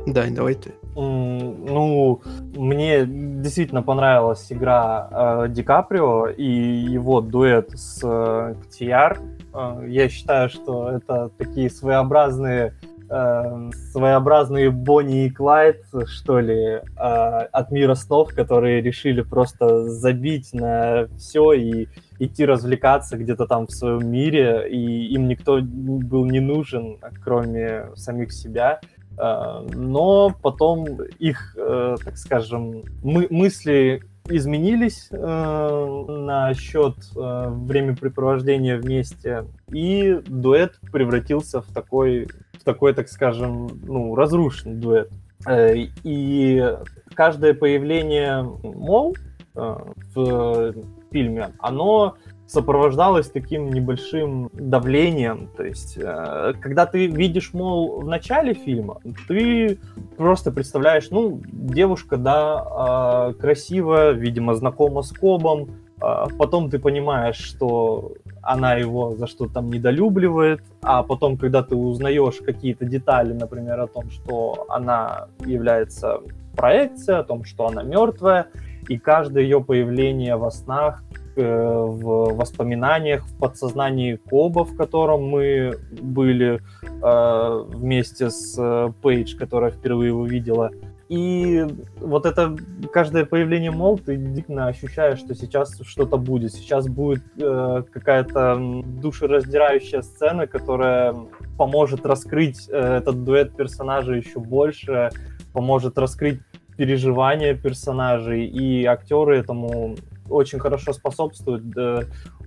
Да, 0.08 0.26
давай 0.30 0.56
ты. 0.56 0.74
Ну, 0.96 2.22
мне 2.56 3.06
действительно 3.06 3.84
понравилась 3.84 4.50
игра 4.50 5.10
э, 5.12 5.50
Ди 5.50 5.62
Каприо 5.62 6.28
и 6.28 6.46
его 6.46 7.20
дуэт 7.20 7.72
с 7.72 8.00
э, 8.02 8.56
Ктияр. 8.64 9.20
Э, 9.54 9.84
я 9.88 10.08
считаю, 10.08 10.50
что 10.50 10.92
это 10.92 11.30
такие 11.38 11.70
своеобразные 11.70 12.76
э, 13.10 13.70
своеобразные 13.92 14.72
Бонни 14.72 15.26
и 15.26 15.30
Клайд, 15.30 15.84
что 16.06 16.40
ли, 16.40 16.56
э, 16.56 16.82
от 16.98 17.72
мира 17.72 17.96
снов, 17.96 18.34
которые 18.34 18.82
решили 18.82 19.22
просто 19.22 19.90
забить 19.90 20.54
на 20.54 21.08
все 21.18 21.52
и 21.54 21.88
идти 22.20 22.46
развлекаться 22.46 23.18
где-то 23.18 23.48
там 23.48 23.68
в 23.68 23.72
своем 23.72 24.10
мире, 24.10 24.68
и 24.70 25.14
им 25.14 25.28
никто 25.28 25.60
был 25.62 26.26
не 26.26 26.40
нужен, 26.40 26.98
кроме 27.24 27.90
самих 27.96 28.32
себя. 28.32 28.80
Но 29.18 30.36
потом 30.42 30.86
их, 31.20 31.56
э, 31.58 31.96
так 32.04 32.18
скажем, 32.18 32.84
мы, 33.04 33.28
мысли 33.30 34.02
изменились 34.28 35.08
э, 35.12 36.06
насчет 36.08 36.96
э, 37.16 37.50
времяпрепровождения 37.50 38.78
вместе, 38.78 39.46
и 39.72 40.20
дуэт 40.26 40.80
превратился 40.92 41.62
в 41.62 41.72
такой, 41.72 42.28
в 42.54 42.64
такой, 42.64 42.94
так 42.94 43.08
скажем, 43.08 43.70
ну, 43.84 44.16
разрушенный 44.16 44.78
дуэт. 44.78 45.12
Э, 45.48 45.76
и 45.76 46.76
каждое 47.14 47.54
появление 47.54 48.42
Мол 48.64 49.16
э, 49.56 49.76
в 50.16 50.74
фильме, 51.12 51.52
оно 51.60 52.16
сопровождалось 52.48 53.30
таким 53.30 53.72
небольшим 53.72 54.50
давлением. 54.54 55.50
То 55.58 55.64
есть, 55.64 55.98
э, 55.98 56.54
когда 56.62 56.86
ты 56.86 57.08
видишь, 57.08 57.54
мол, 57.54 58.02
в 58.02 58.08
начале 58.08 58.54
фильма, 58.54 59.02
ты 59.28 59.80
просто 60.18 60.52
представляешь, 60.52 61.10
ну, 61.10 61.42
девушка, 61.52 62.18
да, 62.18 63.32
э, 63.32 63.34
красивая, 63.34 64.12
видимо, 64.12 64.54
знакома 64.56 65.02
с 65.02 65.12
Кобом, 65.12 65.70
э, 66.02 66.26
потом 66.38 66.70
ты 66.70 66.78
понимаешь, 66.78 67.38
что 67.38 68.14
она 68.44 68.76
его 68.76 69.16
за 69.16 69.26
что-то 69.26 69.56
там 69.56 69.72
недолюбливает, 69.72 70.62
а 70.84 71.02
потом, 71.02 71.38
когда 71.38 71.64
ты 71.64 71.76
узнаешь 71.76 72.38
какие-то 72.46 72.86
детали, 72.86 73.34
например, 73.34 73.80
о 73.80 73.88
том, 73.88 74.12
что 74.12 74.66
она 74.70 75.30
является 75.40 76.20
проекцией, 76.56 77.20
о 77.20 77.24
том, 77.24 77.44
что 77.44 77.68
она 77.68 77.82
мертвая, 77.82 78.48
и 78.88 79.00
каждое 79.00 79.44
ее 79.44 79.62
появление 79.62 80.36
во 80.36 80.52
снах 80.52 81.04
в 81.42 82.34
воспоминаниях, 82.36 83.26
в 83.26 83.38
подсознании 83.38 84.16
Коба, 84.16 84.66
в 84.66 84.76
котором 84.76 85.24
мы 85.24 85.74
были 86.02 86.62
э, 86.84 87.64
вместе 87.68 88.30
с 88.30 88.56
э, 88.58 88.92
Пейдж, 89.02 89.38
которая 89.38 89.72
впервые 89.72 90.10
его 90.10 90.26
видела. 90.26 90.72
И 91.08 91.64
вот 91.98 92.26
это 92.26 92.56
каждое 92.92 93.26
появление 93.26 93.70
Мол, 93.70 94.00
ты 94.00 94.18
действительно 94.18 94.68
ощущаешь, 94.68 95.20
что 95.20 95.36
сейчас 95.36 95.80
что-то 95.84 96.18
будет. 96.18 96.54
Сейчас 96.54 96.88
будет 96.88 97.24
э, 97.40 97.84
какая-то 97.92 98.82
душераздирающая 98.84 100.02
сцена, 100.02 100.48
которая 100.48 101.16
поможет 101.58 102.06
раскрыть 102.08 102.68
э, 102.70 102.98
этот 102.98 103.24
дуэт 103.24 103.56
персонажей 103.56 104.20
еще 104.20 104.40
больше, 104.40 105.12
поможет 105.54 105.98
раскрыть 106.00 106.40
переживания 106.76 107.54
персонажей, 107.54 108.48
и 108.48 108.86
актеры 108.86 109.38
этому 109.38 109.96
очень 110.30 110.60
хорошо 110.60 110.94
способствуют, 110.94 111.64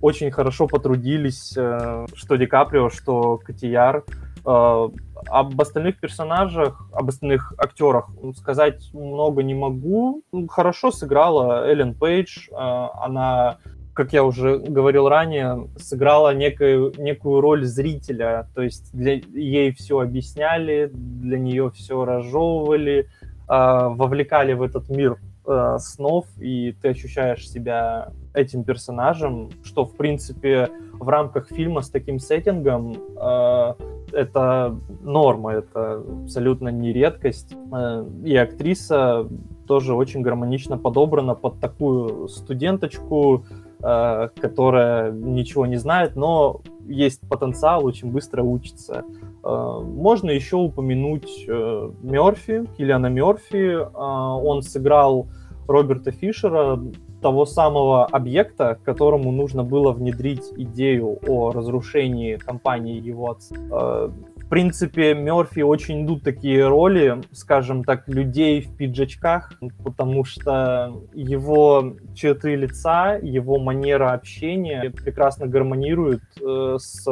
очень 0.01 0.31
хорошо 0.31 0.67
потрудились, 0.67 1.53
э, 1.57 2.05
что 2.13 2.35
Ди 2.35 2.45
Каприо, 2.45 2.89
что 2.89 3.37
Котияр. 3.37 4.03
Э, 4.45 4.89
об 5.27 5.61
остальных 5.61 5.99
персонажах, 5.99 6.89
об 6.93 7.09
остальных 7.09 7.53
актерах 7.57 8.09
сказать 8.37 8.89
много 8.93 9.43
не 9.43 9.53
могу. 9.53 10.23
Хорошо 10.49 10.91
сыграла 10.91 11.67
Эллен 11.67 11.93
Пейдж. 11.93 12.47
Э, 12.51 12.87
она, 13.01 13.57
как 13.93 14.13
я 14.13 14.23
уже 14.23 14.57
говорил 14.57 15.09
ранее, 15.09 15.67
сыграла 15.77 16.33
некую, 16.33 16.93
некую 16.97 17.41
роль 17.41 17.65
зрителя. 17.65 18.47
То 18.55 18.61
есть 18.61 18.93
для, 18.93 19.15
ей 19.15 19.73
все 19.73 19.99
объясняли, 19.99 20.89
для 20.93 21.37
нее 21.37 21.71
все 21.71 22.05
разжевывали, 22.05 23.07
вовлекали 23.47 24.53
в 24.53 24.61
этот 24.61 24.89
мир 24.89 25.17
э, 25.45 25.77
снов, 25.79 26.25
и 26.39 26.73
ты 26.81 26.89
ощущаешь 26.89 27.49
себя 27.49 28.11
этим 28.33 28.63
персонажем, 28.63 29.49
что, 29.63 29.85
в 29.85 29.95
принципе, 29.95 30.69
в 30.93 31.07
рамках 31.07 31.47
фильма 31.47 31.81
с 31.81 31.89
таким 31.89 32.19
сеттингом 32.19 32.93
э, 32.93 33.73
это 34.11 34.75
норма, 35.01 35.53
это 35.53 36.03
абсолютно 36.23 36.69
не 36.69 36.93
редкость. 36.93 37.55
Э, 37.73 38.05
и 38.23 38.35
актриса 38.35 39.27
тоже 39.67 39.93
очень 39.93 40.21
гармонично 40.21 40.77
подобрана 40.77 41.35
под 41.35 41.59
такую 41.59 42.27
студенточку, 42.27 43.45
э, 43.81 44.29
которая 44.39 45.11
ничего 45.11 45.65
не 45.65 45.77
знает, 45.77 46.15
но 46.15 46.61
есть 46.87 47.21
потенциал, 47.29 47.85
очень 47.85 48.11
быстро 48.11 48.43
учится. 48.43 49.05
Э, 49.43 49.81
можно 49.83 50.29
еще 50.31 50.57
упомянуть 50.57 51.45
э, 51.47 51.91
Мерфи, 52.01 52.65
Киллиана 52.77 53.07
Мерфи. 53.07 53.77
Э, 53.77 53.85
он 53.85 54.61
сыграл 54.61 55.27
Роберта 55.67 56.11
Фишера, 56.11 56.79
того 57.21 57.45
самого 57.45 58.05
объекта, 58.05 58.79
которому 58.85 59.33
нужно 59.33 59.63
было 59.63 59.91
внедрить 59.91 60.53
идею 60.55 61.19
о 61.27 61.51
разрушении 61.51 62.37
компании 62.37 62.97
его 62.97 63.31
отца. 63.31 63.55
В 63.57 64.49
принципе, 64.49 65.13
Мерфи 65.13 65.59
очень 65.59 66.05
идут 66.05 66.23
такие 66.23 66.65
роли, 66.65 67.21
скажем 67.33 67.83
так, 67.83 68.07
людей 68.07 68.61
в 68.61 68.73
пиджачках, 68.77 69.51
потому 69.83 70.23
что 70.23 70.93
его 71.13 71.93
черты 72.15 72.55
лица, 72.55 73.19
его 73.21 73.59
манера 73.59 74.13
общения 74.13 74.89
прекрасно 74.89 75.45
гармонируют 75.45 76.23
с 76.41 77.05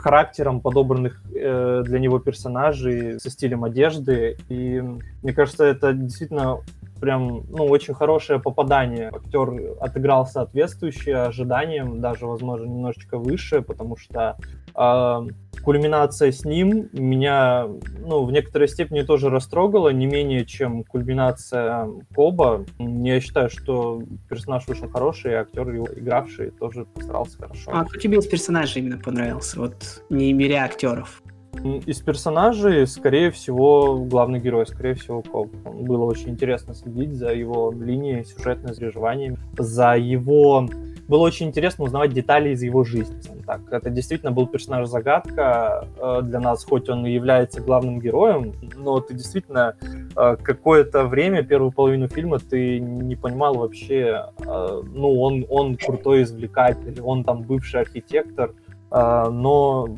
характером 0.00 0.60
подобранных 0.60 1.22
э, 1.34 1.82
для 1.84 1.98
него 1.98 2.18
персонажей, 2.18 3.20
со 3.20 3.30
стилем 3.30 3.64
одежды. 3.64 4.36
И 4.48 4.82
мне 5.22 5.32
кажется, 5.32 5.64
это 5.64 5.92
действительно 5.92 6.60
прям, 7.00 7.44
ну, 7.48 7.64
очень 7.64 7.94
хорошее 7.94 8.40
попадание. 8.40 9.08
Актер 9.08 9.76
отыграл 9.80 10.26
соответствующие 10.26 11.16
ожиданиям, 11.16 12.00
даже, 12.00 12.26
возможно, 12.26 12.66
немножечко 12.66 13.18
выше, 13.18 13.62
потому 13.62 13.96
что 13.96 14.36
э, 14.74 15.26
кульминация 15.62 16.32
с 16.32 16.44
ним 16.44 16.88
меня, 16.92 17.66
ну, 17.98 18.24
в 18.24 18.32
некоторой 18.32 18.68
степени 18.68 19.02
тоже 19.02 19.30
растрогала, 19.30 19.88
не 19.88 20.06
менее, 20.06 20.44
чем 20.44 20.84
кульминация 20.84 21.88
Коба. 22.14 22.64
Я 22.78 23.20
считаю, 23.20 23.50
что 23.50 24.02
персонаж 24.28 24.68
очень 24.68 24.88
хороший, 24.90 25.32
и 25.32 25.34
актер 25.34 25.68
его 25.70 25.88
игравший 25.94 26.50
тоже 26.50 26.84
постарался 26.84 27.38
хорошо. 27.38 27.70
А 27.72 27.84
кто 27.84 27.98
тебе 27.98 28.18
из 28.18 28.26
персонажей 28.26 28.82
именно 28.82 28.98
понравился, 28.98 29.58
вот 29.58 30.04
не 30.10 30.32
меря 30.32 30.64
актеров? 30.64 31.22
Из 31.62 32.00
персонажей, 32.00 32.86
скорее 32.86 33.30
всего, 33.30 33.98
главный 34.04 34.40
герой, 34.40 34.66
скорее 34.66 34.94
всего, 34.94 35.22
Коп. 35.22 35.52
Было 35.64 36.04
очень 36.04 36.30
интересно 36.30 36.74
следить 36.74 37.12
за 37.12 37.32
его 37.32 37.72
линией 37.72 38.24
сюжетной, 38.24 38.74
с 38.74 38.78
переживаниями, 38.78 39.38
за 39.58 39.96
его 39.96 40.66
было 41.10 41.22
очень 41.22 41.48
интересно 41.48 41.84
узнавать 41.84 42.12
детали 42.12 42.50
из 42.50 42.62
его 42.62 42.84
жизни. 42.84 43.16
Так, 43.44 43.62
это 43.72 43.90
действительно 43.90 44.30
был 44.30 44.46
персонаж-загадка 44.46 45.88
э, 45.96 46.20
для 46.22 46.38
нас, 46.38 46.64
хоть 46.64 46.88
он 46.88 47.04
и 47.04 47.10
является 47.10 47.60
главным 47.60 47.98
героем, 47.98 48.54
но 48.76 49.00
ты 49.00 49.14
действительно 49.14 49.74
э, 50.16 50.36
какое-то 50.40 51.06
время, 51.06 51.42
первую 51.42 51.72
половину 51.72 52.06
фильма, 52.06 52.38
ты 52.38 52.78
не 52.78 53.16
понимал 53.16 53.54
вообще, 53.54 54.26
э, 54.38 54.82
ну, 54.94 55.20
он, 55.20 55.44
он 55.48 55.76
крутой 55.76 56.22
извлекатель, 56.22 57.00
он 57.02 57.24
там 57.24 57.42
бывший 57.42 57.80
архитектор, 57.80 58.54
но 58.90 59.88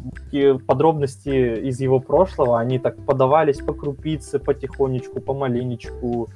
подробности 0.67 1.69
из 1.69 1.81
его 1.81 1.99
прошлого, 1.99 2.61
они 2.61 2.79
так 2.79 2.97
подавались 3.07 3.59
по 3.59 3.73
крупице, 3.73 4.39
потихонечку, 4.39 5.21
помаленечку, 5.21 6.29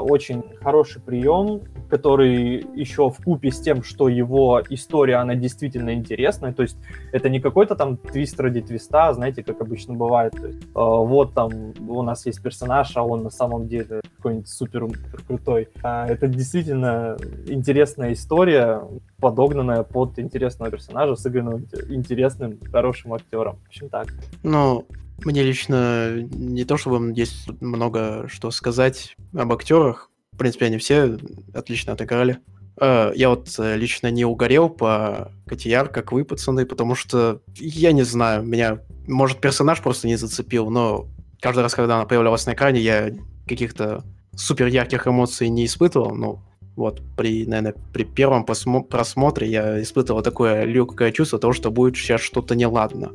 очень 0.00 0.42
хороший 0.60 1.00
прием, 1.00 1.62
который 1.88 2.66
еще 2.74 3.10
в 3.10 3.22
купе 3.24 3.50
с 3.50 3.60
тем, 3.60 3.82
что 3.82 4.08
его 4.08 4.62
история, 4.70 5.16
она 5.16 5.34
действительно 5.34 5.94
интересная, 5.94 6.52
то 6.52 6.62
есть 6.62 6.76
это 7.12 7.28
не 7.28 7.40
какой-то 7.40 7.74
там 7.74 7.96
твист 7.96 8.38
ради 8.40 8.60
твиста, 8.60 9.12
знаете, 9.14 9.42
как 9.42 9.60
обычно 9.60 9.94
бывает, 9.94 10.32
то 10.32 10.46
есть, 10.46 10.62
э, 10.62 10.68
вот 10.74 11.34
там 11.34 11.50
у 11.88 12.02
нас 12.02 12.26
есть 12.26 12.42
персонаж, 12.42 12.96
а 12.96 13.02
он 13.02 13.22
на 13.22 13.30
самом 13.30 13.68
деле 13.68 14.00
какой-нибудь 14.16 14.48
супер, 14.48 14.88
крутой. 15.26 15.68
А 15.82 16.06
это 16.06 16.28
действительно 16.28 17.16
интересная 17.46 18.12
история, 18.12 18.82
подогнанная 19.20 19.82
под 19.82 20.18
интересного 20.18 20.70
персонажа, 20.70 21.16
сыгранного 21.16 21.60
интересным, 21.88 22.58
хорошим 22.70 23.14
актером. 23.14 23.56
В 23.64 23.68
общем, 23.68 23.88
так. 23.88 24.08
Ну, 24.42 24.86
мне 25.24 25.42
лично 25.42 26.12
не 26.30 26.64
то, 26.64 26.76
чтобы 26.76 27.12
есть 27.14 27.48
много 27.60 28.28
что 28.28 28.50
сказать 28.50 29.16
об 29.34 29.52
актерах, 29.52 30.10
в 30.32 30.36
принципе, 30.38 30.66
они 30.66 30.78
все 30.78 31.18
отлично 31.52 31.94
отыграли. 31.94 32.38
Э, 32.80 33.12
я 33.14 33.30
вот 33.30 33.52
э, 33.58 33.76
лично 33.76 34.10
не 34.10 34.24
угорел 34.24 34.68
по 34.68 35.32
Котияр, 35.46 35.88
как 35.88 36.12
вы, 36.12 36.24
пацаны, 36.24 36.64
потому 36.64 36.94
что, 36.94 37.40
я 37.56 37.92
не 37.92 38.04
знаю, 38.04 38.44
меня, 38.44 38.80
может, 39.06 39.40
персонаж 39.40 39.82
просто 39.82 40.06
не 40.06 40.16
зацепил, 40.16 40.70
но 40.70 41.08
каждый 41.40 41.60
раз, 41.60 41.74
когда 41.74 41.96
она 41.96 42.04
появлялась 42.04 42.46
на 42.46 42.54
экране, 42.54 42.80
я 42.80 43.10
каких-то 43.48 44.04
супер 44.36 44.66
ярких 44.66 45.08
эмоций 45.08 45.48
не 45.48 45.66
испытывал, 45.66 46.14
ну, 46.14 46.40
вот, 46.76 47.02
при, 47.16 47.44
наверное, 47.44 47.74
при 47.92 48.04
первом 48.04 48.44
просмотре 48.44 49.48
я 49.48 49.82
испытывал 49.82 50.22
такое 50.22 50.62
легкое 50.62 51.10
чувство 51.10 51.40
того, 51.40 51.52
что 51.52 51.72
будет 51.72 51.96
сейчас 51.96 52.20
что-то 52.20 52.54
неладно. 52.54 53.10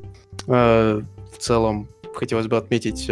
Э, 0.47 1.01
в 1.33 1.37
целом, 1.37 1.87
хотелось 2.14 2.47
бы 2.47 2.57
отметить 2.57 3.05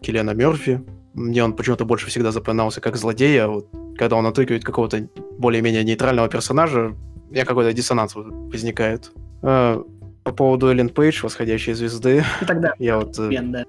Келена 0.00 0.34
Мерфи, 0.34 0.82
мне 1.14 1.42
он 1.42 1.54
почему-то 1.54 1.84
больше 1.84 2.06
всегда 2.06 2.30
запоминался 2.30 2.80
как 2.80 2.96
злодей, 2.96 3.40
а 3.42 3.48
вот 3.48 3.68
когда 3.96 4.16
он 4.16 4.26
отыгрывает 4.26 4.64
какого-то 4.64 5.08
более-менее 5.38 5.84
нейтрального 5.84 6.28
персонажа, 6.28 6.94
я 7.30 7.44
какой-то 7.44 7.72
диссонанс 7.72 8.14
возникает. 8.14 9.12
А, 9.42 9.82
по 10.24 10.32
поводу 10.32 10.68
Эллен 10.68 10.88
Пейдж, 10.88 11.22
«Восходящей 11.22 11.74
звезды», 11.74 12.24
И 12.40 12.44
тогда 12.44 12.74
я 12.78 12.98
вот... 12.98 13.18
Бен, 13.18 13.52
да. 13.52 13.64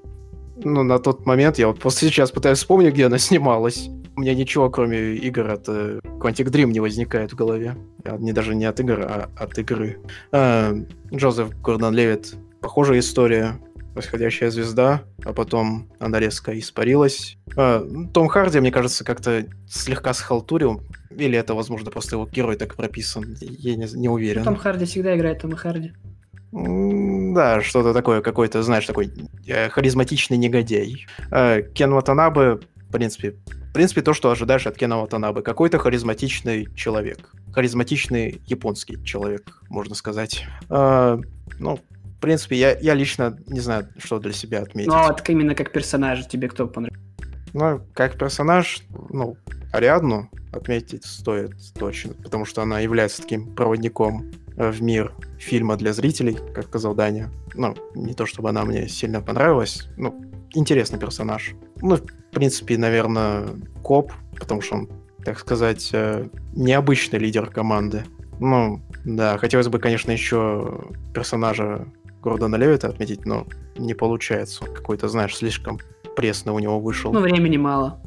Ну, 0.64 0.84
на 0.84 1.00
тот 1.00 1.26
момент, 1.26 1.58
я 1.58 1.68
вот 1.68 1.80
просто 1.80 2.06
сейчас 2.06 2.32
пытаюсь 2.32 2.60
вспомнить, 2.60 2.94
где 2.94 3.08
она 3.08 3.18
снималась. 3.18 3.90
У 4.16 4.22
меня 4.22 4.36
ничего, 4.36 4.70
кроме 4.70 5.16
игр 5.16 5.50
от 5.50 5.68
uh, 5.68 6.02
Quantic 6.20 6.52
Dream, 6.52 6.72
не 6.72 6.80
возникает 6.80 7.32
в 7.32 7.36
голове. 7.36 7.76
Не 8.20 8.32
даже 8.32 8.54
не 8.54 8.66
от 8.66 8.80
игр, 8.80 9.00
а 9.02 9.30
от 9.36 9.58
игры. 9.58 9.98
Uh, 10.32 10.88
Джозеф 11.12 11.60
Гордон 11.62 11.96
Левит. 11.96 12.36
Похожая 12.60 13.00
история 13.00 13.60
восходящая 13.94 14.52
звезда, 14.52 15.04
а 15.24 15.34
потом 15.34 15.90
она 16.00 16.20
резко 16.20 16.58
испарилась. 16.58 17.38
А, 17.56 17.86
Том 18.14 18.28
Харди, 18.28 18.60
мне 18.60 18.72
кажется, 18.72 19.04
как-то 19.04 19.46
слегка 19.68 20.14
схалтурил, 20.14 20.82
или 21.10 21.38
это, 21.38 21.54
возможно, 21.54 21.92
просто 21.92 22.16
его 22.16 22.26
герой 22.26 22.56
так 22.56 22.76
прописан, 22.76 23.38
я 23.40 23.76
не, 23.76 23.88
не 23.94 24.10
уверен. 24.10 24.44
Том 24.44 24.56
Харди 24.56 24.86
всегда 24.86 25.16
играет 25.16 25.40
Тома 25.40 25.58
Харди. 25.58 25.94
Да, 26.52 27.62
что-то 27.62 27.94
такое, 27.94 28.22
какой-то, 28.22 28.62
знаешь, 28.62 28.86
такой 28.86 29.12
э, 29.48 29.70
харизматичный 29.70 30.38
негодяй. 30.38 31.06
Э, 31.32 31.62
Кен 31.62 31.94
Ватанабе, 31.94 32.60
в 32.76 32.92
принципе, 32.92 33.36
в 33.72 33.74
принципе, 33.74 34.02
то, 34.02 34.14
что 34.14 34.30
ожидаешь 34.30 34.68
от 34.68 34.76
Кена 34.76 35.00
Ватанабе. 35.00 35.42
Какой-то 35.42 35.80
харизматичный 35.80 36.68
человек. 36.76 37.34
Харизматичный 37.54 38.42
японский 38.46 39.02
человек, 39.06 39.62
можно 39.70 39.96
сказать. 39.96 40.44
Э, 40.70 41.18
ну, 41.58 41.80
в 42.22 42.24
принципе, 42.24 42.56
я, 42.56 42.78
я 42.78 42.94
лично 42.94 43.36
не 43.48 43.62
знаю, 43.62 43.88
что 43.98 44.20
для 44.20 44.32
себя 44.32 44.62
отметить. 44.62 44.90
Ну, 44.90 44.94
а 44.94 45.08
вот 45.08 45.28
именно 45.28 45.56
как 45.56 45.72
персонаж 45.72 46.28
тебе 46.28 46.50
кто 46.50 46.68
понравился? 46.68 47.04
Ну, 47.52 47.82
как 47.96 48.16
персонаж, 48.20 48.84
ну, 49.10 49.38
Ариадну 49.74 50.30
отметить 50.54 51.04
стоит 51.04 51.56
точно, 51.74 52.14
потому 52.14 52.46
что 52.46 52.62
она 52.62 52.80
является 52.80 53.24
таким 53.24 53.56
проводником 53.56 54.30
э, 54.56 54.70
в 54.70 54.84
мир 54.84 55.16
фильма 55.40 55.78
для 55.78 55.94
зрителей, 55.94 56.38
как 56.54 56.66
сказал 56.66 56.94
Даня. 56.94 57.32
Ну, 57.56 57.76
не 57.96 58.14
то 58.14 58.28
чтобы 58.28 58.50
она 58.50 58.66
мне 58.66 58.88
сильно 58.88 59.20
понравилась, 59.22 59.88
ну, 59.98 60.24
интересный 60.54 61.00
персонаж. 61.00 61.56
Ну, 61.82 61.96
в 61.96 62.36
принципе, 62.36 62.78
наверное, 62.78 63.48
Коп, 63.82 64.12
потому 64.38 64.62
что 64.62 64.76
он, 64.76 64.90
так 65.26 65.40
сказать, 65.40 65.90
э, 65.92 66.28
необычный 66.54 67.18
лидер 67.18 67.50
команды. 67.50 68.04
Ну, 68.40 68.80
да, 69.06 69.40
хотелось 69.40 69.70
бы, 69.70 69.80
конечно, 69.80 70.12
еще 70.12 70.84
персонажа 71.16 71.88
Гордона 72.22 72.56
Левита 72.56 72.88
отметить, 72.88 73.26
но 73.26 73.46
не 73.78 73.94
получается. 73.94 74.66
Какой-то, 74.66 75.08
знаешь, 75.08 75.36
слишком 75.36 75.80
пресный 76.16 76.54
у 76.54 76.60
него 76.60 76.80
вышел. 76.80 77.12
Ну, 77.12 77.22
времени 77.22 77.58
мало. 77.58 78.00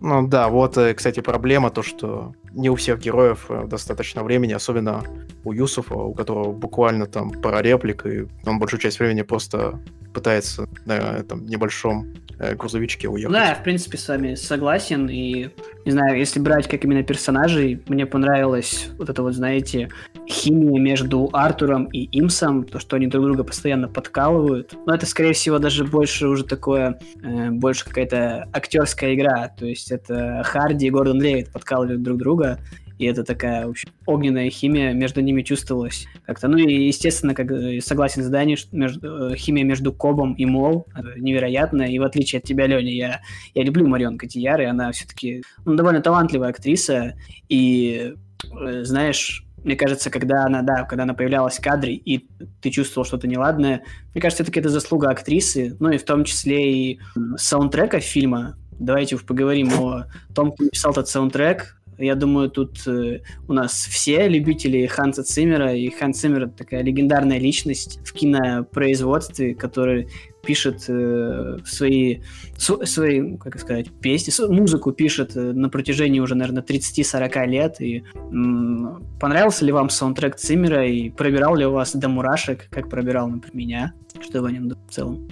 Ну 0.00 0.26
да, 0.26 0.48
вот, 0.48 0.76
э, 0.76 0.94
кстати, 0.94 1.20
проблема 1.20 1.70
то, 1.70 1.82
что 1.82 2.34
не 2.52 2.70
у 2.70 2.74
всех 2.74 3.00
героев 3.00 3.46
э, 3.48 3.66
достаточно 3.66 4.22
времени, 4.22 4.52
особенно 4.52 5.02
у 5.44 5.52
Юсуфа, 5.52 5.94
у 5.94 6.14
которого 6.14 6.52
буквально 6.52 7.06
там 7.06 7.30
пара 7.30 7.62
реплик, 7.62 8.06
и 8.06 8.26
он 8.44 8.58
большую 8.58 8.80
часть 8.80 8.98
времени 8.98 9.22
просто 9.22 9.80
пытается 10.12 10.68
на 10.84 10.94
этом 10.94 11.46
небольшом 11.46 12.06
грузовичке 12.38 13.08
уехать. 13.08 13.32
Да, 13.32 13.48
я, 13.48 13.54
в 13.54 13.62
принципе, 13.62 13.98
с 13.98 14.08
вами 14.08 14.34
согласен. 14.34 15.08
И, 15.08 15.48
не 15.84 15.92
знаю, 15.92 16.18
если 16.18 16.40
брать 16.40 16.68
как 16.68 16.84
именно 16.84 17.02
персонажей, 17.02 17.82
мне 17.88 18.06
понравилась 18.06 18.88
вот 18.98 19.08
это 19.08 19.22
вот, 19.22 19.34
знаете, 19.34 19.90
химия 20.28 20.80
между 20.80 21.30
Артуром 21.32 21.86
и 21.86 22.08
Имсом, 22.18 22.64
то, 22.64 22.78
что 22.78 22.96
они 22.96 23.06
друг 23.06 23.24
друга 23.24 23.44
постоянно 23.44 23.88
подкалывают. 23.88 24.74
Но 24.86 24.94
это, 24.94 25.06
скорее 25.06 25.32
всего, 25.32 25.58
даже 25.58 25.84
больше 25.84 26.28
уже 26.28 26.44
такое, 26.44 26.98
э, 27.22 27.50
больше 27.50 27.84
какая-то 27.84 28.48
актерская 28.52 29.14
игра. 29.14 29.48
То 29.48 29.66
есть 29.66 29.90
это 29.90 30.42
Харди 30.44 30.86
и 30.86 30.90
Гордон 30.90 31.20
Левит 31.20 31.50
подкалывают 31.52 32.02
друг 32.02 32.18
друга 32.18 32.58
и 32.98 33.04
это 33.06 33.24
такая, 33.24 33.66
общем, 33.66 33.90
огненная 34.06 34.50
химия 34.50 34.92
между 34.92 35.20
ними 35.20 35.42
чувствовалась 35.42 36.06
как-то. 36.24 36.48
Ну 36.48 36.58
и, 36.58 36.86
естественно, 36.86 37.34
как 37.34 37.50
э, 37.50 37.80
согласен 37.80 38.22
с 38.22 38.28
Дани, 38.28 38.56
что 38.56 38.76
между, 38.76 39.32
э, 39.32 39.36
химия 39.36 39.64
между 39.64 39.92
Кобом 39.92 40.34
и 40.34 40.44
Мол 40.44 40.86
невероятная, 41.16 41.88
и 41.88 41.98
в 41.98 42.02
отличие 42.02 42.40
от 42.40 42.44
тебя, 42.44 42.66
Леня, 42.66 42.92
я, 42.92 43.20
я 43.54 43.62
люблю 43.62 43.86
Марион 43.86 44.18
Котияр, 44.18 44.60
и 44.60 44.64
она 44.64 44.92
все-таки 44.92 45.42
ну, 45.64 45.74
довольно 45.74 46.00
талантливая 46.00 46.50
актриса, 46.50 47.14
и, 47.48 48.14
э, 48.60 48.84
знаешь, 48.84 49.46
мне 49.66 49.74
кажется, 49.74 50.10
когда 50.10 50.44
она, 50.44 50.62
да, 50.62 50.84
когда 50.84 51.02
она 51.02 51.14
появлялась 51.14 51.58
в 51.58 51.60
кадре, 51.60 51.94
и 51.94 52.28
ты 52.62 52.70
чувствовал 52.70 53.04
что-то 53.04 53.26
неладное, 53.26 53.82
мне 54.14 54.22
кажется, 54.22 54.44
все-таки 54.44 54.60
это 54.60 54.68
заслуга 54.68 55.10
актрисы, 55.10 55.76
ну 55.80 55.90
и 55.90 55.98
в 55.98 56.04
том 56.04 56.24
числе 56.24 56.72
и 56.72 57.00
саундтрека 57.36 57.98
фильма. 57.98 58.56
Давайте 58.78 59.16
поговорим 59.18 59.72
о 59.72 60.04
том, 60.34 60.52
кто 60.52 60.64
написал 60.64 60.92
этот 60.92 61.08
саундтрек. 61.08 61.75
Я 61.98 62.14
думаю, 62.14 62.50
тут 62.50 62.86
э, 62.86 63.20
у 63.48 63.52
нас 63.52 63.72
все 63.72 64.28
любители 64.28 64.86
Ханса 64.86 65.22
Циммера, 65.22 65.74
и 65.74 65.88
Ханс 65.90 66.20
Циммер— 66.20 66.50
такая 66.56 66.82
легендарная 66.82 67.38
личность 67.38 68.00
в 68.04 68.12
кинопроизводстве, 68.12 69.54
который 69.54 70.08
пишет 70.46 70.84
э, 70.88 71.58
свои, 71.64 72.20
свои, 72.56 73.36
как 73.36 73.58
сказать, 73.58 73.90
песни, 74.00 74.32
музыку 74.48 74.92
пишет 74.92 75.36
э, 75.36 75.52
на 75.52 75.68
протяжении 75.68 76.20
уже, 76.20 76.34
наверное, 76.34 76.62
30-40 76.62 77.46
лет. 77.46 77.80
И 77.80 78.04
понравился 79.20 79.64
ли 79.64 79.72
вам 79.72 79.90
саундтрек 79.90 80.36
Циммера 80.36 80.86
и 80.86 81.10
пробирал 81.10 81.56
ли 81.56 81.66
у 81.66 81.72
вас 81.72 81.94
до 81.94 82.08
мурашек, 82.08 82.68
как 82.70 82.88
пробирал, 82.88 83.28
например, 83.28 83.56
меня? 83.56 83.92
Что 84.20 84.42
вы 84.42 84.48
о 84.48 84.52
нем 84.52 84.68
в 84.68 84.92
целом? 84.92 85.28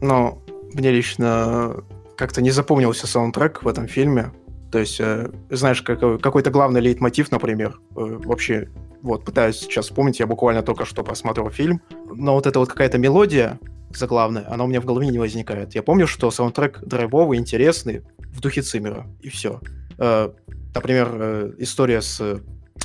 Ну, 0.00 0.42
мне 0.72 0.90
лично 0.90 1.76
как-то 2.16 2.42
не 2.42 2.50
запомнился 2.50 3.06
саундтрек 3.06 3.62
в 3.62 3.68
этом 3.68 3.86
фильме. 3.86 4.32
То 4.70 4.78
есть, 4.78 5.00
э, 5.00 5.30
знаешь, 5.50 5.82
как, 5.82 6.00
какой-то 6.20 6.50
главный 6.50 6.80
лейтмотив, 6.80 7.30
например, 7.30 7.80
э, 7.96 8.18
вообще, 8.24 8.68
вот, 9.02 9.24
пытаюсь 9.24 9.58
сейчас 9.58 9.86
вспомнить, 9.86 10.20
я 10.20 10.26
буквально 10.26 10.62
только 10.62 10.84
что 10.84 11.02
посмотрел 11.02 11.50
фильм, 11.50 11.80
но 12.12 12.34
вот 12.34 12.46
эта 12.46 12.58
вот 12.58 12.68
какая-то 12.68 12.98
мелодия 12.98 13.58
заглавная, 13.96 14.46
она 14.48 14.64
у 14.64 14.66
меня 14.66 14.80
в 14.80 14.84
голове 14.84 15.08
не 15.08 15.18
возникает. 15.18 15.74
Я 15.74 15.82
помню, 15.82 16.06
что 16.06 16.30
саундтрек 16.30 16.80
драйвовый, 16.82 17.38
интересный, 17.38 18.02
в 18.18 18.40
духе 18.40 18.62
Циммера, 18.62 19.06
и 19.20 19.28
все. 19.28 19.60
Э, 19.98 20.30
например, 20.74 21.08
э, 21.12 21.52
история 21.58 22.00
с 22.00 22.40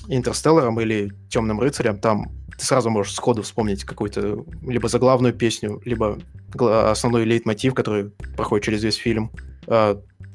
Интерстелларом 0.08 0.80
или 0.82 1.12
Темным 1.30 1.60
рыцарем, 1.60 2.00
там 2.00 2.32
ты 2.58 2.66
сразу 2.66 2.90
можешь 2.90 3.14
сходу 3.14 3.42
вспомнить 3.42 3.84
какую-то 3.84 4.46
либо 4.62 4.88
заглавную 4.88 5.34
песню, 5.34 5.82
либо 5.84 6.18
основной 6.58 7.26
лейтмотив, 7.26 7.74
который 7.74 8.12
проходит 8.38 8.66
через 8.66 8.84
весь 8.84 8.96
фильм. 8.96 9.30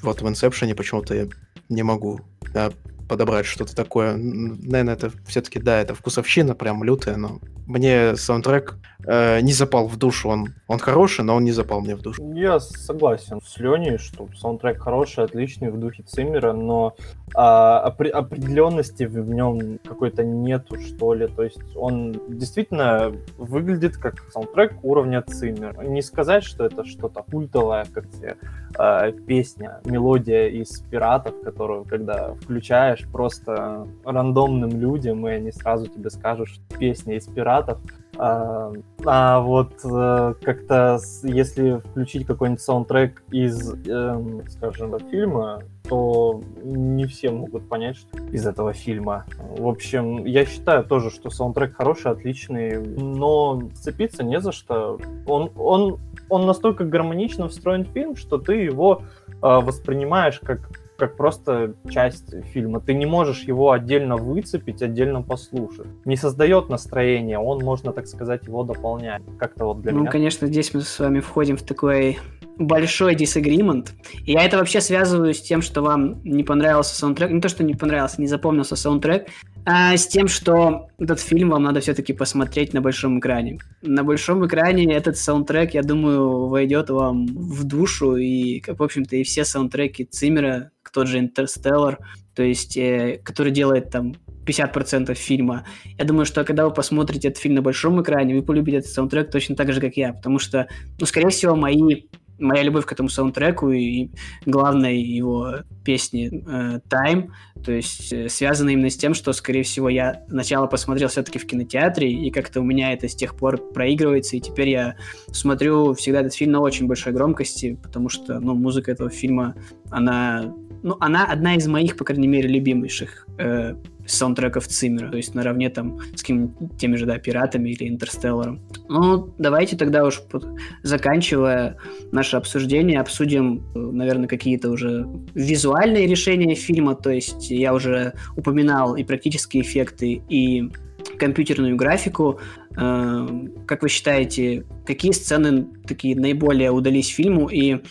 Вот 0.02 0.22
в 0.22 0.26
Inception 0.26 0.74
почему-то 0.74 1.14
я 1.14 1.28
не 1.68 1.82
могу 1.82 2.20
а, 2.54 2.72
подобрать 3.08 3.46
что-то 3.46 3.74
такое. 3.74 4.16
Наверное, 4.16 4.94
это 4.94 5.10
все-таки, 5.26 5.58
да, 5.58 5.80
это 5.80 5.94
вкусовщина 5.94 6.54
прям 6.54 6.84
лютая, 6.84 7.16
но 7.16 7.40
мне 7.66 8.16
саундтрек 8.16 8.76
э, 9.06 9.40
не 9.40 9.52
запал 9.52 9.86
в 9.88 9.96
душу. 9.96 10.28
Он, 10.28 10.48
он 10.68 10.78
хороший, 10.78 11.24
но 11.24 11.36
он 11.36 11.44
не 11.44 11.52
запал 11.52 11.80
мне 11.80 11.94
в 11.94 12.02
душу. 12.02 12.22
Я 12.34 12.60
согласен 12.60 13.40
с 13.42 13.58
Леней, 13.58 13.98
что 13.98 14.28
саундтрек 14.34 14.80
хороший, 14.80 15.24
отличный, 15.24 15.70
в 15.70 15.78
духе 15.78 16.02
Циммера, 16.02 16.52
но 16.52 16.94
а, 17.34 17.90
опри- 17.90 18.10
определенности 18.10 19.04
в 19.04 19.28
нем 19.28 19.78
какой-то 19.84 20.24
нету, 20.24 20.78
что 20.80 21.14
ли. 21.14 21.26
То 21.26 21.42
есть 21.42 21.76
он 21.76 22.20
действительно 22.28 23.12
выглядит 23.38 23.96
как 23.96 24.30
саундтрек 24.30 24.82
уровня 24.82 25.22
Циммера. 25.22 25.82
Не 25.82 26.02
сказать, 26.02 26.44
что 26.44 26.64
это 26.64 26.84
что-то 26.84 27.22
культовое, 27.22 27.86
как 27.92 28.08
те 28.10 28.36
э, 28.78 29.12
песня, 29.26 29.80
мелодия 29.84 30.48
из 30.48 30.80
«Пиратов», 30.90 31.34
которую, 31.42 31.84
когда 31.84 32.34
включаешь 32.34 33.06
просто 33.12 33.86
рандомным 34.04 34.70
людям, 34.70 35.26
и 35.26 35.32
они 35.32 35.52
сразу 35.52 35.86
тебе 35.86 36.10
скажут, 36.10 36.48
что 36.48 36.62
песня 36.78 37.16
из 37.16 37.26
«Пиратов», 37.26 37.78
а, 38.22 38.70
а 39.06 39.40
вот 39.40 39.72
э, 39.82 40.34
как-то, 40.42 40.98
если 41.22 41.78
включить 41.78 42.26
какой-нибудь 42.26 42.60
саундтрек 42.60 43.22
из, 43.30 43.72
э, 43.72 44.42
скажем, 44.50 44.98
фильма, 45.10 45.62
то 45.88 46.42
не 46.62 47.06
все 47.06 47.30
могут 47.30 47.66
понять, 47.66 47.96
что 47.96 48.18
из 48.26 48.46
этого 48.46 48.74
фильма. 48.74 49.24
В 49.38 49.66
общем, 49.66 50.26
я 50.26 50.44
считаю 50.44 50.84
тоже, 50.84 51.08
что 51.08 51.30
саундтрек 51.30 51.74
хороший, 51.74 52.12
отличный, 52.12 52.78
но 52.78 53.62
сцепиться 53.74 54.22
не 54.22 54.38
за 54.38 54.52
что. 54.52 54.98
Он, 55.26 55.50
он, 55.56 55.98
он 56.28 56.44
настолько 56.44 56.84
гармонично 56.84 57.48
встроен 57.48 57.86
в 57.86 57.88
фильм, 57.88 58.16
что 58.16 58.36
ты 58.36 58.56
его 58.56 59.00
э, 59.28 59.36
воспринимаешь 59.40 60.40
как 60.40 60.68
как 61.00 61.16
просто 61.16 61.74
часть 61.88 62.32
фильма. 62.52 62.80
Ты 62.80 62.94
не 62.94 63.06
можешь 63.06 63.42
его 63.42 63.72
отдельно 63.72 64.16
выцепить, 64.16 64.82
отдельно 64.82 65.22
послушать. 65.22 65.86
Не 66.04 66.16
создает 66.16 66.68
настроение, 66.68 67.38
он, 67.38 67.64
можно 67.64 67.92
так 67.92 68.06
сказать, 68.06 68.46
его 68.46 68.62
дополнять. 68.62 69.22
Как-то 69.38 69.64
вот 69.64 69.80
для 69.80 69.92
ну, 69.92 69.98
меня. 69.98 70.06
Ну, 70.06 70.12
конечно, 70.12 70.46
здесь 70.46 70.72
мы 70.74 70.82
с 70.82 70.98
вами 70.98 71.20
входим 71.20 71.56
в 71.56 71.62
такой 71.62 72.18
большой 72.60 73.14
disagreement. 73.14 73.88
И 74.24 74.32
я 74.32 74.44
это 74.44 74.58
вообще 74.58 74.80
связываю 74.80 75.32
с 75.32 75.40
тем, 75.40 75.62
что 75.62 75.82
вам 75.82 76.22
не 76.24 76.44
понравился 76.44 76.94
саундтрек. 76.94 77.30
Не 77.30 77.40
то, 77.40 77.48
что 77.48 77.64
не 77.64 77.74
понравился, 77.74 78.20
не 78.20 78.26
запомнился 78.26 78.76
саундтрек, 78.76 79.28
а 79.64 79.96
с 79.96 80.06
тем, 80.06 80.28
что 80.28 80.88
этот 80.98 81.20
фильм 81.20 81.50
вам 81.50 81.62
надо 81.62 81.80
все-таки 81.80 82.12
посмотреть 82.12 82.72
на 82.72 82.80
большом 82.80 83.18
экране. 83.18 83.58
На 83.82 84.04
большом 84.04 84.46
экране 84.46 84.92
этот 84.94 85.16
саундтрек, 85.16 85.74
я 85.74 85.82
думаю, 85.82 86.48
войдет 86.48 86.90
вам 86.90 87.26
в 87.26 87.64
душу, 87.64 88.16
и, 88.16 88.60
как, 88.60 88.78
в 88.78 88.82
общем-то, 88.82 89.16
и 89.16 89.22
все 89.22 89.44
саундтреки 89.44 90.04
Циммера, 90.04 90.70
тот 90.92 91.06
же 91.06 91.18
Интерстеллар, 91.18 91.98
то 92.34 92.42
есть, 92.42 92.76
э, 92.76 93.20
который 93.22 93.52
делает 93.52 93.90
там 93.90 94.14
50% 94.46 95.14
фильма. 95.14 95.66
Я 95.98 96.04
думаю, 96.04 96.24
что 96.24 96.44
когда 96.44 96.66
вы 96.66 96.72
посмотрите 96.72 97.28
этот 97.28 97.40
фильм 97.40 97.54
на 97.54 97.62
большом 97.62 98.00
экране, 98.02 98.34
вы 98.34 98.42
полюбите 98.42 98.78
этот 98.78 98.90
саундтрек 98.90 99.30
точно 99.30 99.56
так 99.56 99.72
же, 99.72 99.80
как 99.80 99.96
я, 99.96 100.12
потому 100.12 100.38
что, 100.38 100.68
ну, 100.98 101.06
скорее 101.06 101.28
всего, 101.28 101.54
мои 101.54 102.06
моя 102.40 102.62
любовь 102.62 102.86
к 102.86 102.92
этому 102.92 103.08
саундтреку 103.08 103.70
и 103.70 104.10
главной 104.46 105.00
его 105.00 105.58
песни 105.84 106.30
э, 106.32 106.80
Time, 106.88 107.30
то 107.64 107.72
есть 107.72 108.12
э, 108.12 108.28
связана 108.28 108.70
именно 108.70 108.90
с 108.90 108.96
тем, 108.96 109.14
что, 109.14 109.32
скорее 109.32 109.62
всего, 109.62 109.88
я 109.88 110.24
сначала 110.28 110.66
посмотрел 110.66 111.08
все-таки 111.08 111.38
в 111.38 111.46
кинотеатре, 111.46 112.10
и 112.10 112.30
как-то 112.30 112.60
у 112.60 112.64
меня 112.64 112.92
это 112.92 113.08
с 113.08 113.14
тех 113.14 113.36
пор 113.36 113.58
проигрывается, 113.72 114.36
и 114.36 114.40
теперь 114.40 114.70
я 114.70 114.96
смотрю 115.32 115.94
всегда 115.94 116.20
этот 116.20 116.34
фильм 116.34 116.52
на 116.52 116.60
очень 116.60 116.86
большой 116.86 117.12
громкости, 117.12 117.78
потому 117.82 118.08
что, 118.08 118.40
ну, 118.40 118.54
музыка 118.54 118.90
этого 118.90 119.10
фильма, 119.10 119.54
она, 119.90 120.54
ну, 120.82 120.96
она 121.00 121.26
одна 121.26 121.56
из 121.56 121.66
моих, 121.66 121.96
по 121.96 122.04
крайней 122.04 122.28
мере, 122.28 122.48
любимейших 122.48 123.26
э, 123.38 123.74
саундтреков 124.06 124.66
Циммера, 124.66 125.10
то 125.10 125.16
есть 125.16 125.34
наравне 125.34 125.70
там 125.70 125.98
с 126.14 126.22
кем 126.22 126.54
теми 126.78 126.96
же, 126.96 127.06
да, 127.06 127.18
Пиратами 127.18 127.70
или 127.70 127.88
Интерстелларом. 127.88 128.60
Ну, 128.88 129.34
давайте 129.38 129.76
тогда 129.76 130.04
уж 130.04 130.20
под... 130.20 130.46
заканчивая 130.82 131.76
наше 132.12 132.36
обсуждение, 132.36 133.00
обсудим, 133.00 133.64
наверное, 133.74 134.28
какие-то 134.28 134.70
уже 134.70 135.06
визуальные 135.34 136.06
решения 136.06 136.54
фильма, 136.54 136.94
то 136.94 137.10
есть 137.10 137.50
я 137.50 137.74
уже 137.74 138.14
упоминал 138.36 138.96
и 138.96 139.04
практические 139.04 139.62
эффекты, 139.62 140.22
и 140.28 140.70
компьютерную 141.18 141.76
графику. 141.76 142.40
Э, 142.76 143.26
как 143.66 143.82
вы 143.82 143.88
считаете, 143.88 144.64
какие 144.86 145.12
сцены 145.12 145.66
такие 145.86 146.16
наиболее 146.16 146.70
удались 146.70 147.08
фильму 147.08 147.48
и 147.48 147.82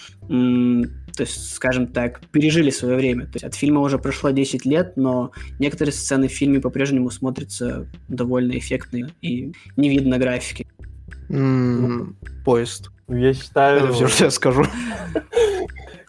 то 1.19 1.23
есть, 1.23 1.53
скажем 1.53 1.87
так, 1.87 2.21
пережили 2.31 2.69
свое 2.69 2.95
время. 2.95 3.25
То 3.25 3.31
есть 3.33 3.43
от 3.43 3.53
фильма 3.53 3.81
уже 3.81 3.99
прошло 3.99 4.29
10 4.29 4.63
лет, 4.63 4.93
но 4.95 5.31
некоторые 5.59 5.91
сцены 5.91 6.29
в 6.29 6.31
фильме 6.31 6.61
по-прежнему 6.61 7.09
смотрятся 7.09 7.87
довольно 8.07 8.57
эффектно 8.57 9.09
и 9.21 9.51
не 9.75 9.89
видно 9.89 10.17
графики. 10.17 10.65
Mm, 11.27 12.13
поезд. 12.45 12.89
Я 13.09 13.33
считаю... 13.33 13.83
Это 13.83 13.91
все, 13.91 14.07
что 14.07 14.23
я 14.23 14.31
скажу. 14.31 14.63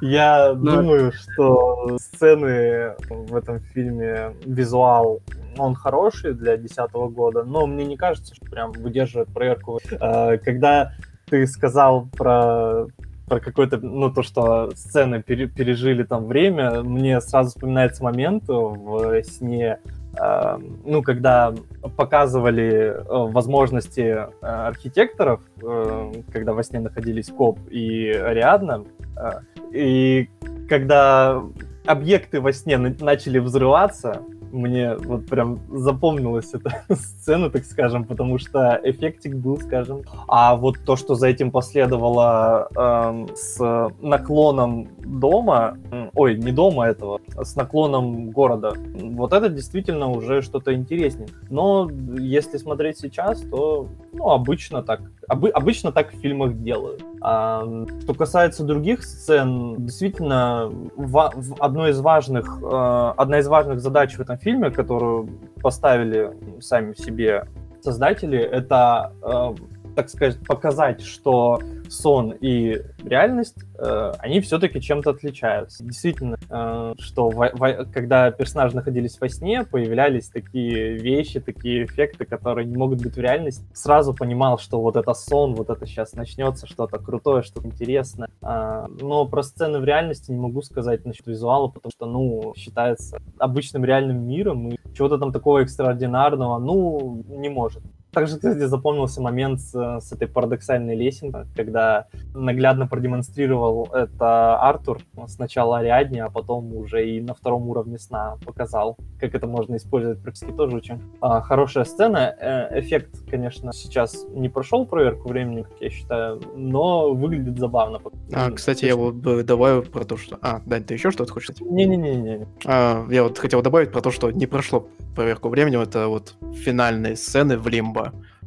Я 0.00 0.54
Но... 0.54 0.76
думаю, 0.76 1.12
что 1.12 1.98
сцены 1.98 2.94
в 3.08 3.34
этом 3.34 3.58
фильме, 3.74 4.36
визуал, 4.46 5.22
он 5.58 5.74
хороший 5.74 6.34
для 6.34 6.56
2010 6.56 6.92
года, 7.12 7.42
но 7.42 7.66
мне 7.66 7.84
не 7.84 7.96
кажется, 7.96 8.32
что 8.36 8.46
прям 8.46 8.70
выдерживает 8.70 9.28
проверку. 9.34 9.80
А, 9.98 10.38
когда 10.38 10.92
ты 11.28 11.48
сказал 11.48 12.06
про 12.16 12.86
про 13.30 13.38
какой-то, 13.38 13.78
ну, 13.78 14.10
то, 14.10 14.24
что 14.24 14.72
сцены 14.74 15.22
пере, 15.22 15.46
пережили 15.46 16.02
там 16.02 16.26
время, 16.26 16.82
мне 16.82 17.20
сразу 17.20 17.50
вспоминается 17.50 18.02
момент 18.02 18.48
в 18.48 19.22
сне, 19.22 19.78
э, 20.20 20.58
ну, 20.84 21.00
когда 21.02 21.54
показывали 21.96 22.68
э, 22.68 23.02
возможности 23.06 24.00
э, 24.00 24.26
архитекторов, 24.42 25.42
э, 25.62 26.12
когда 26.32 26.54
во 26.54 26.64
сне 26.64 26.80
находились 26.80 27.28
Коп 27.28 27.60
и 27.70 28.10
Ариадна, 28.10 28.84
э, 29.16 29.30
и 29.72 30.28
когда 30.68 31.40
объекты 31.86 32.40
во 32.40 32.52
сне 32.52 32.78
начали 32.78 33.38
взрываться, 33.38 34.22
мне 34.52 34.96
вот 34.96 35.26
прям 35.26 35.58
запомнилась 35.70 36.52
эта 36.54 36.84
сцена, 36.94 37.50
так 37.50 37.64
скажем, 37.64 38.04
потому 38.04 38.38
что 38.38 38.80
эффектик 38.82 39.34
был, 39.34 39.58
скажем. 39.58 40.02
А 40.28 40.56
вот 40.56 40.76
то, 40.84 40.96
что 40.96 41.14
за 41.14 41.28
этим 41.28 41.50
последовало 41.50 42.68
э, 42.74 43.26
с 43.34 43.90
наклоном 44.00 44.88
дома, 44.98 45.76
ой, 46.14 46.36
не 46.36 46.52
дома 46.52 46.86
этого, 46.86 47.20
а 47.36 47.44
с 47.44 47.56
наклоном 47.56 48.30
города, 48.30 48.74
вот 48.94 49.32
это 49.32 49.48
действительно 49.48 50.08
уже 50.08 50.42
что-то 50.42 50.74
интереснее. 50.74 51.28
Но 51.48 51.90
если 52.18 52.58
смотреть 52.58 52.98
сейчас, 52.98 53.40
то 53.42 53.88
ну, 54.12 54.30
обычно 54.30 54.82
так. 54.82 55.00
Обы- 55.28 55.50
обычно 55.50 55.92
так 55.92 56.12
в 56.12 56.20
фильмах 56.20 56.62
делают. 56.62 57.04
А, 57.22 57.66
что 58.02 58.14
касается 58.14 58.64
других 58.64 59.04
сцен, 59.04 59.76
действительно, 59.84 60.68
в, 60.96 61.32
в 61.34 61.62
одной 61.62 61.90
из 61.90 62.00
важных, 62.00 62.58
э, 62.62 63.12
одна 63.16 63.40
из 63.40 63.46
важных 63.46 63.80
задач 63.80 64.14
в 64.14 64.20
этом 64.20 64.38
фильме, 64.38 64.70
которую 64.70 65.28
поставили 65.62 66.32
сами 66.60 66.94
себе 66.94 67.46
создатели, 67.82 68.38
это, 68.38 69.12
э, 69.22 69.54
так 69.94 70.08
сказать, 70.08 70.38
показать, 70.46 71.02
что 71.02 71.60
сон 71.88 72.32
и 72.40 72.82
реальность, 73.04 73.56
э, 73.78 74.12
они 74.18 74.40
все-таки 74.40 74.80
чем-то 74.80 75.10
отличаются. 75.10 75.84
Действительно, 75.84 76.38
э, 76.48 76.94
что 76.98 77.30
во, 77.30 77.50
во, 77.52 77.84
когда 77.84 78.30
персонажи 78.30 78.76
находились 78.76 79.20
во 79.20 79.28
сне, 79.28 79.64
появлялись 79.64 80.28
такие 80.28 80.96
вещи, 80.96 81.40
такие 81.40 81.84
эффекты, 81.84 82.24
которые 82.24 82.66
не 82.66 82.76
могут 82.76 83.02
быть 83.02 83.16
в 83.16 83.20
реальности. 83.20 83.64
Сразу 83.74 84.14
понимал, 84.14 84.58
что 84.58 84.80
вот 84.80 84.96
это 84.96 85.12
сон, 85.14 85.54
вот 85.54 85.70
это 85.70 85.86
сейчас 85.86 86.14
начнется, 86.14 86.66
что-то 86.66 86.98
крутое, 86.98 87.42
что-то 87.42 87.66
интересное. 87.66 88.28
А, 88.42 88.86
но 89.00 89.26
про 89.26 89.42
сцены 89.42 89.80
в 89.80 89.84
реальности 89.84 90.30
не 90.30 90.38
могу 90.38 90.62
сказать 90.62 91.04
насчет 91.04 91.26
визуала, 91.26 91.68
потому 91.68 91.90
что, 91.90 92.06
ну, 92.06 92.54
считается 92.56 93.20
обычным 93.38 93.84
реальным 93.84 94.26
миром, 94.26 94.68
и 94.68 94.78
чего-то 94.94 95.18
там 95.18 95.32
такого 95.32 95.60
экстраординарного, 95.60 96.58
ну, 96.58 97.24
не 97.28 97.48
может. 97.48 97.82
Также, 98.12 98.36
кстати, 98.36 98.58
запомнился 98.66 99.22
момент 99.22 99.60
с, 99.60 100.00
с 100.00 100.12
этой 100.12 100.26
парадоксальной 100.28 100.96
лесенкой, 100.96 101.46
когда 101.54 102.06
наглядно 102.34 102.86
продемонстрировал 102.86 103.88
это 103.92 104.58
Артур 104.58 105.00
сначала 105.26 105.78
Ариадне, 105.78 106.24
а 106.24 106.30
потом 106.30 106.74
уже 106.74 107.08
и 107.08 107.20
на 107.20 107.34
втором 107.34 107.68
уровне 107.68 107.98
сна 107.98 108.36
показал, 108.44 108.96
как 109.18 109.34
это 109.34 109.46
можно 109.46 109.76
использовать 109.76 110.22
практически 110.22 110.52
тоже 110.52 110.76
очень 110.76 111.00
а, 111.20 111.40
хорошая 111.40 111.84
сцена. 111.84 112.34
Э, 112.40 112.80
эффект, 112.80 113.28
конечно, 113.30 113.72
сейчас 113.72 114.26
не 114.30 114.48
прошел 114.48 114.86
проверку 114.86 115.28
времени, 115.28 115.62
как 115.62 115.80
я 115.80 115.90
считаю, 115.90 116.40
но 116.56 117.12
выглядит 117.14 117.58
забавно. 117.58 118.00
А, 118.32 118.50
кстати, 118.50 118.84
я 118.84 118.96
вот 118.96 119.20
добавил 119.20 119.82
про 119.82 120.04
то, 120.04 120.16
что... 120.16 120.38
А, 120.42 120.60
Дань, 120.66 120.84
ты 120.84 120.94
еще 120.94 121.10
что-то 121.10 121.32
хочешь 121.32 121.54
сказать? 121.54 121.72
Не-не-не. 121.72 122.46
А, 122.64 123.06
я 123.10 123.22
вот 123.22 123.38
хотел 123.38 123.62
добавить 123.62 123.92
про 123.92 124.00
то, 124.00 124.10
что 124.10 124.30
не 124.30 124.46
прошло 124.46 124.88
проверку 125.14 125.48
временем, 125.48 125.80
это 125.80 126.08
вот 126.08 126.34
финальные 126.54 127.16
сцены 127.16 127.58
в 127.58 127.68
Лимбо. 127.68 127.99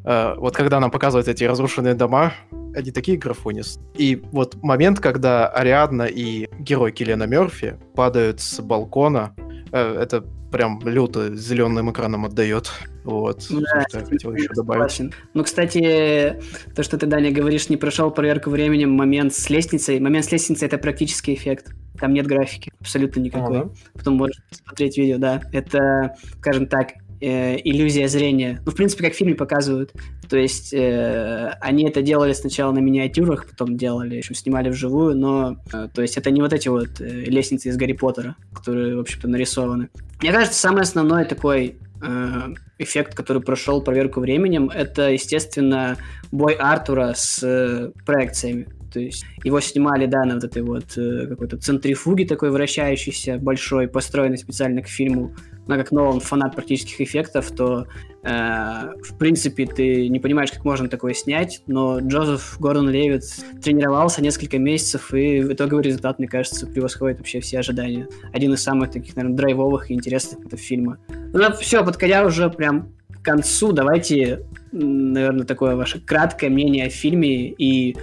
Э, 0.05 0.35
вот 0.37 0.55
когда 0.55 0.79
нам 0.79 0.91
показывают 0.91 1.27
эти 1.27 1.43
разрушенные 1.43 1.93
дома, 1.93 2.33
они 2.75 2.91
такие 2.91 3.17
графонис. 3.17 3.79
И 3.95 4.21
вот 4.31 4.61
момент, 4.61 4.99
когда 4.99 5.47
Ариадна 5.47 6.03
и 6.03 6.49
герой 6.59 6.91
Киллиана 6.91 7.23
Мерфи 7.23 7.77
падают 7.95 8.39
с 8.39 8.59
балкона, 8.59 9.35
э, 9.71 9.97
это 10.01 10.23
прям 10.53 10.79
люто 10.83 11.35
зеленым 11.35 11.91
экраном 11.91 12.25
отдает. 12.25 12.71
Вот, 13.03 13.47
да, 13.49 13.85
что 13.89 13.99
я 13.99 14.05
хотел 14.05 14.33
еще 14.33 14.49
добавить. 14.55 15.01
Ну, 15.33 15.43
кстати, 15.43 16.39
то, 16.75 16.83
что 16.83 16.97
ты, 16.97 17.07
Даня, 17.07 17.31
говоришь, 17.31 17.69
не 17.69 17.75
прошел 17.75 18.11
проверку 18.11 18.51
временем, 18.51 18.91
момент 18.91 19.33
с 19.33 19.49
лестницей. 19.49 19.99
Момент 19.99 20.25
с 20.25 20.31
лестницей— 20.31 20.65
это 20.67 20.77
практический 20.77 21.33
эффект. 21.33 21.73
Там 21.99 22.13
нет 22.13 22.27
графики, 22.27 22.71
абсолютно 22.79 23.19
никакой. 23.19 23.61
Ага. 23.61 23.71
Потом 23.93 24.15
можешь 24.15 24.37
посмотреть 24.47 24.97
видео, 24.97 25.17
да. 25.17 25.41
Это, 25.51 26.15
скажем 26.39 26.67
так, 26.67 26.93
э, 27.23 27.57
иллюзия 27.63 28.07
зрения. 28.07 28.61
Ну, 28.65 28.71
в 28.71 28.75
принципе, 28.75 29.03
как 29.03 29.13
в 29.13 29.17
фильме 29.17 29.35
показывают. 29.35 29.93
То 30.29 30.37
есть 30.37 30.73
э, 30.73 31.55
они 31.61 31.85
это 31.85 32.01
делали 32.01 32.33
сначала 32.33 32.71
на 32.73 32.79
миниатюрах, 32.79 33.47
потом 33.49 33.77
делали, 33.77 34.15
еще 34.15 34.33
снимали 34.33 34.69
вживую, 34.69 35.15
но 35.15 35.57
э, 35.71 35.87
то 35.93 36.01
есть 36.01 36.17
это 36.17 36.31
не 36.31 36.41
вот 36.41 36.53
эти 36.53 36.67
вот 36.67 36.99
э, 36.99 37.05
лестницы 37.05 37.69
из 37.69 37.77
Гарри 37.77 37.93
Поттера, 37.93 38.35
которые, 38.53 38.97
в 38.97 38.99
общем-то, 38.99 39.27
нарисованы. 39.27 39.89
Мне 40.21 40.31
кажется, 40.31 40.59
самый 40.59 40.81
основной 40.81 41.25
такой 41.25 41.77
э, 42.01 42.53
эффект, 42.77 43.15
который 43.15 43.41
прошел 43.41 43.81
проверку 43.81 44.19
временем, 44.19 44.69
это, 44.69 45.09
естественно, 45.09 45.97
бой 46.31 46.53
Артура 46.53 47.13
с 47.15 47.41
э, 47.43 47.91
проекциями. 48.05 48.67
То 48.91 48.99
есть 48.99 49.25
его 49.43 49.59
снимали, 49.59 50.05
да, 50.05 50.23
на 50.23 50.35
вот 50.35 50.43
этой 50.43 50.61
вот 50.61 50.97
э, 50.97 51.25
какой-то 51.27 51.57
центрифуге 51.57 52.27
такой 52.27 52.51
вращающейся, 52.51 53.37
большой, 53.39 53.87
построенной 53.87 54.37
специально 54.37 54.83
к 54.83 54.87
фильму. 54.87 55.33
Но 55.67 55.75
как 55.77 55.91
Нолан 55.91 56.19
фанат 56.19 56.55
практических 56.55 57.01
эффектов, 57.01 57.51
то 57.51 57.87
э, 58.23 58.29
в 58.29 59.17
принципе 59.17 59.65
ты 59.65 60.09
не 60.09 60.19
понимаешь, 60.19 60.51
как 60.51 60.65
можно 60.65 60.89
такое 60.89 61.13
снять, 61.13 61.61
но 61.67 61.99
Джозеф 61.99 62.57
Гордон 62.59 62.89
Левит 62.89 63.23
тренировался 63.61 64.21
несколько 64.21 64.59
месяцев, 64.59 65.13
и 65.13 65.39
итоге 65.39 65.81
результат, 65.81 66.19
мне 66.19 66.27
кажется, 66.27 66.67
превосходит 66.67 67.19
вообще 67.19 67.39
все 67.39 67.59
ожидания. 67.59 68.07
Один 68.33 68.53
из 68.53 68.61
самых 68.61 68.91
таких, 68.91 69.15
наверное, 69.15 69.37
драйвовых 69.37 69.89
и 69.89 69.93
интересных 69.93 70.45
это 70.45 70.57
фильма. 70.57 70.97
Ну 71.07 71.53
все, 71.53 71.83
подходя 71.83 72.25
уже 72.25 72.49
прям 72.49 72.93
к 73.09 73.25
концу, 73.25 73.71
давайте, 73.71 74.45
наверное, 74.71 75.45
такое 75.45 75.75
ваше 75.75 76.01
краткое 76.01 76.49
мнение 76.49 76.87
о 76.87 76.89
фильме 76.89 77.49
и 77.49 77.95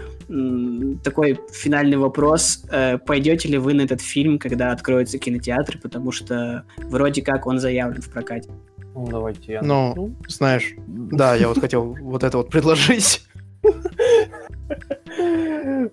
такой 1.03 1.41
финальный 1.53 1.97
вопрос. 1.97 2.64
Э, 2.70 2.99
пойдете 2.99 3.49
ли 3.49 3.59
вы 3.59 3.74
на 3.74 3.83
этот 3.83 4.01
фильм, 4.01 4.39
когда 4.39 4.70
откроется 4.72 5.18
кинотеатр, 5.18 5.78
потому 5.78 6.12
что 6.12 6.64
вроде 6.78 7.22
как 7.22 7.47
он 7.47 7.59
заявлен 7.59 8.01
в 8.01 8.11
прокате? 8.11 8.51
Ну, 8.95 9.07
давайте 9.07 9.53
я. 9.53 9.62
Ну, 9.62 10.14
знаешь, 10.28 10.74
да, 10.87 11.35
я 11.35 11.49
вот 11.49 11.59
хотел 11.61 11.97
вот 12.01 12.24
это 12.24 12.39
вот 12.39 12.51
предложить. 12.51 13.24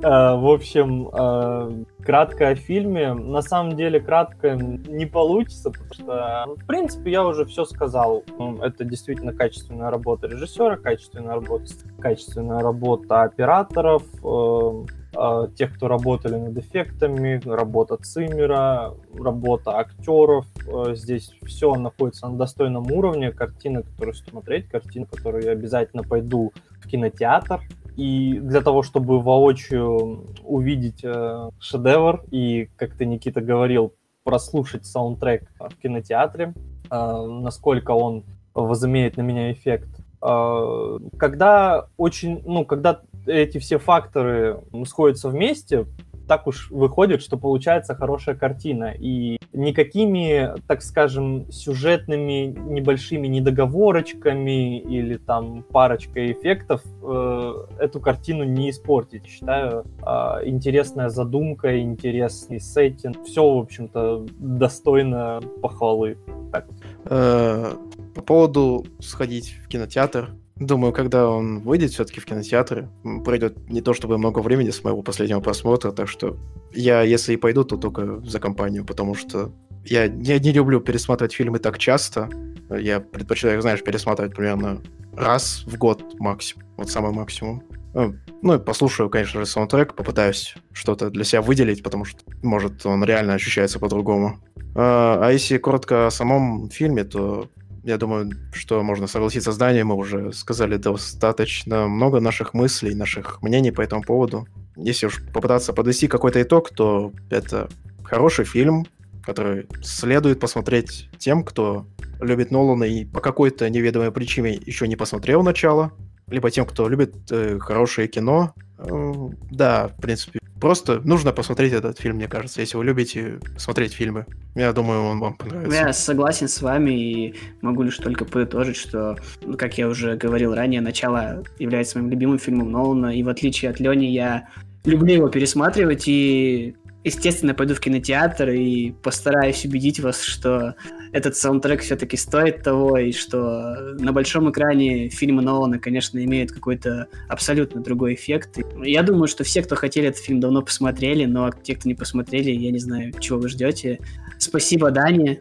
А, 0.04 0.36
в 0.36 0.48
общем, 0.48 1.10
а, 1.12 1.72
кратко 2.04 2.50
о 2.50 2.56
фильме. 2.56 3.14
На 3.14 3.42
самом 3.42 3.76
деле, 3.76 4.00
кратко 4.00 4.56
не 4.56 5.06
получится, 5.06 5.72
потому 5.72 5.94
что, 5.94 6.44
ну, 6.48 6.56
в 6.56 6.66
принципе, 6.66 7.12
я 7.12 7.26
уже 7.26 7.46
все 7.46 7.66
сказал. 7.66 8.24
Ну, 8.38 8.58
это 8.62 8.86
действительно 8.86 9.34
качественная 9.34 9.90
работа 9.90 10.28
режиссера, 10.28 10.78
качественная 10.78 11.36
работа, 11.36 11.66
качественная 12.00 12.62
работа 12.62 13.24
операторов, 13.24 14.04
э, 14.24 14.86
э, 15.18 15.48
тех, 15.56 15.76
кто 15.76 15.88
работали 15.88 16.36
над 16.36 16.58
эффектами, 16.58 17.42
работа 17.44 17.98
Циммера, 17.98 18.94
работа 19.14 19.78
актеров. 19.78 20.46
Э, 20.68 20.96
здесь 20.96 21.36
все 21.44 21.74
находится 21.76 22.28
на 22.28 22.38
достойном 22.38 22.90
уровне. 22.92 23.32
Картина, 23.32 23.84
которую 23.84 24.14
смотреть, 24.14 24.70
картина, 24.70 25.08
которую 25.08 25.44
я 25.44 25.52
обязательно 25.52 26.04
пойду 26.04 26.54
в 26.80 26.88
кинотеатр 26.88 27.62
и 27.98 28.40
для 28.40 28.62
того, 28.62 28.84
чтобы 28.84 29.20
воочию 29.22 30.34
увидеть 30.44 31.04
э, 31.04 31.50
шедевр 31.60 32.24
и, 32.30 32.70
как 32.76 32.94
ты, 32.96 33.06
Никита, 33.06 33.42
говорил, 33.42 33.94
прослушать 34.24 34.86
саундтрек 34.86 35.50
в 35.60 35.76
кинотеатре, 35.82 36.54
э, 36.92 37.26
насколько 37.42 37.92
он 37.92 38.24
возымеет 38.54 39.18
на 39.18 39.22
меня 39.22 39.52
эффект. 39.52 39.90
Э, 40.22 41.00
когда 41.18 41.88
очень, 41.98 42.44
ну, 42.46 42.66
когда 42.66 43.02
эти 43.26 43.58
все 43.58 43.80
факторы 43.80 44.62
сходятся 44.86 45.30
вместе, 45.30 45.88
так 46.28 46.48
уж 46.48 46.70
выходит, 46.72 47.22
что 47.22 47.38
получается 47.38 47.96
хорошая 47.96 48.36
картина. 48.36 48.94
И 48.98 49.38
никакими, 49.54 50.54
так 50.68 50.82
скажем, 50.82 51.52
сюжетными 51.52 52.56
небольшими 52.70 53.28
недоговорочками 53.28 54.80
или 54.80 55.18
там 55.18 55.64
парочкой 55.64 56.34
эффектов 56.34 56.84
э, 57.04 57.54
эту 57.80 58.00
картину 58.00 58.44
не 58.44 58.70
испортить. 58.70 59.26
Считаю, 59.26 59.86
э, 60.06 60.14
интересная 60.46 61.10
задумка, 61.10 61.80
интересный 61.80 62.60
сеттинг. 62.60 63.24
Все, 63.24 63.42
в 63.42 63.60
общем-то, 63.60 64.26
достойно 64.38 65.40
похвалы. 65.62 66.18
Так. 66.52 66.68
Э, 67.06 67.74
по 68.16 68.22
поводу 68.22 68.86
сходить 69.00 69.56
в 69.64 69.68
кинотеатр, 69.68 70.32
Думаю, 70.60 70.92
когда 70.92 71.30
он 71.30 71.60
выйдет 71.60 71.92
все-таки 71.92 72.20
в 72.20 72.26
кинотеатры, 72.26 72.90
пройдет 73.24 73.70
не 73.70 73.82
то 73.82 73.94
чтобы 73.94 74.18
много 74.18 74.40
времени 74.40 74.72
с 74.72 74.84
моего 74.84 75.04
последнего 75.04 75.40
просмотра, 75.40 75.92
так 75.92 76.08
что 76.08 76.38
я, 76.74 77.02
если 77.02 77.34
и 77.34 77.38
пойду, 77.38 77.64
то 77.64 77.78
только 77.78 78.20
за 78.22 78.40
компанию, 78.40 78.84
потому 78.84 79.14
что 79.14 79.52
я, 79.86 80.06
я 80.06 80.40
не 80.40 80.52
люблю 80.52 80.80
пересматривать 80.80 81.34
фильмы 81.34 81.60
так 81.60 81.78
часто. 81.78 82.30
Я 82.70 83.00
предпочитаю, 83.00 83.62
знаешь, 83.62 83.84
пересматривать 83.84 84.36
примерно 84.36 84.82
раз 85.14 85.64
в 85.66 85.78
год 85.78 86.20
максимум. 86.20 86.66
Вот 86.76 86.90
самый 86.90 87.14
максимум. 87.14 87.64
Э, 87.94 88.12
ну 88.42 88.56
и 88.56 88.60
послушаю, 88.60 89.10
конечно 89.10 89.40
же, 89.40 89.46
саундтрек, 89.46 89.96
попытаюсь 89.96 90.56
что-то 90.74 91.10
для 91.10 91.24
себя 91.24 91.42
выделить, 91.42 91.84
потому 91.84 92.06
что, 92.06 92.20
может, 92.44 92.86
он 92.86 93.04
реально 93.04 93.34
ощущается 93.34 93.80
по-другому. 93.80 94.40
А, 94.76 95.20
а 95.24 95.32
если 95.32 95.58
коротко 95.58 96.08
о 96.08 96.12
самом 96.12 96.70
фильме, 96.70 97.04
то 97.04 97.50
я 97.84 97.98
думаю, 97.98 98.32
что 98.54 98.82
можно 98.84 99.08
согласиться 99.08 99.52
с 99.52 99.58
Данией, 99.58 99.84
мы 99.84 99.96
уже 99.96 100.34
сказали 100.34 100.78
достаточно 100.78 101.88
много 101.88 102.20
наших 102.20 102.54
мыслей, 102.54 102.96
наших 102.96 103.42
мнений 103.42 103.72
по 103.72 103.82
этому 103.82 104.04
поводу. 104.04 104.48
Если 104.76 105.08
уж 105.08 105.24
попытаться 105.34 105.74
подвести 105.74 106.08
какой-то 106.08 106.42
итог, 106.42 106.70
то 106.70 107.12
это 107.30 107.70
хороший 108.04 108.46
фильм, 108.46 108.86
который 109.24 109.68
следует 109.82 110.40
посмотреть 110.40 111.10
тем, 111.18 111.44
кто 111.44 111.86
любит 112.22 112.52
Нолана 112.52 112.86
и 112.86 113.06
по 113.06 113.20
какой-то 113.20 113.70
неведомой 113.70 114.12
причине 114.12 114.54
еще 114.54 114.88
не 114.88 114.96
посмотрел 114.96 115.44
начало, 115.44 115.92
либо 116.28 116.52
тем, 116.52 116.66
кто 116.66 116.88
любит 116.90 117.16
э, 117.32 117.58
хорошее 117.60 118.08
кино. 118.08 118.54
Э, 118.78 119.14
да, 119.52 119.90
в 119.90 120.02
принципе, 120.02 120.40
Просто 120.60 121.02
нужно 121.04 121.32
посмотреть 121.32 121.74
этот 121.74 122.00
фильм, 122.00 122.16
мне 122.16 122.28
кажется, 122.28 122.62
если 122.62 122.78
вы 122.78 122.86
любите 122.86 123.40
смотреть 123.58 123.94
фильмы. 123.94 124.26
Я 124.56 124.74
думаю, 124.74 125.04
он 125.04 125.20
вам 125.20 125.36
понравится. 125.36 125.78
Я 125.78 125.94
согласен 125.94 126.48
с 126.48 126.62
вами 126.62 126.92
и 126.92 127.36
могу 127.62 127.84
лишь 127.84 127.98
только 127.98 128.26
подытожить, 128.26 128.78
что, 128.78 129.18
ну, 129.44 129.56
как 129.56 129.78
я 129.78 129.88
уже 129.88 130.16
говорил 130.16 130.56
ранее, 130.56 130.82
«Начало» 130.82 131.44
является 131.60 132.00
моим 132.00 132.10
любимым 132.10 132.40
фильмом 132.40 132.72
Нолана, 132.72 133.16
и 133.16 133.24
в 133.24 133.30
отличие 133.30 133.70
от 133.70 133.80
Лени 133.80 134.06
я 134.06 134.48
люблю 134.86 135.14
его 135.14 135.30
пересматривать 135.30 136.08
и 136.08 136.76
естественно, 137.04 137.54
пойду 137.54 137.74
в 137.74 137.80
кинотеатр 137.80 138.50
и 138.50 138.92
постараюсь 138.92 139.66
убедить 139.66 140.00
вас, 140.00 140.22
что 140.22 140.76
этот 141.12 141.36
саундтрек 141.38 141.82
все-таки 141.82 142.18
стоит 142.18 142.64
того, 142.64 142.98
и 142.98 143.12
что 143.12 143.96
на 144.00 144.12
большом 144.12 144.52
экране 144.52 145.10
фильмы 145.10 145.42
Нолана, 145.42 145.80
конечно, 145.80 146.24
имеют 146.24 146.52
какой-то 146.52 147.08
абсолютно 147.30 147.82
другой 147.82 148.16
эффект. 148.16 148.58
Я 148.84 149.04
думаю, 149.04 149.28
что 149.28 149.44
все, 149.44 149.62
кто 149.62 149.76
хотели 149.76 150.10
этот 150.10 150.22
фильм, 150.22 150.40
давно 150.40 150.62
посмотрели, 150.62 151.26
но 151.26 151.50
те, 151.52 151.76
кто 151.76 151.88
не 151.88 151.96
посмотрели, 151.96 152.52
я 152.52 152.72
не 152.72 152.80
знаю, 152.80 153.14
чего 153.20 153.40
вы 153.40 153.50
ждете. 153.50 154.00
Спасибо, 154.38 154.92
Дане. 154.92 155.40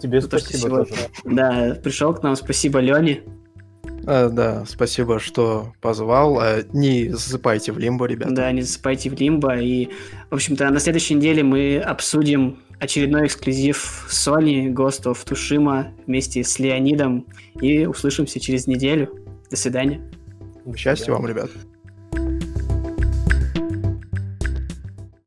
Тебе 0.00 0.20
спасибо 0.20 0.84
тоже. 0.84 0.94
Да, 1.24 1.76
пришел 1.82 2.14
к 2.14 2.22
нам. 2.22 2.36
Спасибо, 2.36 2.78
Лене. 2.78 3.22
А, 4.06 4.28
да, 4.28 4.64
спасибо, 4.66 5.18
что 5.18 5.72
позвал. 5.80 6.38
А, 6.40 6.62
не 6.72 7.10
засыпайте 7.10 7.72
в 7.72 7.78
лимбо, 7.78 8.06
ребята. 8.06 8.32
Да, 8.32 8.52
не 8.52 8.62
засыпайте 8.62 9.10
в 9.10 9.14
лимбо. 9.14 9.58
И, 9.58 9.88
в 10.30 10.34
общем-то, 10.34 10.70
на 10.70 10.80
следующей 10.80 11.14
неделе 11.14 11.42
мы 11.42 11.78
обсудим 11.78 12.58
очередной 12.78 13.26
эксклюзив 13.26 14.06
Sony 14.10 14.72
Ghost 14.72 15.04
of 15.04 15.18
Tsushima 15.24 15.86
вместе 16.06 16.42
с 16.42 16.58
Леонидом. 16.58 17.26
И 17.60 17.86
услышимся 17.86 18.40
через 18.40 18.66
неделю. 18.66 19.08
До 19.50 19.56
свидания. 19.56 20.00
Счастья 20.76 21.12
вам, 21.12 21.26
ребят. 21.26 21.50